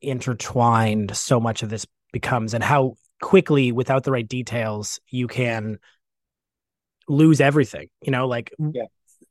intertwined 0.00 1.16
so 1.16 1.40
much 1.40 1.62
of 1.62 1.70
this 1.70 1.86
becomes 2.12 2.54
and 2.54 2.62
how 2.62 2.94
quickly 3.20 3.72
without 3.72 4.04
the 4.04 4.12
right 4.12 4.26
details 4.26 5.00
you 5.08 5.26
can 5.26 5.78
lose 7.08 7.40
everything. 7.40 7.88
You 8.00 8.10
know, 8.10 8.26
like 8.26 8.52
yeah. 8.58 8.84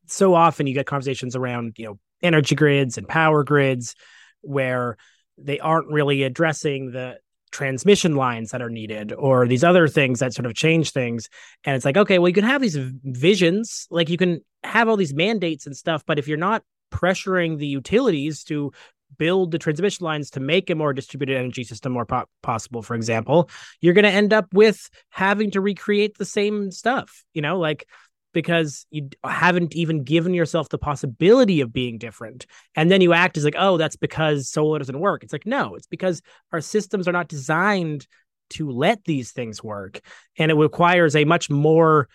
so 0.08 0.34
often 0.36 0.68
you 0.68 0.74
get 0.74 0.86
conversations 0.86 1.36
around, 1.36 1.76
you 1.78 1.86
know, 1.86 1.99
energy 2.22 2.56
grids 2.56 2.97
and 2.97 3.08
power 3.08 3.43
grids 3.43 3.95
where 4.41 4.97
they 5.38 5.60
aren't 5.60 5.91
really 5.91 6.24
addressing 6.24 6.91
the 6.91 7.18
transmission 7.54 8.16
lines 8.16 8.51
that 8.51 8.62
are 8.62 8.70
needed 8.70 9.14
or 9.14 9.47
these 9.47 9.64
other 9.64 9.88
things 9.88 10.20
that 10.20 10.34
sort 10.34 10.45
of 10.45 10.56
change 10.56 10.91
things. 10.91 11.30
And 11.64 11.76
it's 11.76 11.86
like 11.86 11.95
okay 11.95 12.20
well 12.20 12.28
you 12.28 12.34
can 12.34 12.43
have 12.43 12.62
these 12.62 12.76
visions 12.76 13.88
like 13.89 14.10
you 14.10 14.18
can 14.18 14.41
have 14.64 14.89
all 14.89 14.97
these 14.97 15.14
mandates 15.14 15.66
and 15.66 15.78
stuff, 15.78 16.04
but 16.06 16.20
if 16.20 16.28
you're 16.28 16.38
not 16.38 16.64
pressuring 16.91 17.58
the 17.58 17.68
utilities 17.68 18.43
to 18.43 18.72
build 19.18 19.51
the 19.51 19.60
transmission 19.60 20.04
lines 20.06 20.30
to 20.32 20.39
make 20.39 20.70
a 20.70 20.76
more 20.76 20.93
distributed 20.93 21.38
energy 21.38 21.64
system 21.64 21.91
more 21.91 22.06
po- 22.06 22.26
possible 22.41 22.82
for 22.82 22.95
example 22.95 23.47
you're 23.80 23.93
going 23.93 24.04
to 24.04 24.12
end 24.12 24.34
up 24.34 24.47
with 24.54 24.89
having 25.10 25.51
to 25.51 25.62
recreate 25.62 26.18
the 26.18 26.26
same 26.26 26.72
stuff 26.72 27.24
you 27.34 27.41
know 27.41 27.60
like 27.60 27.88
because 28.34 28.86
you 28.91 29.09
haven't 29.23 29.75
even 29.75 30.03
given 30.03 30.34
yourself 30.34 30.69
the 30.69 30.77
possibility 30.77 31.61
of 31.61 31.71
being 31.71 31.97
different 31.97 32.45
and 32.75 32.91
then 32.91 33.01
you 33.01 33.13
act 33.13 33.38
as 33.38 33.45
like 33.45 33.55
oh 33.57 33.77
that's 33.77 33.95
because 33.95 34.49
solar 34.49 34.79
doesn't 34.79 34.99
work 34.99 35.23
it's 35.23 35.34
like 35.34 35.45
no 35.45 35.75
it's 35.75 35.88
because 35.88 36.21
our 36.51 36.61
systems 36.61 37.07
are 37.07 37.13
not 37.13 37.27
designed 37.27 38.07
to 38.49 38.69
let 38.69 39.03
these 39.05 39.31
things 39.31 39.63
work 39.63 40.01
and 40.38 40.51
it 40.51 40.55
requires 40.55 41.15
a 41.15 41.25
much 41.25 41.49
more 41.49 42.07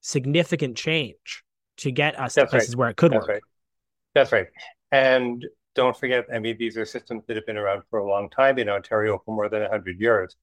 significant 0.00 0.76
change 0.76 1.44
to 1.76 1.90
get 1.90 2.18
us 2.18 2.34
that's 2.34 2.50
to 2.50 2.56
places 2.56 2.74
right. 2.74 2.78
where 2.78 2.90
it 2.90 2.96
could 2.96 3.12
that's 3.12 3.20
work 3.20 3.28
right. 3.28 3.42
that's 4.14 4.32
right 4.32 4.46
and 4.90 5.44
don't 5.78 5.96
forget, 5.96 6.26
I 6.34 6.40
mean, 6.40 6.56
these 6.58 6.76
are 6.76 6.84
systems 6.84 7.22
that 7.26 7.36
have 7.36 7.46
been 7.46 7.56
around 7.56 7.82
for 7.88 8.00
a 8.00 8.08
long 8.08 8.28
time 8.30 8.58
in 8.58 8.68
Ontario 8.68 9.22
for 9.24 9.32
more 9.32 9.48
than 9.48 9.62
100 9.62 10.00
years. 10.00 10.34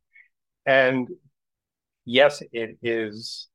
And 0.65 1.09
yes, 2.05 2.41
it 2.53 2.78
is, 2.82 3.49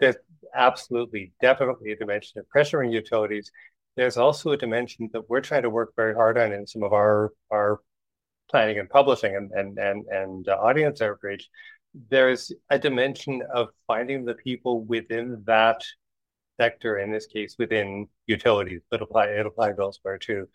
there's 0.00 0.16
absolutely, 0.54 1.32
definitely 1.40 1.92
a 1.92 1.96
dimension 1.96 2.40
of 2.40 2.46
pressuring 2.54 2.92
utilities. 2.92 3.50
There's 3.96 4.16
also 4.16 4.52
a 4.52 4.56
dimension 4.56 5.08
that 5.12 5.28
we're 5.28 5.40
trying 5.40 5.62
to 5.62 5.70
work 5.70 5.94
very 5.96 6.14
hard 6.14 6.38
on 6.38 6.52
in 6.52 6.66
some 6.66 6.82
of 6.82 6.92
our, 6.92 7.32
our 7.50 7.80
planning 8.50 8.78
and 8.78 8.88
publishing 8.88 9.36
and, 9.36 9.50
and, 9.52 9.78
and, 9.78 10.06
and 10.06 10.48
uh, 10.48 10.52
audience 10.52 11.00
outreach. 11.00 11.48
There's 12.10 12.52
a 12.70 12.78
dimension 12.78 13.42
of 13.54 13.68
finding 13.86 14.24
the 14.24 14.34
people 14.34 14.84
within 14.84 15.42
that 15.46 15.80
sector, 16.60 16.98
in 16.98 17.10
this 17.10 17.26
case, 17.26 17.56
within 17.58 18.08
utilities, 18.26 18.82
but 18.90 19.02
apply 19.02 19.26
it 19.26 19.46
applies 19.46 19.78
elsewhere 19.78 20.18
too, 20.18 20.48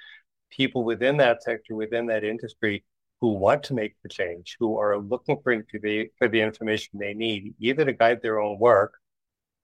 people 0.51 0.83
within 0.83 1.17
that 1.17 1.43
sector, 1.43 1.75
within 1.75 2.05
that 2.07 2.23
industry, 2.23 2.83
who 3.21 3.33
want 3.33 3.63
to 3.63 3.75
make 3.75 3.95
the 4.01 4.09
change, 4.09 4.57
who 4.59 4.79
are 4.79 4.97
looking 4.97 5.37
for 5.43 5.55
the 5.55 6.09
for 6.17 6.27
the 6.27 6.41
information 6.41 6.99
they 6.99 7.13
need, 7.13 7.53
either 7.59 7.85
to 7.85 7.93
guide 7.93 8.19
their 8.21 8.39
own 8.39 8.57
work 8.59 9.00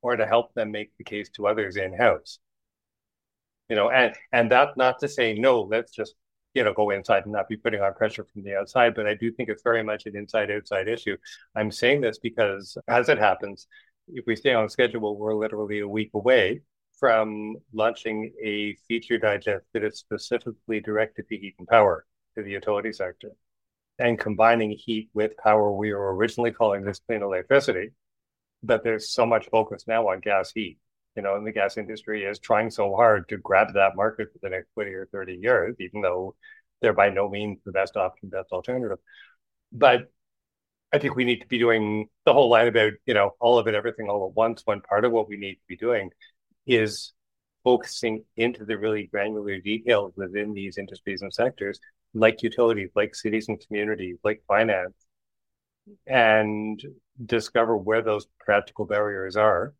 or 0.01 0.15
to 0.15 0.25
help 0.25 0.53
them 0.53 0.71
make 0.71 0.91
the 0.97 1.03
case 1.03 1.29
to 1.31 1.47
others 1.47 1.75
in 1.75 1.93
house. 1.93 2.39
You 3.69 3.75
know, 3.75 3.89
and 3.89 4.13
and 4.31 4.51
that 4.51 4.77
not 4.77 4.99
to 4.99 5.07
say 5.07 5.33
no, 5.33 5.61
let's 5.61 5.91
just 5.91 6.15
you 6.53 6.63
know 6.63 6.73
go 6.73 6.89
inside 6.91 7.23
and 7.23 7.33
not 7.33 7.49
be 7.49 7.57
putting 7.57 7.81
on 7.81 7.93
pressure 7.93 8.25
from 8.31 8.43
the 8.43 8.55
outside, 8.55 8.95
but 8.95 9.07
I 9.07 9.13
do 9.15 9.31
think 9.31 9.49
it's 9.49 9.63
very 9.63 9.83
much 9.83 10.05
an 10.05 10.15
inside 10.15 10.51
outside 10.51 10.87
issue. 10.87 11.17
I'm 11.55 11.71
saying 11.71 12.01
this 12.01 12.19
because 12.19 12.77
as 12.87 13.09
it 13.09 13.17
happens, 13.17 13.67
if 14.07 14.25
we 14.25 14.35
stay 14.35 14.53
on 14.53 14.69
schedule, 14.69 15.17
we're 15.17 15.35
literally 15.35 15.79
a 15.79 15.87
week 15.87 16.11
away 16.13 16.61
from 16.99 17.57
launching 17.73 18.33
a 18.43 18.75
feature 18.87 19.17
digest 19.17 19.65
that 19.73 19.83
is 19.83 19.99
specifically 19.99 20.79
directed 20.79 21.27
to 21.27 21.37
heat 21.37 21.55
and 21.59 21.67
power 21.67 22.05
to 22.35 22.43
the 22.43 22.51
utility 22.51 22.91
sector 22.91 23.31
and 23.99 24.19
combining 24.19 24.71
heat 24.71 25.09
with 25.13 25.35
power. 25.37 25.71
We 25.71 25.93
were 25.93 26.15
originally 26.15 26.51
calling 26.51 26.83
this 26.83 26.99
clean 26.99 27.21
electricity, 27.21 27.91
but 28.63 28.83
there's 28.83 29.11
so 29.11 29.25
much 29.25 29.49
focus 29.49 29.85
now 29.87 30.09
on 30.09 30.19
gas 30.19 30.51
heat. 30.53 30.77
You 31.15 31.23
know, 31.23 31.35
and 31.35 31.47
the 31.47 31.51
gas 31.51 31.77
industry 31.77 32.23
is 32.25 32.37
trying 32.37 32.69
so 32.69 32.95
hard 32.95 33.27
to 33.29 33.37
grab 33.37 33.73
that 33.73 33.95
market 33.95 34.27
for 34.31 34.39
the 34.41 34.49
next 34.49 34.71
20 34.75 34.91
or 34.91 35.07
30 35.11 35.39
years, 35.41 35.75
even 35.79 36.01
though 36.01 36.35
they're 36.79 36.93
by 36.93 37.09
no 37.09 37.27
means 37.27 37.57
the 37.65 37.71
best 37.71 37.97
option, 37.97 38.29
best 38.29 38.51
alternative. 38.51 38.99
But 39.71 40.11
I 40.93 40.99
think 40.99 41.15
we 41.15 41.25
need 41.25 41.41
to 41.41 41.47
be 41.47 41.57
doing 41.57 42.07
the 42.25 42.33
whole 42.33 42.49
line 42.49 42.67
about, 42.67 42.93
you 43.05 43.13
know, 43.13 43.31
all 43.39 43.57
of 43.57 43.67
it, 43.67 43.75
everything 43.75 44.09
all 44.09 44.27
at 44.27 44.35
once. 44.35 44.61
One 44.65 44.81
part 44.81 45.05
of 45.05 45.11
what 45.11 45.27
we 45.27 45.37
need 45.37 45.55
to 45.55 45.67
be 45.67 45.75
doing 45.75 46.11
is 46.65 47.13
focusing 47.63 48.23
into 48.37 48.63
the 48.63 48.77
really 48.77 49.07
granular 49.07 49.59
details 49.59 50.13
within 50.15 50.53
these 50.53 50.77
industries 50.77 51.21
and 51.21 51.33
sectors, 51.33 51.79
like 52.13 52.43
utilities, 52.43 52.91
like 52.95 53.15
cities 53.15 53.49
and 53.49 53.59
communities, 53.59 54.17
like 54.23 54.43
finance, 54.47 54.93
and 56.05 56.81
discover 57.25 57.77
where 57.77 58.01
those 58.01 58.27
practical 58.39 58.85
barriers 58.85 59.35
are. 59.35 59.73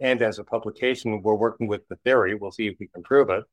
And 0.00 0.22
as 0.22 0.38
a 0.38 0.44
publication, 0.44 1.22
we're 1.22 1.34
working 1.34 1.66
with 1.66 1.86
the 1.88 1.96
theory, 1.96 2.34
we'll 2.34 2.52
see 2.52 2.66
if 2.66 2.76
we 2.80 2.88
can 2.88 3.02
prove 3.02 3.30
it, 3.30 3.44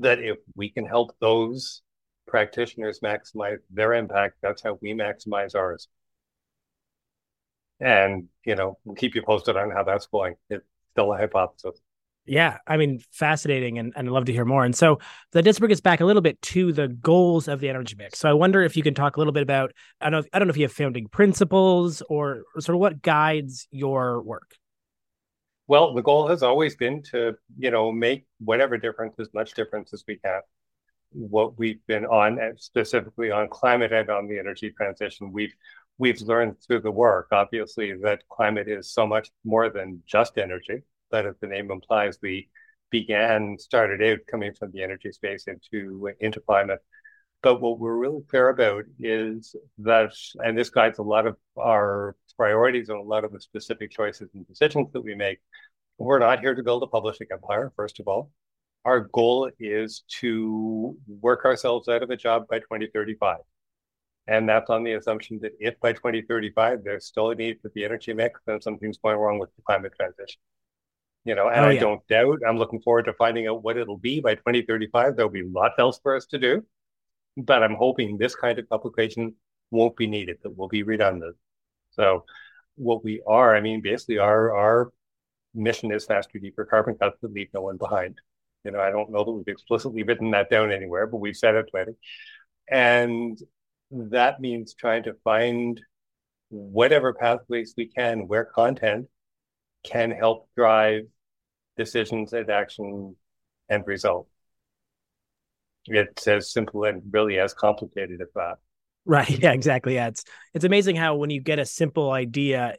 that 0.00 0.20
if 0.20 0.38
we 0.54 0.70
can 0.70 0.86
help 0.86 1.16
those 1.20 1.82
practitioners 2.26 3.00
maximize 3.00 3.58
their 3.70 3.92
impact, 3.94 4.36
that's 4.42 4.62
how 4.62 4.78
we 4.80 4.92
maximize 4.92 5.54
ours. 5.54 5.88
And, 7.80 8.28
you 8.44 8.54
know, 8.54 8.78
we'll 8.84 8.96
keep 8.96 9.14
you 9.14 9.22
posted 9.22 9.56
on 9.56 9.70
how 9.70 9.82
that's 9.82 10.06
going. 10.06 10.36
It's 10.48 10.64
still 10.92 11.12
a 11.12 11.18
hypothesis. 11.18 11.80
Yeah, 12.26 12.58
I 12.66 12.76
mean, 12.76 13.00
fascinating, 13.12 13.78
and, 13.78 13.92
and 13.96 14.08
I'd 14.08 14.12
love 14.12 14.24
to 14.24 14.32
hear 14.32 14.44
more. 14.44 14.64
And 14.64 14.74
so 14.74 14.98
that 15.32 15.42
does 15.42 15.60
bring 15.60 15.70
us 15.70 15.80
back 15.80 16.00
a 16.00 16.04
little 16.04 16.22
bit 16.22 16.40
to 16.42 16.72
the 16.72 16.88
goals 16.88 17.46
of 17.46 17.60
the 17.60 17.68
energy 17.68 17.94
mix. 17.96 18.18
So 18.18 18.28
I 18.28 18.32
wonder 18.32 18.62
if 18.62 18.76
you 18.76 18.82
can 18.82 18.94
talk 18.94 19.16
a 19.16 19.20
little 19.20 19.32
bit 19.32 19.44
about 19.44 19.72
I 20.00 20.10
don't 20.10 20.22
know, 20.22 20.28
I 20.32 20.38
don't 20.38 20.48
know 20.48 20.50
if 20.50 20.56
you 20.56 20.64
have 20.64 20.72
founding 20.72 21.06
principles 21.06 22.02
or, 22.08 22.42
or 22.54 22.60
sort 22.60 22.74
of 22.74 22.80
what 22.80 23.00
guides 23.00 23.68
your 23.70 24.22
work. 24.22 24.56
Well, 25.68 25.94
the 25.94 26.02
goal 26.02 26.28
has 26.28 26.42
always 26.42 26.76
been 26.76 27.02
to 27.12 27.36
you 27.58 27.70
know 27.70 27.92
make 27.92 28.26
whatever 28.38 28.76
difference, 28.76 29.14
as 29.20 29.28
much 29.32 29.54
difference 29.54 29.92
as 29.94 30.04
we 30.06 30.16
can. 30.16 30.40
What 31.12 31.56
we've 31.58 31.84
been 31.86 32.04
on, 32.06 32.38
specifically 32.56 33.30
on 33.30 33.48
climate 33.48 33.92
and 33.92 34.10
on 34.10 34.26
the 34.26 34.38
energy 34.38 34.70
transition, 34.70 35.32
we've 35.32 35.54
we've 35.98 36.20
learned 36.22 36.56
through 36.66 36.80
the 36.80 36.90
work, 36.90 37.28
obviously, 37.32 37.94
that 38.02 38.22
climate 38.28 38.68
is 38.68 38.90
so 38.90 39.06
much 39.06 39.30
more 39.44 39.70
than 39.70 40.02
just 40.06 40.38
energy. 40.38 40.82
That, 41.10 41.26
as 41.26 41.36
the 41.40 41.46
name 41.46 41.70
implies, 41.70 42.18
we 42.20 42.48
began, 42.90 43.58
started 43.58 44.02
out 44.02 44.26
coming 44.30 44.54
from 44.54 44.70
the 44.72 44.82
energy 44.82 45.12
space 45.12 45.46
into, 45.46 46.10
into 46.20 46.40
climate. 46.40 46.80
But 47.42 47.60
what 47.60 47.78
we're 47.78 47.96
really 47.96 48.22
clear 48.28 48.48
about 48.48 48.84
is 48.98 49.54
that, 49.78 50.12
and 50.42 50.58
this 50.58 50.70
guides 50.70 50.98
a 50.98 51.02
lot 51.02 51.26
of 51.26 51.36
our 51.58 52.16
priorities 52.36 52.88
and 52.88 52.98
a 52.98 53.02
lot 53.02 53.24
of 53.24 53.32
the 53.32 53.40
specific 53.40 53.90
choices 53.90 54.30
and 54.34 54.46
decisions 54.46 54.92
that 54.92 55.02
we 55.02 55.14
make. 55.14 55.38
We're 55.98 56.18
not 56.18 56.40
here 56.40 56.54
to 56.54 56.62
build 56.62 56.82
a 56.82 56.86
publishing 56.86 57.28
empire, 57.30 57.72
first 57.76 58.00
of 58.00 58.08
all. 58.08 58.30
Our 58.84 59.00
goal 59.12 59.50
is 59.58 60.04
to 60.20 60.96
work 61.06 61.44
ourselves 61.44 61.88
out 61.88 62.02
of 62.02 62.10
a 62.10 62.16
job 62.16 62.46
by 62.48 62.58
2035. 62.58 63.38
And 64.28 64.48
that's 64.48 64.70
on 64.70 64.82
the 64.82 64.94
assumption 64.94 65.38
that 65.42 65.52
if 65.60 65.78
by 65.80 65.92
2035 65.92 66.82
there's 66.82 67.06
still 67.06 67.30
a 67.30 67.34
need 67.34 67.60
for 67.62 67.70
the 67.74 67.84
energy 67.84 68.12
mix, 68.12 68.40
then 68.46 68.60
something's 68.60 68.98
going 68.98 69.16
wrong 69.16 69.38
with 69.38 69.54
the 69.56 69.62
climate 69.62 69.92
transition. 69.96 70.40
You 71.26 71.34
know, 71.34 71.48
and 71.48 71.64
oh, 71.64 71.68
yeah. 71.68 71.76
I 71.76 71.80
don't 71.80 72.06
doubt, 72.06 72.38
I'm 72.48 72.56
looking 72.56 72.80
forward 72.80 73.06
to 73.06 73.12
finding 73.12 73.48
out 73.48 73.64
what 73.64 73.76
it'll 73.76 73.98
be 73.98 74.20
by 74.20 74.36
2035. 74.36 75.16
There'll 75.16 75.28
be 75.28 75.42
lots 75.42 75.74
else 75.76 75.98
for 76.00 76.14
us 76.14 76.24
to 76.26 76.38
do. 76.38 76.64
But 77.36 77.64
I'm 77.64 77.74
hoping 77.74 78.16
this 78.16 78.36
kind 78.36 78.56
of 78.60 78.68
publication 78.68 79.34
won't 79.72 79.96
be 79.96 80.06
needed, 80.06 80.38
that 80.42 80.56
will 80.56 80.68
be 80.68 80.84
redundant. 80.84 81.34
So 81.90 82.24
what 82.76 83.02
we 83.02 83.22
are, 83.26 83.56
I 83.56 83.60
mean, 83.60 83.82
basically 83.82 84.18
our 84.18 84.54
our 84.54 84.92
mission 85.52 85.90
is 85.90 86.04
faster, 86.04 86.38
deeper 86.38 86.64
carbon 86.64 86.94
cuts 86.94 87.18
that 87.20 87.32
leave 87.32 87.48
no 87.52 87.62
one 87.62 87.76
behind. 87.76 88.20
You 88.62 88.70
know, 88.70 88.80
I 88.80 88.90
don't 88.90 89.10
know 89.10 89.24
that 89.24 89.32
we've 89.32 89.48
explicitly 89.48 90.04
written 90.04 90.30
that 90.30 90.48
down 90.48 90.70
anywhere, 90.70 91.08
but 91.08 91.18
we've 91.18 91.36
said 91.36 91.56
it 91.56 91.70
plenty. 91.70 91.94
And 92.70 93.36
that 93.90 94.40
means 94.40 94.74
trying 94.74 95.02
to 95.04 95.14
find 95.24 95.80
whatever 96.50 97.12
pathways 97.12 97.74
we 97.76 97.86
can 97.86 98.28
where 98.28 98.44
content 98.44 99.08
can 99.82 100.12
help 100.12 100.48
drive 100.56 101.02
decisions 101.76 102.32
and 102.32 102.50
action 102.50 103.16
and 103.68 103.86
result. 103.86 104.28
It's 105.86 106.26
as 106.26 106.50
simple 106.50 106.84
and 106.84 107.02
really 107.10 107.38
as 107.38 107.54
complicated 107.54 108.20
as 108.20 108.28
that. 108.34 108.56
Right. 109.04 109.30
Yeah, 109.38 109.52
exactly. 109.52 109.94
Yeah. 109.94 110.08
It's 110.08 110.24
it's 110.52 110.64
amazing 110.64 110.96
how 110.96 111.14
when 111.16 111.30
you 111.30 111.40
get 111.40 111.58
a 111.58 111.66
simple 111.66 112.10
idea 112.10 112.76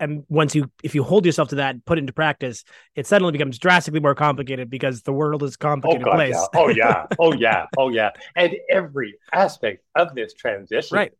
and 0.00 0.24
once 0.28 0.54
you 0.54 0.70
if 0.82 0.94
you 0.94 1.02
hold 1.04 1.24
yourself 1.24 1.48
to 1.48 1.54
that 1.56 1.84
put 1.84 1.96
it 1.96 2.00
into 2.00 2.12
practice 2.12 2.64
it 2.96 3.06
suddenly 3.06 3.30
becomes 3.30 3.58
drastically 3.58 4.00
more 4.00 4.14
complicated 4.14 4.68
because 4.68 5.02
the 5.02 5.12
world 5.12 5.44
is 5.44 5.54
a 5.54 5.58
complicated 5.58 6.02
oh, 6.02 6.10
God, 6.10 6.14
place 6.16 6.34
yeah. 6.34 6.60
oh 6.60 6.68
yeah 6.68 7.06
oh 7.20 7.32
yeah 7.32 7.66
oh 7.78 7.88
yeah 7.88 8.10
and 8.34 8.52
every 8.68 9.14
aspect 9.32 9.84
of 9.94 10.12
this 10.14 10.34
transition 10.34 10.96
right 10.96 11.12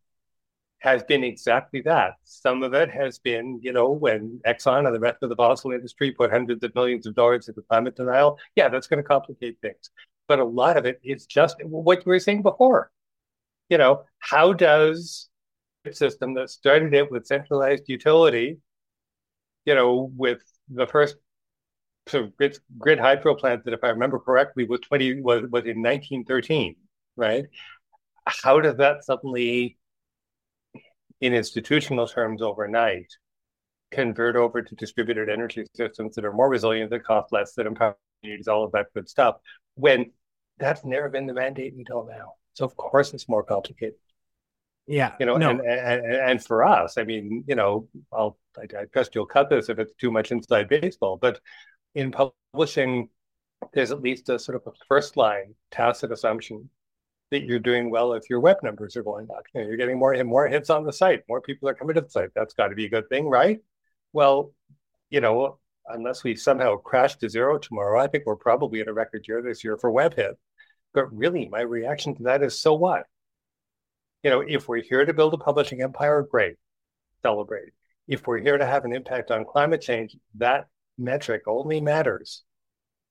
has 0.84 1.02
been 1.02 1.24
exactly 1.24 1.80
that. 1.82 2.14
Some 2.24 2.62
of 2.62 2.74
it 2.74 2.90
has 2.90 3.18
been 3.18 3.58
you 3.62 3.72
know 3.72 3.90
when 3.90 4.40
exxon 4.46 4.86
and 4.86 4.94
the 4.94 5.00
rest 5.00 5.22
of 5.22 5.30
the 5.30 5.36
fossil 5.36 5.72
industry 5.72 6.12
put 6.12 6.30
hundreds 6.30 6.62
of 6.64 6.74
millions 6.74 7.06
of 7.06 7.14
dollars 7.14 7.48
into 7.48 7.62
climate 7.62 7.96
denial 7.96 8.38
yeah 8.56 8.68
that's 8.68 8.86
going 8.86 9.02
to 9.02 9.08
complicate 9.08 9.58
things. 9.62 9.90
But 10.28 10.38
a 10.40 10.44
lot 10.44 10.76
of 10.76 10.86
it 10.86 11.00
is 11.02 11.26
just 11.26 11.56
what 11.64 12.04
you 12.04 12.10
were 12.10 12.20
saying 12.20 12.42
before. 12.42 12.90
You 13.70 13.78
know 13.78 14.04
how 14.18 14.52
does 14.52 15.28
system 15.92 16.34
that 16.34 16.50
started 16.50 16.94
it 16.94 17.10
with 17.10 17.26
centralized 17.26 17.84
utility, 17.88 18.58
you 19.64 19.74
know, 19.74 20.10
with 20.16 20.42
the 20.68 20.86
first 20.86 21.16
so 22.06 22.30
grid, 22.36 22.58
grid 22.78 22.98
hydro 22.98 23.34
plant 23.34 23.64
that, 23.64 23.74
if 23.74 23.82
I 23.82 23.88
remember 23.88 24.18
correctly, 24.18 24.66
was 24.66 24.80
20 24.80 25.20
was, 25.22 25.42
was 25.50 25.64
in 25.64 25.82
1913, 25.82 26.76
right? 27.16 27.46
How 28.26 28.60
does 28.60 28.76
that 28.76 29.04
suddenly, 29.04 29.78
in 31.24 31.32
institutional 31.32 32.06
terms, 32.06 32.42
overnight, 32.42 33.10
convert 33.90 34.36
over 34.36 34.60
to 34.60 34.74
distributed 34.74 35.30
energy 35.30 35.64
systems 35.74 36.14
that 36.14 36.24
are 36.24 36.34
more 36.34 36.50
resilient, 36.50 36.90
that 36.90 37.02
cost 37.02 37.32
less, 37.32 37.54
that 37.54 37.66
empower 37.66 37.96
communities, 38.20 38.46
all 38.46 38.62
of 38.62 38.72
that 38.72 38.88
good 38.92 39.08
stuff. 39.08 39.36
When 39.74 40.12
that's 40.58 40.84
never 40.84 41.08
been 41.08 41.26
the 41.26 41.32
mandate 41.32 41.72
until 41.74 42.04
now. 42.06 42.34
So 42.52 42.66
of 42.66 42.76
course 42.76 43.14
it's 43.14 43.26
more 43.26 43.42
complicated. 43.42 43.94
Yeah, 44.86 45.14
you 45.18 45.24
know, 45.24 45.38
no. 45.38 45.48
and, 45.48 45.60
and 45.62 46.04
and 46.04 46.44
for 46.44 46.62
us, 46.62 46.98
I 46.98 47.04
mean, 47.04 47.42
you 47.46 47.54
know, 47.54 47.88
I'll 48.12 48.36
I, 48.58 48.64
I 48.80 48.84
trust 48.92 49.14
you'll 49.14 49.24
cut 49.24 49.48
this 49.48 49.70
if 49.70 49.78
it's 49.78 49.94
too 49.94 50.10
much 50.10 50.30
inside 50.30 50.68
baseball, 50.68 51.16
but 51.16 51.40
in 51.94 52.12
publishing, 52.12 53.08
there's 53.72 53.92
at 53.92 54.02
least 54.02 54.28
a 54.28 54.38
sort 54.38 54.56
of 54.56 54.62
a 54.66 54.76
first 54.86 55.16
line 55.16 55.54
tacit 55.70 56.12
assumption 56.12 56.68
that 57.30 57.44
you're 57.44 57.58
doing 57.58 57.90
well 57.90 58.12
if 58.12 58.28
your 58.30 58.40
web 58.40 58.58
numbers 58.62 58.96
are 58.96 59.02
going 59.02 59.28
up. 59.30 59.44
You 59.54 59.60
know, 59.60 59.66
you're 59.66 59.76
getting 59.76 59.98
more 59.98 60.12
and 60.12 60.28
more 60.28 60.46
hits 60.46 60.70
on 60.70 60.84
the 60.84 60.92
site, 60.92 61.22
more 61.28 61.40
people 61.40 61.68
are 61.68 61.74
coming 61.74 61.94
to 61.94 62.00
the 62.00 62.10
site. 62.10 62.30
That's 62.34 62.54
got 62.54 62.68
to 62.68 62.74
be 62.74 62.86
a 62.86 62.90
good 62.90 63.08
thing, 63.08 63.28
right? 63.28 63.60
Well, 64.12 64.52
you 65.10 65.20
know, 65.20 65.58
unless 65.86 66.24
we 66.24 66.36
somehow 66.36 66.76
crash 66.76 67.16
to 67.16 67.28
zero 67.28 67.58
tomorrow, 67.58 68.00
I 68.00 68.06
think 68.06 68.24
we're 68.26 68.36
probably 68.36 68.80
at 68.80 68.88
a 68.88 68.92
record 68.92 69.26
year 69.26 69.42
this 69.42 69.64
year 69.64 69.76
for 69.76 69.90
web 69.90 70.14
hit. 70.14 70.38
But 70.92 71.14
really, 71.14 71.48
my 71.48 71.60
reaction 71.60 72.14
to 72.16 72.22
that 72.24 72.42
is 72.42 72.60
so 72.60 72.74
what? 72.74 73.04
You 74.22 74.30
know, 74.30 74.40
if 74.40 74.68
we're 74.68 74.82
here 74.82 75.04
to 75.04 75.12
build 75.12 75.34
a 75.34 75.38
publishing 75.38 75.82
empire, 75.82 76.22
great, 76.22 76.56
celebrate. 77.22 77.72
If 78.06 78.26
we're 78.26 78.38
here 78.38 78.58
to 78.58 78.66
have 78.66 78.84
an 78.84 78.94
impact 78.94 79.30
on 79.30 79.44
climate 79.44 79.80
change, 79.80 80.16
that 80.36 80.66
metric 80.96 81.42
only 81.46 81.80
matters 81.80 82.44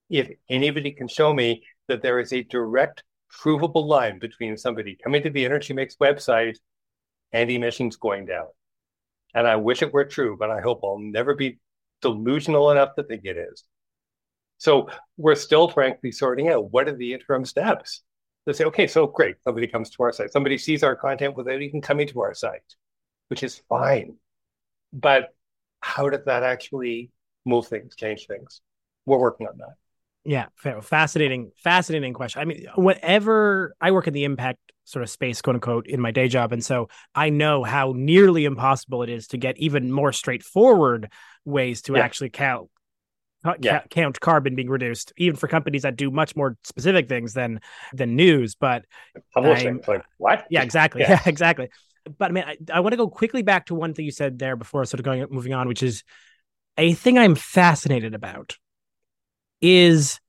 if 0.09 0.29
anybody 0.49 0.91
can 0.91 1.07
show 1.07 1.33
me 1.33 1.63
that 1.87 2.01
there 2.01 2.19
is 2.19 2.31
a 2.33 2.43
direct, 2.43 3.03
provable 3.41 3.87
line 3.87 4.19
between 4.19 4.55
somebody 4.55 4.97
coming 5.03 5.23
to 5.23 5.29
the 5.29 5.45
Energy 5.45 5.73
Mix 5.73 5.95
website 5.97 6.57
and 7.31 7.49
emissions 7.49 7.95
going 7.95 8.25
down. 8.25 8.47
And 9.33 9.47
I 9.47 9.55
wish 9.55 9.81
it 9.81 9.91
were 9.91 10.05
true, 10.05 10.37
but 10.37 10.51
I 10.51 10.61
hope 10.61 10.81
I'll 10.83 10.99
never 10.99 11.35
be 11.35 11.59
delusional 12.01 12.71
enough 12.71 12.95
to 12.95 13.03
think 13.03 13.25
it 13.25 13.37
is. 13.37 13.63
So 14.59 14.89
we're 15.17 15.35
still 15.35 15.67
frankly 15.67 16.11
sorting 16.11 16.49
out 16.49 16.71
what 16.71 16.87
are 16.87 16.95
the 16.95 17.13
interim 17.13 17.43
steps 17.43 18.01
to 18.47 18.53
say, 18.53 18.65
okay, 18.65 18.87
so 18.87 19.07
great, 19.07 19.35
somebody 19.43 19.67
comes 19.67 19.89
to 19.89 20.03
our 20.03 20.11
site, 20.11 20.31
somebody 20.31 20.57
sees 20.57 20.83
our 20.83 20.95
content 20.95 21.35
without 21.35 21.61
even 21.61 21.81
coming 21.81 22.07
to 22.07 22.21
our 22.21 22.33
site, 22.33 22.75
which 23.29 23.41
is 23.41 23.61
fine. 23.67 24.15
But 24.91 25.29
how 25.81 26.09
does 26.09 26.25
that 26.25 26.43
actually 26.43 27.11
move 27.45 27.67
things, 27.67 27.95
change 27.95 28.27
things? 28.27 28.61
We're 29.05 29.17
working 29.17 29.47
on 29.47 29.57
that. 29.57 29.75
Yeah, 30.25 30.45
fascinating, 30.81 31.51
fascinating 31.57 32.13
question. 32.13 32.41
I 32.41 32.45
mean, 32.45 32.65
whatever 32.75 33.75
I 33.81 33.91
work 33.91 34.07
in 34.07 34.13
the 34.13 34.23
impact 34.23 34.59
sort 34.85 35.03
of 35.03 35.09
space, 35.09 35.41
quote 35.41 35.57
unquote, 35.57 35.87
in 35.87 35.99
my 35.99 36.11
day 36.11 36.29
job, 36.29 36.53
and 36.53 36.63
so 36.63 36.87
I 37.13 37.29
know 37.29 37.63
how 37.63 37.93
nearly 37.95 38.45
impossible 38.45 39.03
it 39.03 39.09
is 39.09 39.27
to 39.27 39.37
get 39.37 39.57
even 39.57 39.91
more 39.91 40.13
straightforward 40.13 41.11
ways 41.43 41.81
to 41.83 41.93
yeah. 41.93 41.99
actually 41.99 42.29
count 42.29 42.69
yeah. 43.59 43.81
count 43.89 44.19
carbon 44.21 44.55
being 44.55 44.69
reduced, 44.69 45.11
even 45.17 45.35
for 45.35 45.47
companies 45.47 45.81
that 45.81 45.97
do 45.97 46.09
much 46.09 46.35
more 46.35 46.57
specific 46.63 47.09
things 47.09 47.33
than 47.33 47.59
than 47.91 48.15
news. 48.15 48.55
But 48.55 48.85
publishing, 49.33 49.81
like 49.87 50.03
what? 50.17 50.45
Yeah, 50.49 50.63
exactly. 50.63 51.01
Yeah, 51.01 51.11
yeah 51.11 51.21
exactly. 51.25 51.69
But 52.17 52.31
I 52.31 52.33
mean, 52.33 52.43
I, 52.45 52.57
I 52.73 52.79
want 52.79 52.93
to 52.93 52.97
go 52.97 53.09
quickly 53.09 53.41
back 53.41 53.65
to 53.67 53.75
one 53.75 53.93
thing 53.93 54.05
you 54.05 54.11
said 54.11 54.39
there 54.39 54.55
before, 54.55 54.85
sort 54.85 54.99
of 54.99 55.05
going 55.05 55.25
moving 55.29 55.53
on, 55.53 55.67
which 55.67 55.83
is 55.83 56.03
a 56.77 56.93
thing 56.93 57.17
I'm 57.17 57.35
fascinated 57.35 58.13
about 58.13 58.57
is 59.63 60.19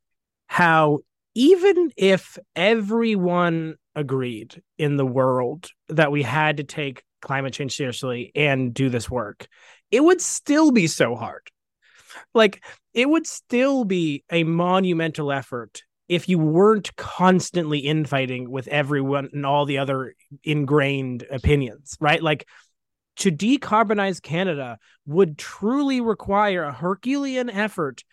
how 0.46 1.00
even 1.34 1.90
if 1.96 2.38
everyone 2.54 3.74
agreed 3.96 4.62
in 4.78 4.96
the 4.96 5.04
world 5.04 5.68
that 5.88 6.12
we 6.12 6.22
had 6.22 6.58
to 6.58 6.64
take 6.64 7.02
climate 7.20 7.52
change 7.52 7.74
seriously 7.74 8.30
and 8.36 8.72
do 8.72 8.88
this 8.88 9.10
work, 9.10 9.48
it 9.90 10.04
would 10.04 10.20
still 10.20 10.70
be 10.70 10.86
so 10.86 11.16
hard. 11.16 11.42
Like, 12.32 12.64
it 12.92 13.08
would 13.08 13.26
still 13.26 13.84
be 13.84 14.22
a 14.30 14.44
monumental 14.44 15.32
effort 15.32 15.82
if 16.08 16.28
you 16.28 16.38
weren't 16.38 16.94
constantly 16.94 17.80
infighting 17.80 18.48
with 18.48 18.68
everyone 18.68 19.30
and 19.32 19.44
all 19.44 19.66
the 19.66 19.78
other 19.78 20.14
ingrained 20.44 21.26
opinions, 21.28 21.96
right? 21.98 22.22
Like, 22.22 22.46
to 23.16 23.32
decarbonize 23.32 24.22
Canada 24.22 24.78
would 25.06 25.38
truly 25.38 26.00
require 26.00 26.62
a 26.62 26.72
Herculean 26.72 27.50
effort 27.50 28.04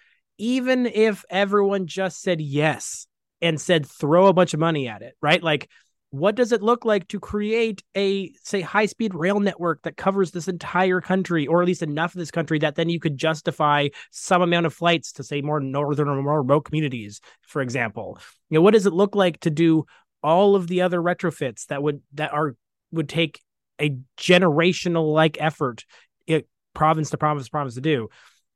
even 0.42 0.88
if 0.88 1.24
everyone 1.30 1.86
just 1.86 2.20
said 2.20 2.42
yes 2.42 3.06
and 3.42 3.62
said 3.62 3.86
throw 3.86 4.26
a 4.26 4.34
bunch 4.34 4.56
of 4.56 4.60
money 4.60 4.88
at 4.88 5.04
it, 5.04 5.14
right? 5.22 5.42
Like, 5.42 5.70
what 6.10 6.34
does 6.34 6.52
it 6.52 6.64
look 6.64 6.84
like 6.84 7.08
to 7.10 7.20
create 7.20 7.84
a 7.96 8.34
say 8.44 8.60
high 8.60 8.88
speed 8.88 9.14
rail 9.14 9.39
network 9.39 9.84
that 9.84 9.96
covers 9.96 10.32
this 10.32 10.48
entire 10.48 11.00
country 11.00 11.46
or 11.46 11.62
at 11.62 11.68
least 11.68 11.84
enough 11.84 12.16
of 12.16 12.20
this 12.20 12.32
country 12.32 12.58
that 12.60 12.76
then 12.76 12.89
you 12.89 13.00
could 13.00 13.18
justify 13.18 13.88
some 14.10 14.42
amount 14.42 14.66
of 14.66 14.74
flights 14.74 15.14
to 15.14 15.24
say 15.24 15.42
more 15.42 15.62
northern 15.62 16.10
or 16.10 16.22
more 16.22 16.42
remote 16.42 16.66
communities 16.66 17.22
for 17.48 17.62
example 17.62 18.20
you 18.50 18.56
know 18.56 18.62
what 18.62 18.74
does 18.74 18.86
it 18.86 18.92
look 18.92 19.16
like 19.16 19.39
to 19.39 19.50
do 19.50 19.86
all 20.22 20.58
of 20.58 20.68
the 20.68 20.82
other 20.82 21.02
retrofits 21.02 21.68
that 21.68 21.82
would 21.82 22.02
that 22.14 22.34
are 22.34 22.58
would 22.92 23.08
take 23.08 23.39
a 23.80 23.96
generational 24.18 25.14
like 25.14 25.38
effort 25.39 25.86
it, 26.28 26.46
province 26.74 27.12
to 27.12 27.18
province 27.18 27.46
to 27.46 27.52
province 27.52 27.76
to 27.76 27.82
do 27.82 28.10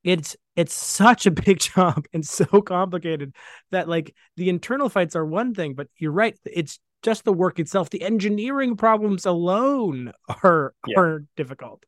it's 0.03 0.35
it's 0.55 0.73
such 0.73 1.25
a 1.25 1.31
big 1.31 1.59
job 1.75 2.05
and 2.13 2.25
so 2.25 2.45
complicated 2.61 3.35
that 3.71 3.87
like 3.87 4.13
the 4.37 4.49
internal 4.49 4.89
fights 4.89 5.15
are 5.15 5.25
one 5.25 5.53
thing 5.53 5.73
but 5.73 5.87
you're 5.97 6.11
right 6.11 6.37
it's 6.45 6.79
just 7.05 7.23
the 7.23 7.31
work 7.31 7.59
itself. 7.59 7.91
The 7.91 8.01
engineering 8.01 8.75
problems 8.75 9.27
alone 9.27 10.11
are 10.43 10.73
yeah. 10.87 10.99
are 10.99 11.23
difficult. 11.37 11.85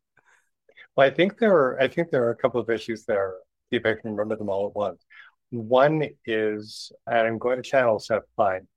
Well 0.96 1.08
i 1.08 1.10
think 1.10 1.38
there 1.40 1.54
are 1.54 1.82
i 1.82 1.88
think 1.88 2.10
there 2.10 2.24
are 2.24 2.32
a 2.32 2.36
couple 2.36 2.62
of 2.62 2.70
issues 2.70 3.04
there 3.06 3.34
see 3.70 3.78
if 3.78 3.86
i 3.86 3.94
can 3.94 4.12
remember 4.12 4.36
them 4.36 4.50
all 4.50 4.68
at 4.68 4.76
once. 4.76 5.04
One 5.50 6.04
is 6.26 6.92
and 7.08 7.28
i'm 7.28 7.38
going 7.38 7.58
to 7.58 7.68
channel 7.68 8.00
seth 8.00 8.24
klein 8.36 8.68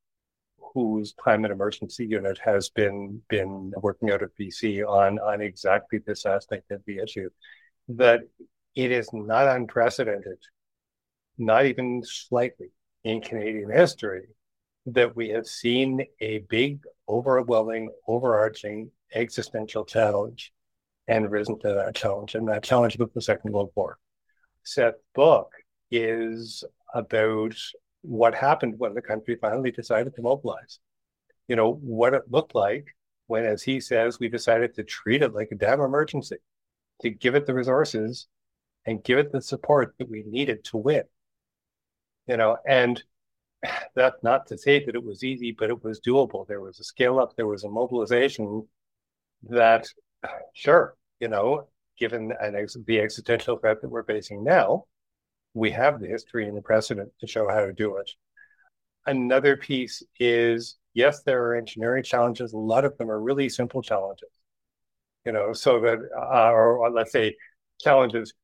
whose 0.75 1.15
climate 1.19 1.51
emergency 1.51 2.07
unit 2.07 2.39
has 2.39 2.71
been 2.71 3.21
been 3.29 3.73
working 3.79 4.11
out 4.11 4.23
of 4.23 4.31
bc 4.39 4.87
on 4.87 5.19
on 5.19 5.41
exactly 5.41 5.99
this 6.07 6.27
aspect 6.27 6.71
of 6.71 6.81
the 6.87 6.99
issue 6.99 7.29
that 7.89 8.21
it 8.75 8.91
is 8.93 9.13
not 9.13 9.49
unprecedented, 9.49 10.39
not 11.39 11.67
even 11.67 12.03
slightly 12.05 12.71
in 13.05 13.21
Canadian 13.21 13.71
history, 13.71 14.27
that 14.87 15.15
we 15.17 15.31
have 15.31 15.47
seen 15.47 16.05
a 16.21 16.39
big, 16.49 16.83
overwhelming, 17.09 17.91
overarching 18.07 18.91
existential 19.15 19.85
challenge 19.85 20.53
and 21.09 21.31
risen 21.31 21.59
to 21.61 21.69
that 21.75 21.95
challenge. 21.95 22.35
And 22.35 22.49
that 22.49 22.63
challenge 22.63 22.99
was 22.99 23.11
the 23.15 23.23
Second 23.23 23.53
World 23.53 23.73
War. 23.75 23.99
Seth's 24.63 24.99
book 25.15 25.53
is 25.91 26.65
about 26.95 27.55
what 28.03 28.35
happened 28.35 28.75
when 28.79 28.95
the 28.95 29.03
country 29.03 29.37
finally 29.41 29.71
decided 29.71 30.15
to 30.15 30.23
mobilize. 30.23 30.79
You 31.49 31.57
know, 31.57 31.75
what 31.83 32.15
it 32.15 32.23
looked 32.31 32.55
like 32.55 32.87
when, 33.27 33.45
as 33.45 33.63
he 33.63 33.81
says, 33.81 34.19
we 34.21 34.29
decided 34.29 34.75
to 34.75 34.85
treat 34.85 35.23
it 35.23 35.35
like 35.35 35.49
a 35.51 35.57
damn 35.57 35.81
emergency, 35.81 36.37
to 37.03 37.11
give 37.11 37.35
it 37.35 37.47
the 37.47 37.55
resources 37.55 38.29
and 38.87 39.05
give 39.05 39.19
it 39.19 39.33
the 39.33 39.43
support 39.43 39.95
that 39.99 40.11
we 40.11 40.23
needed 40.27 40.65
to 40.65 40.77
win. 40.77 41.05
You 42.27 42.37
know, 42.37 42.59
and 42.67 43.03
that's 43.95 44.23
not 44.23 44.47
to 44.49 44.59
say 44.59 44.85
that 44.85 44.95
it 44.95 45.05
was 45.05 45.25
easy, 45.25 45.53
but 45.53 45.71
it 45.71 45.83
was 45.85 46.01
doable. 46.01 46.47
There 46.47 46.61
was 46.61 46.81
a 46.81 46.85
scale 46.85 47.19
up, 47.19 47.37
there 47.37 47.47
was 47.47 47.65
a 47.65 47.69
mobilization 47.69 48.67
that, 49.45 49.87
sure, 50.55 50.95
you 51.19 51.29
know, 51.29 51.69
given 51.99 52.33
ex- 52.41 52.77
the 52.87 53.01
existential 53.01 53.59
threat 53.59 53.81
that 53.83 53.89
we're 53.89 54.05
facing 54.05 54.43
now, 54.43 54.85
we 55.55 55.71
have 55.71 56.01
the 56.01 56.07
history 56.07 56.47
and 56.47 56.57
the 56.57 56.63
precedent 56.63 57.13
to 57.21 57.27
show 57.27 57.49
how 57.49 57.61
to 57.67 57.73
do 57.73 57.97
it. 57.97 58.11
Another 59.07 59.57
piece 59.57 60.03
is 60.19 60.77
yes, 60.95 61.23
there 61.23 61.45
are 61.45 61.57
engineering 61.57 62.03
challenges. 62.03 62.53
A 62.53 62.59
lot 62.59 62.85
of 62.85 62.97
them 62.99 63.11
are 63.11 63.21
really 63.21 63.49
simple 63.49 63.83
challenges, 63.83 64.29
you 65.25 65.33
know, 65.33 65.53
so 65.53 65.81
that, 65.81 65.99
uh, 66.17 66.51
or 66.51 66.91
let's 66.91 67.13
say 67.13 67.37
challenges 67.81 68.35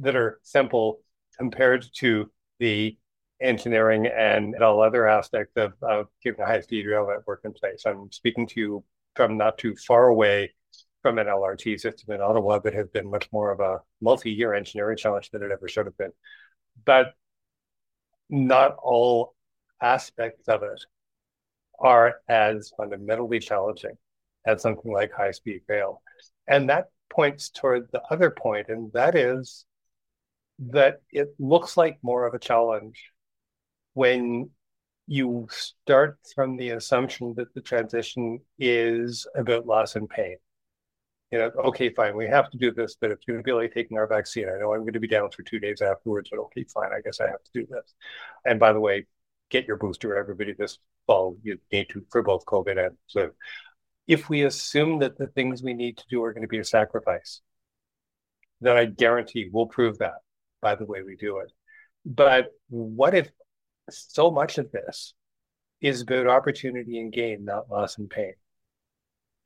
that 0.00 0.16
are 0.16 0.40
simple 0.42 1.00
compared 1.38 1.86
to 1.96 2.30
the 2.58 2.96
engineering 3.40 4.06
and, 4.06 4.54
all 4.62 4.82
other 4.82 5.06
aspects 5.06 5.52
of, 5.56 5.72
of 5.82 6.06
keeping 6.22 6.40
a 6.40 6.46
high 6.46 6.60
speed 6.60 6.86
rail 6.86 7.06
network 7.08 7.40
in 7.44 7.52
place. 7.52 7.82
I'm 7.86 8.10
speaking 8.10 8.46
to 8.48 8.60
you 8.60 8.84
from 9.14 9.36
not 9.36 9.58
too 9.58 9.74
far 9.76 10.08
away 10.08 10.54
from 11.02 11.18
an 11.18 11.26
LRT 11.26 11.78
system 11.78 12.14
in 12.14 12.20
Ottawa 12.20 12.58
that 12.60 12.74
has 12.74 12.88
been 12.88 13.10
much 13.10 13.28
more 13.32 13.52
of 13.52 13.60
a 13.60 13.80
multi 14.00 14.30
year 14.30 14.54
engineering 14.54 14.96
challenge 14.96 15.30
than 15.30 15.42
it 15.42 15.52
ever 15.52 15.68
should 15.68 15.86
have 15.86 15.96
been. 15.96 16.12
But 16.84 17.14
not 18.28 18.76
all 18.82 19.34
aspects 19.80 20.48
of 20.48 20.62
it 20.62 20.84
are 21.78 22.16
as 22.28 22.72
fundamentally 22.76 23.38
challenging 23.38 23.96
as 24.46 24.62
something 24.62 24.92
like 24.92 25.12
high 25.12 25.30
speed 25.30 25.62
rail. 25.68 26.02
And 26.48 26.70
that 26.70 26.86
points 27.16 27.48
toward 27.48 27.88
the 27.90 28.02
other 28.10 28.30
point, 28.30 28.68
and 28.68 28.92
that 28.92 29.16
is 29.16 29.64
that 30.58 31.00
it 31.10 31.34
looks 31.38 31.76
like 31.76 31.98
more 32.02 32.26
of 32.26 32.34
a 32.34 32.38
challenge 32.38 33.10
when 33.94 34.50
you 35.06 35.48
start 35.50 36.18
from 36.34 36.56
the 36.56 36.70
assumption 36.70 37.34
that 37.36 37.52
the 37.54 37.60
transition 37.60 38.40
is 38.58 39.26
about 39.34 39.66
loss 39.66 39.96
and 39.96 40.08
pain. 40.08 40.36
You 41.30 41.38
know, 41.38 41.50
okay, 41.70 41.88
fine, 41.90 42.16
we 42.16 42.26
have 42.26 42.50
to 42.50 42.58
do 42.58 42.70
this, 42.70 42.96
but 43.00 43.08
you're 43.08 43.36
going 43.36 43.38
to 43.38 43.42
be 43.42 43.52
like 43.52 43.74
taking 43.74 43.98
our 43.98 44.06
vaccine, 44.06 44.48
I 44.48 44.58
know 44.58 44.72
I'm 44.72 44.80
going 44.80 44.92
to 44.92 45.00
be 45.00 45.08
down 45.08 45.30
for 45.30 45.42
two 45.42 45.58
days 45.58 45.80
afterwards, 45.82 46.28
but 46.30 46.38
okay, 46.40 46.64
fine, 46.64 46.90
I 46.92 47.00
guess 47.00 47.20
I 47.20 47.26
have 47.26 47.42
to 47.42 47.50
do 47.52 47.66
this. 47.68 47.94
And 48.44 48.60
by 48.60 48.72
the 48.72 48.80
way, 48.80 49.06
get 49.50 49.66
your 49.66 49.76
booster, 49.76 50.16
everybody, 50.16 50.52
this 50.52 50.78
fall. 51.06 51.36
You 51.42 51.58
need 51.72 51.88
to 51.90 52.04
for 52.10 52.22
both 52.22 52.44
COVID 52.44 52.86
and 52.86 52.96
flu. 53.10 53.32
If 54.06 54.28
we 54.28 54.42
assume 54.42 55.00
that 55.00 55.18
the 55.18 55.26
things 55.26 55.62
we 55.62 55.74
need 55.74 55.98
to 55.98 56.04
do 56.08 56.22
are 56.22 56.32
going 56.32 56.42
to 56.42 56.48
be 56.48 56.58
a 56.58 56.64
sacrifice, 56.64 57.40
then 58.60 58.76
I 58.76 58.84
guarantee 58.86 59.48
we'll 59.52 59.66
prove 59.66 59.98
that 59.98 60.18
by 60.62 60.74
the 60.74 60.86
way 60.86 61.02
we 61.02 61.16
do 61.16 61.38
it. 61.38 61.52
But 62.04 62.52
what 62.68 63.14
if 63.14 63.30
so 63.90 64.30
much 64.30 64.58
of 64.58 64.70
this 64.70 65.14
is 65.80 66.02
about 66.02 66.28
opportunity 66.28 66.98
and 67.00 67.12
gain, 67.12 67.44
not 67.44 67.70
loss 67.70 67.98
and 67.98 68.08
pain? 68.08 68.34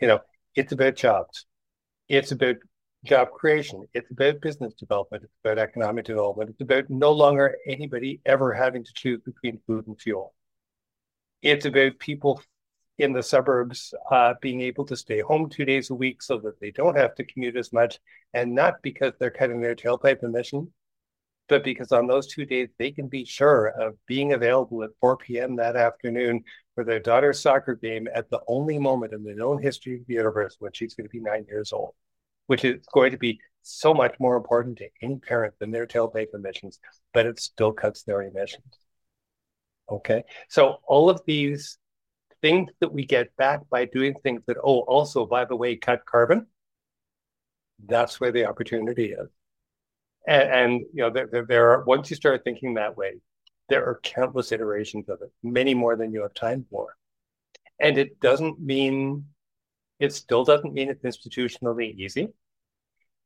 You 0.01 0.09
know, 0.09 0.21
it's 0.55 0.73
about 0.73 0.97
jobs. 0.97 1.47
It's 2.09 2.33
about 2.33 2.57
job 3.05 3.31
creation. 3.31 3.87
It's 3.95 4.11
about 4.11 4.41
business 4.41 4.75
development. 4.75 5.25
It's 5.25 5.33
about 5.43 5.59
economic 5.59 6.05
development. 6.05 6.51
It's 6.51 6.61
about 6.61 6.91
no 6.91 7.13
longer 7.13 7.57
anybody 7.67 8.21
ever 8.27 8.53
having 8.53 8.85
to 8.85 8.93
choose 8.95 9.21
between 9.25 9.61
food 9.67 9.87
and 9.87 9.99
fuel. 9.99 10.35
It's 11.43 11.65
about 11.65 11.99
people 11.99 12.43
in 13.03 13.13
the 13.13 13.23
suburbs 13.23 13.95
uh, 14.11 14.35
being 14.41 14.61
able 14.61 14.85
to 14.87 14.97
stay 14.97 15.21
home 15.21 15.49
two 15.49 15.65
days 15.65 15.91
a 15.91 15.95
week 15.95 16.23
so 16.23 16.39
that 16.39 16.61
they 16.61 16.71
don't 16.71 16.97
have 16.97 17.15
to 17.17 17.25
commute 17.25 17.57
as 17.57 17.73
much, 17.73 17.99
and 18.35 18.55
not 18.55 18.75
because 18.83 19.13
they're 19.19 19.31
cutting 19.31 19.61
their 19.61 19.75
tailpipe 19.75 20.23
emission, 20.23 20.73
but 21.49 21.65
because 21.65 21.93
on 21.93 22.07
those 22.07 22.27
two 22.27 22.45
days 22.47 22.69
they 22.79 22.91
can 22.91 23.09
be 23.09 23.25
sure 23.25 23.69
of 23.69 23.95
being 24.07 24.33
available 24.33 24.83
at 24.83 24.91
4 25.01 25.17
p.m. 25.17 25.57
that 25.57 25.77
afternoon 25.77 26.45
for 26.75 26.85
their 26.85 27.01
daughter's 27.01 27.41
soccer 27.41 27.75
game 27.75 28.09
at 28.15 28.31
the 28.31 28.41
only 28.47 28.79
moment 28.79 29.13
in 29.13 29.25
the 29.25 29.35
known 29.35 29.61
history 29.61 29.97
of 29.97 30.07
the 30.07 30.15
universe 30.15 30.57
when 30.61 30.73
she's 30.73 30.95
going 30.95 31.07
to 31.07 31.11
be 31.11 31.21
nine 31.21 31.45
years 31.49 31.73
old 31.73 31.95
which 32.51 32.65
is 32.65 32.85
going 32.93 33.13
to 33.13 33.17
be 33.17 33.39
so 33.63 33.95
much 33.95 34.17
more 34.19 34.37
important 34.37 34.77
to 34.77 34.89
any 35.03 35.15
parent 35.15 35.55
than 35.61 35.71
their 35.71 35.87
tailpipe 35.87 36.35
emissions, 36.35 36.81
but 37.15 37.25
it 37.25 37.39
still 37.39 37.71
cuts 37.71 38.03
their 38.03 38.23
emissions. 38.23 38.77
Okay. 39.89 40.25
So 40.49 40.79
all 40.89 41.09
of 41.09 41.23
these 41.29 41.79
things 42.43 42.71
that 42.81 42.93
we 42.93 43.05
get 43.05 43.35
back 43.37 43.69
by 43.71 43.85
doing 43.85 44.15
things 44.23 44.43
that, 44.47 44.57
oh, 44.63 44.81
also, 44.81 45.27
by 45.27 45.45
the 45.45 45.57
way, 45.57 45.77
cut 45.77 46.05
carbon, 46.07 46.47
that's 47.87 48.21
where 48.21 48.33
the 48.33 48.47
opportunity 48.47 49.13
is. 49.13 49.29
And, 50.27 50.51
and 50.51 50.81
you 50.93 51.03
know, 51.03 51.11
there, 51.11 51.45
there 51.47 51.71
are, 51.71 51.85
once 51.85 52.11
you 52.11 52.17
start 52.17 52.45
thinking 52.45 52.75
that 52.75 52.97
way, 52.97 53.15
there 53.69 53.85
are 53.85 54.01
countless 54.03 54.53
iterations 54.53 55.09
of 55.09 55.23
it, 55.23 55.33
many 55.43 55.75
more 55.75 55.97
than 55.97 56.13
you 56.13 56.23
have 56.23 56.35
time 56.35 56.67
for. 56.71 56.97
And 57.79 57.97
it 57.97 58.21
doesn't 58.21 58.61
mean, 58.61 59.27
it 59.99 60.13
still 60.13 60.45
doesn't 60.45 60.75
mean 60.75 60.91
it's 60.91 61.05
institutionally 61.05 61.95
easy 61.95 62.31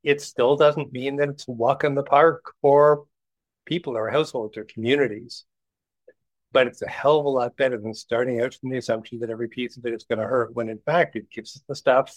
it 0.04 0.20
still 0.20 0.54
doesn't 0.54 0.92
mean 0.92 1.16
that 1.16 1.30
it's 1.30 1.48
a 1.48 1.50
walk 1.50 1.82
in 1.82 1.94
the 1.94 2.02
park 2.02 2.52
for 2.60 3.06
people 3.64 3.96
or 3.96 4.10
households 4.10 4.56
or 4.56 4.64
communities. 4.64 5.44
But 6.54 6.68
it's 6.68 6.80
a 6.80 6.88
hell 6.88 7.18
of 7.18 7.26
a 7.26 7.28
lot 7.28 7.56
better 7.58 7.76
than 7.76 7.92
starting 7.92 8.40
out 8.40 8.54
from 8.54 8.70
the 8.70 8.78
assumption 8.78 9.18
that 9.18 9.28
every 9.28 9.48
piece 9.48 9.76
of 9.76 9.84
it 9.84 9.92
is 9.92 10.04
going 10.04 10.20
to 10.20 10.26
hurt, 10.26 10.54
when 10.54 10.70
in 10.70 10.78
fact 10.78 11.16
it 11.16 11.30
gives 11.30 11.56
us 11.56 11.62
the 11.68 11.74
stuff 11.74 12.14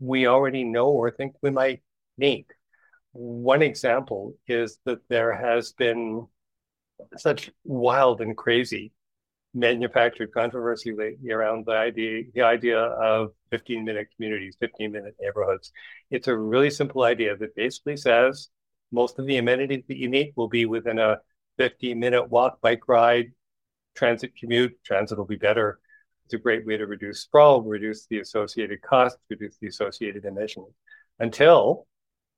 we 0.00 0.26
already 0.26 0.64
know 0.64 0.88
or 0.88 1.10
think 1.10 1.36
we 1.40 1.50
might 1.50 1.82
need. 2.18 2.46
One 3.12 3.62
example 3.62 4.34
is 4.48 4.78
that 4.84 5.08
there 5.08 5.32
has 5.32 5.72
been 5.72 6.26
such 7.16 7.50
wild 7.64 8.20
and 8.20 8.36
crazy 8.36 8.92
manufactured 9.54 10.32
controversy 10.32 10.92
lately 10.92 11.30
around 11.32 11.66
the 11.66 11.72
idea 11.72 12.22
the 12.34 12.42
idea 12.42 12.78
of 12.78 13.32
15 13.50 13.84
minute 13.84 14.06
communities 14.14 14.56
15 14.60 14.92
minute 14.92 15.16
neighborhoods 15.20 15.72
it's 16.10 16.28
a 16.28 16.36
really 16.36 16.70
simple 16.70 17.02
idea 17.02 17.36
that 17.36 17.56
basically 17.56 17.96
says 17.96 18.48
most 18.92 19.18
of 19.18 19.26
the 19.26 19.38
amenities 19.38 19.82
that 19.88 19.96
you 19.96 20.08
need 20.08 20.32
will 20.36 20.48
be 20.48 20.66
within 20.66 21.00
a 21.00 21.18
15 21.58 21.98
minute 21.98 22.30
walk 22.30 22.60
bike 22.60 22.86
ride 22.86 23.32
transit 24.00 24.32
commute 24.36 24.72
transit 24.84 25.18
will 25.18 25.26
be 25.26 25.36
better 25.36 25.78
it's 26.24 26.34
a 26.34 26.38
great 26.38 26.66
way 26.66 26.76
to 26.76 26.86
reduce 26.86 27.20
sprawl 27.20 27.62
reduce 27.62 28.06
the 28.06 28.18
associated 28.20 28.80
costs 28.80 29.18
reduce 29.28 29.56
the 29.58 29.68
associated 29.68 30.24
emissions 30.24 30.74
until 31.18 31.86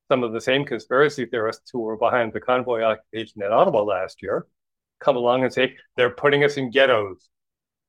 some 0.08 0.24
of 0.24 0.32
the 0.32 0.40
same 0.40 0.64
conspiracy 0.64 1.24
theorists 1.24 1.70
who 1.70 1.80
were 1.80 1.96
behind 1.96 2.32
the 2.32 2.40
convoy 2.40 2.82
occupation 2.82 3.42
at 3.42 3.52
ottawa 3.52 3.80
last 3.82 4.20
year 4.22 4.46
come 5.02 5.16
along 5.16 5.44
and 5.44 5.52
say 5.52 5.76
they're 5.96 6.10
putting 6.10 6.44
us 6.44 6.56
in 6.56 6.70
ghettos. 6.70 7.28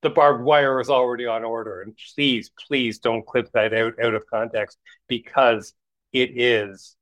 The 0.01 0.09
barbed 0.09 0.43
wire 0.43 0.81
is 0.81 0.89
already 0.89 1.25
on 1.25 1.43
order. 1.43 1.81
And 1.81 1.97
please, 2.15 2.51
please 2.67 2.99
don't 2.99 3.25
clip 3.25 3.49
that 3.53 3.73
out, 3.73 3.93
out 4.03 4.13
of 4.13 4.27
context 4.27 4.77
because 5.07 5.73
it 6.11 6.31
is 6.35 6.95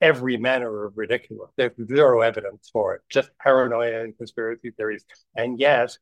every 0.00 0.36
manner 0.36 0.84
of 0.84 0.96
ridiculous. 0.96 1.50
There's 1.56 1.72
zero 1.86 2.20
evidence 2.20 2.70
for 2.72 2.94
it, 2.94 3.02
just 3.08 3.30
paranoia 3.38 4.02
and 4.02 4.16
conspiracy 4.16 4.70
theories. 4.70 5.04
And 5.36 5.58
yet, 5.58 5.96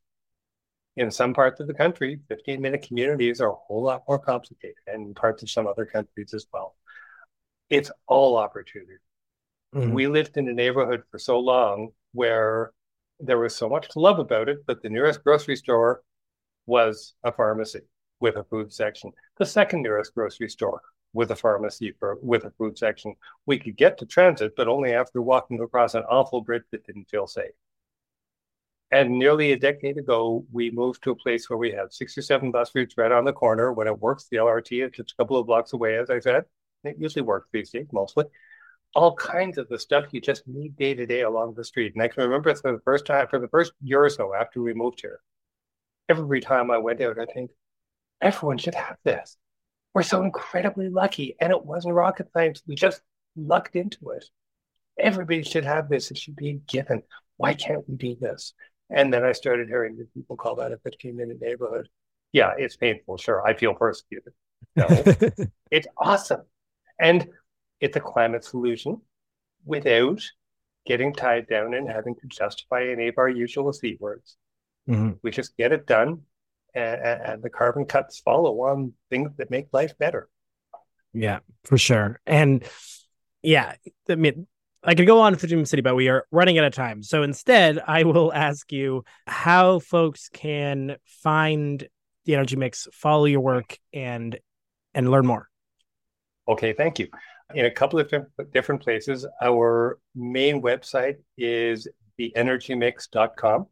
in 0.95 1.11
some 1.11 1.33
parts 1.33 1.59
of 1.59 1.67
the 1.67 1.73
country, 1.73 2.19
15 2.27 2.61
minute 2.61 2.85
communities 2.87 3.41
are 3.41 3.51
a 3.51 3.55
whole 3.55 3.83
lot 3.83 4.03
more 4.07 4.19
complicated, 4.19 4.75
and 4.87 5.15
parts 5.15 5.43
of 5.43 5.49
some 5.49 5.67
other 5.67 5.85
countries 5.85 6.33
as 6.33 6.45
well. 6.51 6.75
It's 7.69 7.91
all 8.07 8.37
opportunity. 8.37 8.97
Mm-hmm. 9.75 9.93
We 9.93 10.07
lived 10.07 10.37
in 10.37 10.47
a 10.47 10.53
neighborhood 10.53 11.03
for 11.11 11.19
so 11.19 11.39
long 11.39 11.89
where 12.13 12.71
there 13.19 13.37
was 13.37 13.55
so 13.55 13.69
much 13.69 13.89
to 13.89 13.99
love 13.99 14.19
about 14.19 14.49
it, 14.49 14.65
but 14.65 14.81
the 14.81 14.89
nearest 14.89 15.23
grocery 15.23 15.55
store 15.55 16.01
was 16.65 17.13
a 17.23 17.31
pharmacy 17.31 17.81
with 18.19 18.37
a 18.37 18.43
food 18.45 18.73
section. 18.73 19.11
The 19.37 19.45
second 19.45 19.83
nearest 19.83 20.13
grocery 20.15 20.49
store 20.49 20.81
with 21.13 21.31
a 21.31 21.35
pharmacy 21.35 21.93
for, 21.99 22.17
with 22.21 22.45
a 22.45 22.51
food 22.51 22.77
section. 22.77 23.15
We 23.45 23.59
could 23.59 23.77
get 23.77 23.97
to 23.99 24.05
transit, 24.05 24.53
but 24.55 24.67
only 24.67 24.93
after 24.93 25.21
walking 25.21 25.59
across 25.61 25.95
an 25.95 26.03
awful 26.03 26.41
bridge 26.41 26.63
that 26.71 26.85
didn't 26.85 27.09
feel 27.09 27.27
safe. 27.27 27.51
And 28.91 29.19
nearly 29.19 29.51
a 29.51 29.59
decade 29.59 29.97
ago, 29.97 30.45
we 30.51 30.71
moved 30.71 31.03
to 31.03 31.11
a 31.11 31.15
place 31.15 31.49
where 31.49 31.57
we 31.57 31.71
had 31.71 31.93
six 31.93 32.17
or 32.17 32.23
seven 32.23 32.51
bus 32.51 32.71
routes 32.73 32.97
right 32.97 33.11
on 33.11 33.25
the 33.25 33.33
corner. 33.33 33.71
When 33.71 33.87
it 33.87 33.99
works, 33.99 34.27
the 34.29 34.37
LRT 34.37 34.85
is 34.85 34.91
just 34.91 35.11
a 35.11 35.15
couple 35.15 35.37
of 35.37 35.45
blocks 35.45 35.73
away, 35.73 35.97
as 35.97 36.09
I 36.09 36.19
said. 36.19 36.45
It 36.83 36.95
usually 36.97 37.21
works 37.21 37.49
these 37.51 37.69
days, 37.69 37.87
mostly 37.91 38.25
all 38.95 39.15
kinds 39.15 39.57
of 39.57 39.67
the 39.69 39.79
stuff 39.79 40.05
you 40.11 40.21
just 40.21 40.47
need 40.47 40.75
day 40.75 40.93
to 40.93 41.05
day 41.05 41.21
along 41.21 41.53
the 41.53 41.63
street. 41.63 41.93
And 41.93 42.01
I 42.01 42.07
can 42.07 42.23
remember 42.23 42.53
for 42.55 42.71
the 42.71 42.81
first 42.83 43.05
time, 43.05 43.27
for 43.27 43.39
the 43.39 43.47
first 43.47 43.73
year 43.81 44.03
or 44.03 44.09
so 44.09 44.33
after 44.33 44.61
we 44.61 44.73
moved 44.73 45.01
here, 45.01 45.19
every 46.07 46.41
time 46.41 46.71
I 46.71 46.77
went 46.79 47.01
out, 47.01 47.19
I 47.19 47.25
think 47.25 47.51
everyone 48.21 48.57
should 48.57 48.75
have 48.75 48.97
this. 49.03 49.37
We're 49.93 50.03
so 50.03 50.23
incredibly 50.23 50.89
lucky. 50.89 51.35
And 51.39 51.51
it 51.51 51.65
wasn't 51.65 51.95
rocket 51.95 52.29
science. 52.33 52.61
We 52.67 52.75
just 52.75 53.01
lucked 53.35 53.75
into 53.75 54.09
it. 54.11 54.25
Everybody 54.99 55.43
should 55.43 55.65
have 55.65 55.89
this. 55.89 56.11
It 56.11 56.17
should 56.17 56.35
be 56.35 56.49
a 56.49 56.53
given. 56.53 57.03
Why 57.37 57.53
can't 57.53 57.87
we 57.87 57.95
do 57.95 58.15
this? 58.19 58.53
And 58.89 59.13
then 59.13 59.23
I 59.23 59.31
started 59.31 59.67
hearing 59.67 59.97
that 59.97 60.13
people 60.13 60.35
call 60.35 60.55
that 60.55 60.71
a 60.71 60.77
15 60.77 61.15
minute 61.15 61.39
neighborhood. 61.41 61.87
Yeah, 62.31 62.53
it's 62.57 62.75
painful. 62.75 63.17
Sure. 63.17 63.45
I 63.45 63.53
feel 63.53 63.73
persecuted. 63.73 64.33
No, 64.75 64.87
it's 65.71 65.87
awesome. 65.97 66.41
And 66.99 67.27
it's 67.79 67.95
a 67.95 68.01
climate 68.01 68.43
solution 68.43 69.01
without 69.65 70.21
getting 70.85 71.13
tied 71.13 71.47
down 71.47 71.73
and 71.73 71.89
having 71.89 72.15
to 72.15 72.27
justify 72.27 72.87
any 72.87 73.07
of 73.07 73.17
our 73.17 73.29
usual 73.29 73.71
C 73.71 73.97
words. 73.99 74.37
Mm-hmm. 74.89 75.11
We 75.21 75.31
just 75.31 75.55
get 75.57 75.71
it 75.71 75.85
done, 75.85 76.21
and, 76.73 77.01
and, 77.01 77.43
the 77.43 77.49
carbon 77.49 77.85
cuts 77.85 78.19
follow 78.19 78.61
on 78.61 78.93
things 79.09 79.31
that 79.37 79.49
make 79.49 79.67
life 79.71 79.97
better. 79.97 80.29
Yeah, 81.13 81.39
for 81.65 81.77
sure. 81.77 82.19
And 82.25 82.63
yeah, 83.41 83.73
I 84.07 84.15
mean, 84.15 84.47
I 84.83 84.95
could 84.95 85.07
go 85.07 85.21
on 85.21 85.35
for 85.35 85.47
Dream 85.47 85.65
City, 85.65 85.81
but 85.81 85.95
we 85.95 86.09
are 86.09 86.25
running 86.31 86.57
out 86.57 86.65
of 86.65 86.73
time. 86.73 87.03
So 87.03 87.23
instead, 87.23 87.79
I 87.87 88.03
will 88.03 88.33
ask 88.33 88.71
you 88.71 89.03
how 89.27 89.79
folks 89.79 90.29
can 90.29 90.97
find 91.05 91.87
the 92.25 92.35
Energy 92.35 92.55
Mix, 92.55 92.87
follow 92.93 93.25
your 93.25 93.41
work, 93.41 93.77
and 93.93 94.37
and 94.93 95.09
learn 95.09 95.25
more. 95.25 95.47
Okay, 96.47 96.73
thank 96.73 96.99
you 96.99 97.07
in 97.53 97.65
a 97.65 97.71
couple 97.71 97.99
of 97.99 98.11
different 98.53 98.81
places. 98.81 99.25
Our 99.41 99.99
main 100.15 100.61
website 100.61 101.17
is 101.37 101.87
theenergymix.com. 102.19 103.67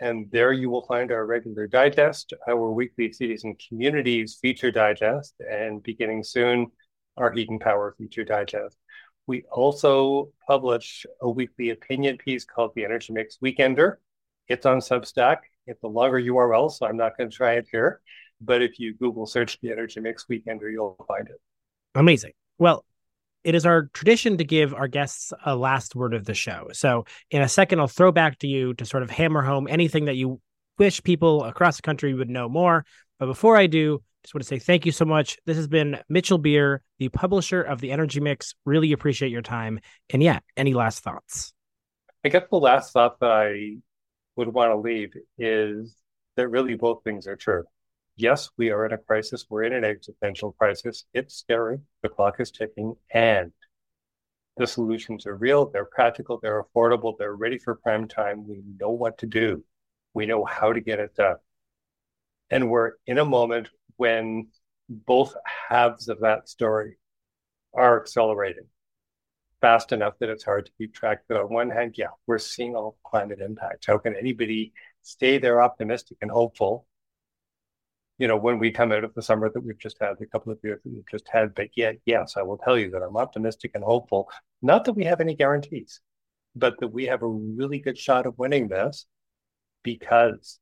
And 0.00 0.30
there 0.30 0.52
you 0.52 0.70
will 0.70 0.86
find 0.86 1.12
our 1.12 1.26
regular 1.26 1.66
digest, 1.66 2.32
our 2.48 2.70
weekly 2.70 3.12
cities 3.12 3.44
and 3.44 3.60
communities 3.68 4.38
feature 4.40 4.70
digest, 4.70 5.34
and 5.40 5.82
beginning 5.82 6.24
soon, 6.24 6.72
our 7.16 7.30
heat 7.30 7.50
and 7.50 7.60
power 7.60 7.94
feature 7.96 8.24
digest. 8.24 8.76
We 9.26 9.44
also 9.52 10.30
publish 10.46 11.06
a 11.20 11.30
weekly 11.30 11.70
opinion 11.70 12.18
piece 12.18 12.44
called 12.44 12.72
the 12.74 12.84
Energy 12.84 13.12
Mix 13.12 13.38
Weekender. 13.38 13.96
It's 14.48 14.66
on 14.66 14.78
Substack. 14.78 15.38
It's 15.66 15.82
a 15.84 15.88
longer 15.88 16.20
URL, 16.20 16.72
so 16.72 16.86
I'm 16.86 16.96
not 16.96 17.16
going 17.16 17.30
to 17.30 17.36
try 17.36 17.52
it 17.54 17.68
here. 17.70 18.00
But 18.40 18.62
if 18.62 18.80
you 18.80 18.94
Google 18.94 19.26
search 19.26 19.60
the 19.60 19.70
Energy 19.70 20.00
Mix 20.00 20.26
Weekender, 20.28 20.72
you'll 20.72 20.96
find 21.06 21.28
it. 21.28 21.40
Amazing. 21.94 22.32
Well, 22.58 22.84
it 23.44 23.54
is 23.54 23.66
our 23.66 23.88
tradition 23.92 24.38
to 24.38 24.44
give 24.44 24.74
our 24.74 24.88
guests 24.88 25.32
a 25.44 25.56
last 25.56 25.94
word 25.94 26.14
of 26.14 26.24
the 26.24 26.34
show. 26.34 26.68
So, 26.72 27.04
in 27.30 27.42
a 27.42 27.48
second, 27.48 27.80
I'll 27.80 27.88
throw 27.88 28.12
back 28.12 28.38
to 28.40 28.46
you 28.46 28.74
to 28.74 28.84
sort 28.84 29.02
of 29.02 29.10
hammer 29.10 29.42
home 29.42 29.66
anything 29.68 30.06
that 30.06 30.16
you 30.16 30.40
wish 30.78 31.02
people 31.02 31.44
across 31.44 31.76
the 31.76 31.82
country 31.82 32.14
would 32.14 32.30
know 32.30 32.48
more. 32.48 32.84
But 33.18 33.26
before 33.26 33.56
I 33.56 33.66
do, 33.66 34.02
Just 34.22 34.34
want 34.34 34.42
to 34.42 34.48
say 34.48 34.58
thank 34.60 34.86
you 34.86 34.92
so 34.92 35.04
much. 35.04 35.36
This 35.46 35.56
has 35.56 35.66
been 35.66 35.98
Mitchell 36.08 36.38
Beer, 36.38 36.82
the 36.98 37.08
publisher 37.08 37.60
of 37.60 37.80
the 37.80 37.90
Energy 37.90 38.20
Mix. 38.20 38.54
Really 38.64 38.92
appreciate 38.92 39.32
your 39.32 39.42
time. 39.42 39.80
And 40.10 40.22
yeah, 40.22 40.38
any 40.56 40.74
last 40.74 41.00
thoughts? 41.02 41.52
I 42.24 42.28
guess 42.28 42.44
the 42.48 42.56
last 42.56 42.92
thought 42.92 43.18
that 43.18 43.30
I 43.30 43.78
would 44.36 44.48
want 44.48 44.70
to 44.70 44.76
leave 44.76 45.12
is 45.38 45.96
that 46.36 46.48
really 46.48 46.76
both 46.76 47.02
things 47.02 47.26
are 47.26 47.36
true. 47.36 47.64
Yes, 48.16 48.50
we 48.56 48.70
are 48.70 48.84
in 48.86 48.92
a 48.92 48.98
crisis. 48.98 49.46
We're 49.48 49.64
in 49.64 49.72
an 49.72 49.84
existential 49.84 50.52
crisis. 50.52 51.04
It's 51.14 51.34
scary. 51.34 51.78
The 52.02 52.08
clock 52.08 52.40
is 52.40 52.50
ticking, 52.50 52.94
and 53.10 53.52
the 54.56 54.66
solutions 54.66 55.26
are 55.26 55.36
real. 55.36 55.70
They're 55.70 55.86
practical. 55.86 56.38
They're 56.40 56.62
affordable. 56.62 57.16
They're 57.18 57.34
ready 57.34 57.58
for 57.58 57.74
prime 57.74 58.08
time. 58.08 58.46
We 58.46 58.62
know 58.78 58.90
what 58.90 59.18
to 59.18 59.26
do. 59.26 59.64
We 60.14 60.26
know 60.26 60.44
how 60.44 60.72
to 60.72 60.80
get 60.80 61.00
it 61.00 61.14
done. 61.14 61.36
And 62.50 62.70
we're 62.70 62.92
in 63.06 63.18
a 63.18 63.24
moment 63.24 63.70
when 63.96 64.48
both 64.88 65.34
halves 65.68 66.08
of 66.08 66.20
that 66.20 66.48
story 66.48 66.98
are 67.72 68.00
accelerating 68.00 68.66
fast 69.62 69.92
enough 69.92 70.14
that 70.18 70.28
it's 70.28 70.44
hard 70.44 70.66
to 70.66 70.72
keep 70.76 70.92
track. 70.92 71.20
But 71.28 71.38
on 71.38 71.52
one 71.52 71.70
hand, 71.70 71.94
yeah, 71.96 72.08
we're 72.26 72.38
seeing 72.38 72.76
all 72.76 72.98
climate 73.04 73.40
impacts. 73.40 73.86
How 73.86 73.96
can 73.96 74.14
anybody 74.14 74.74
stay 75.02 75.38
there 75.38 75.62
optimistic 75.62 76.18
and 76.20 76.30
hopeful? 76.30 76.86
You 78.18 78.28
know, 78.28 78.36
when 78.36 78.58
we 78.58 78.70
come 78.70 78.92
out 78.92 79.04
of 79.04 79.14
the 79.14 79.22
summer 79.22 79.50
that 79.50 79.64
we've 79.64 79.78
just 79.78 79.96
had, 80.00 80.20
a 80.20 80.26
couple 80.26 80.52
of 80.52 80.58
years 80.62 80.80
that 80.84 80.92
we've 80.92 81.08
just 81.10 81.28
had. 81.28 81.54
But 81.54 81.68
yet, 81.74 81.96
yes, 82.04 82.36
I 82.36 82.42
will 82.42 82.58
tell 82.58 82.78
you 82.78 82.90
that 82.90 83.02
I'm 83.02 83.16
optimistic 83.16 83.72
and 83.74 83.82
hopeful. 83.82 84.30
Not 84.60 84.84
that 84.84 84.92
we 84.92 85.04
have 85.04 85.20
any 85.20 85.34
guarantees, 85.34 86.00
but 86.54 86.78
that 86.80 86.88
we 86.88 87.06
have 87.06 87.22
a 87.22 87.26
really 87.26 87.78
good 87.78 87.98
shot 87.98 88.26
of 88.26 88.38
winning 88.38 88.68
this 88.68 89.06
because 89.82 90.60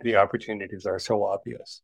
the 0.00 0.16
opportunities 0.16 0.86
are 0.86 0.98
so 0.98 1.24
obvious. 1.24 1.82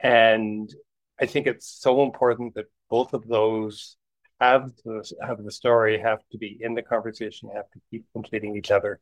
And 0.00 0.72
I 1.20 1.26
think 1.26 1.46
it's 1.46 1.68
so 1.68 2.02
important 2.02 2.54
that 2.54 2.66
both 2.90 3.14
of 3.14 3.26
those 3.26 3.96
have 4.40 4.70
the, 4.84 5.10
have 5.22 5.42
the 5.42 5.50
story, 5.50 5.98
have 5.98 6.20
to 6.32 6.38
be 6.38 6.58
in 6.60 6.74
the 6.74 6.82
conversation, 6.82 7.50
have 7.54 7.70
to 7.72 7.80
keep 7.90 8.04
completing 8.12 8.56
each 8.56 8.70
other. 8.70 9.00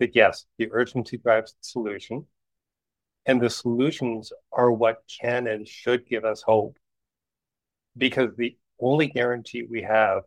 That 0.00 0.14
yes, 0.14 0.44
the 0.58 0.68
urgency 0.72 1.16
drives 1.18 1.52
the 1.52 1.58
solution, 1.62 2.26
and 3.28 3.40
the 3.42 3.50
solutions 3.50 4.32
are 4.50 4.72
what 4.72 5.02
can 5.20 5.46
and 5.46 5.68
should 5.68 6.08
give 6.08 6.24
us 6.24 6.40
hope. 6.40 6.76
Because 7.96 8.34
the 8.36 8.56
only 8.80 9.08
guarantee 9.08 9.64
we 9.68 9.82
have, 9.82 10.22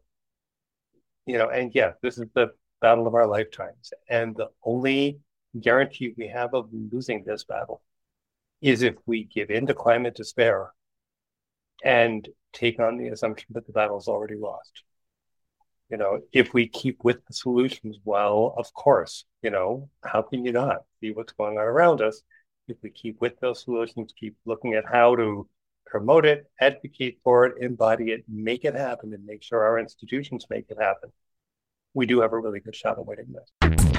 you 1.26 1.38
know, 1.38 1.50
and 1.50 1.72
yeah, 1.74 1.94
this 2.04 2.20
is 2.20 2.28
the 2.36 2.52
battle 2.80 3.08
of 3.08 3.16
our 3.16 3.28
lifetimes, 3.28 3.92
and 4.08 4.36
the 4.36 4.50
only 4.64 5.20
guarantee 5.60 6.14
we 6.16 6.28
have 6.28 6.54
of 6.54 6.70
losing 6.72 7.24
this 7.26 7.44
battle 7.44 7.82
is 8.62 8.84
if 8.84 8.96
we 9.08 9.24
give 9.24 9.50
in 9.50 9.66
to 9.66 9.74
climate 9.74 10.16
despair 10.16 10.72
and 11.84 12.30
take 12.54 12.80
on 12.80 12.98
the 12.98 13.08
assumption 13.08 13.48
that 13.52 13.66
the 13.66 13.74
battle 13.74 13.98
is 13.98 14.08
already 14.08 14.36
lost. 14.36 14.84
You 15.90 15.98
know, 15.98 16.20
if 16.32 16.54
we 16.54 16.68
keep 16.68 17.04
with 17.04 17.26
the 17.26 17.34
solutions, 17.34 17.98
well, 18.06 18.54
of 18.58 18.72
course, 18.74 19.26
you 19.42 19.50
know, 19.50 19.90
how 20.04 20.22
can 20.22 20.46
you 20.46 20.52
not 20.52 20.84
see 21.00 21.12
what's 21.12 21.34
going 21.34 21.58
on 21.58 21.64
around 21.64 22.02
us? 22.02 22.22
If 22.72 22.78
we 22.82 22.90
keep 22.90 23.20
with 23.20 23.38
those 23.42 23.62
solutions, 23.64 24.14
keep 24.18 24.38
looking 24.46 24.76
at 24.76 24.86
how 24.86 25.18
to 25.18 25.46
promote 25.86 26.26
it, 26.26 26.50
advocate 26.62 27.20
for 27.22 27.46
it, 27.46 27.62
embody 27.62 28.12
it, 28.12 28.24
make 28.30 28.64
it 28.64 28.76
happen, 28.76 29.14
and 29.14 29.26
make 29.26 29.44
sure 29.44 29.62
our 29.62 29.78
institutions 29.78 30.46
make 30.50 30.68
it 30.70 30.78
happen, 30.80 31.12
we 31.94 32.06
do 32.06 32.22
have 32.22 32.32
a 32.32 32.40
really 32.40 32.62
good 32.62 32.76
shot 32.76 32.98
at 32.98 33.06
winning 33.06 33.34
this. 33.34 33.91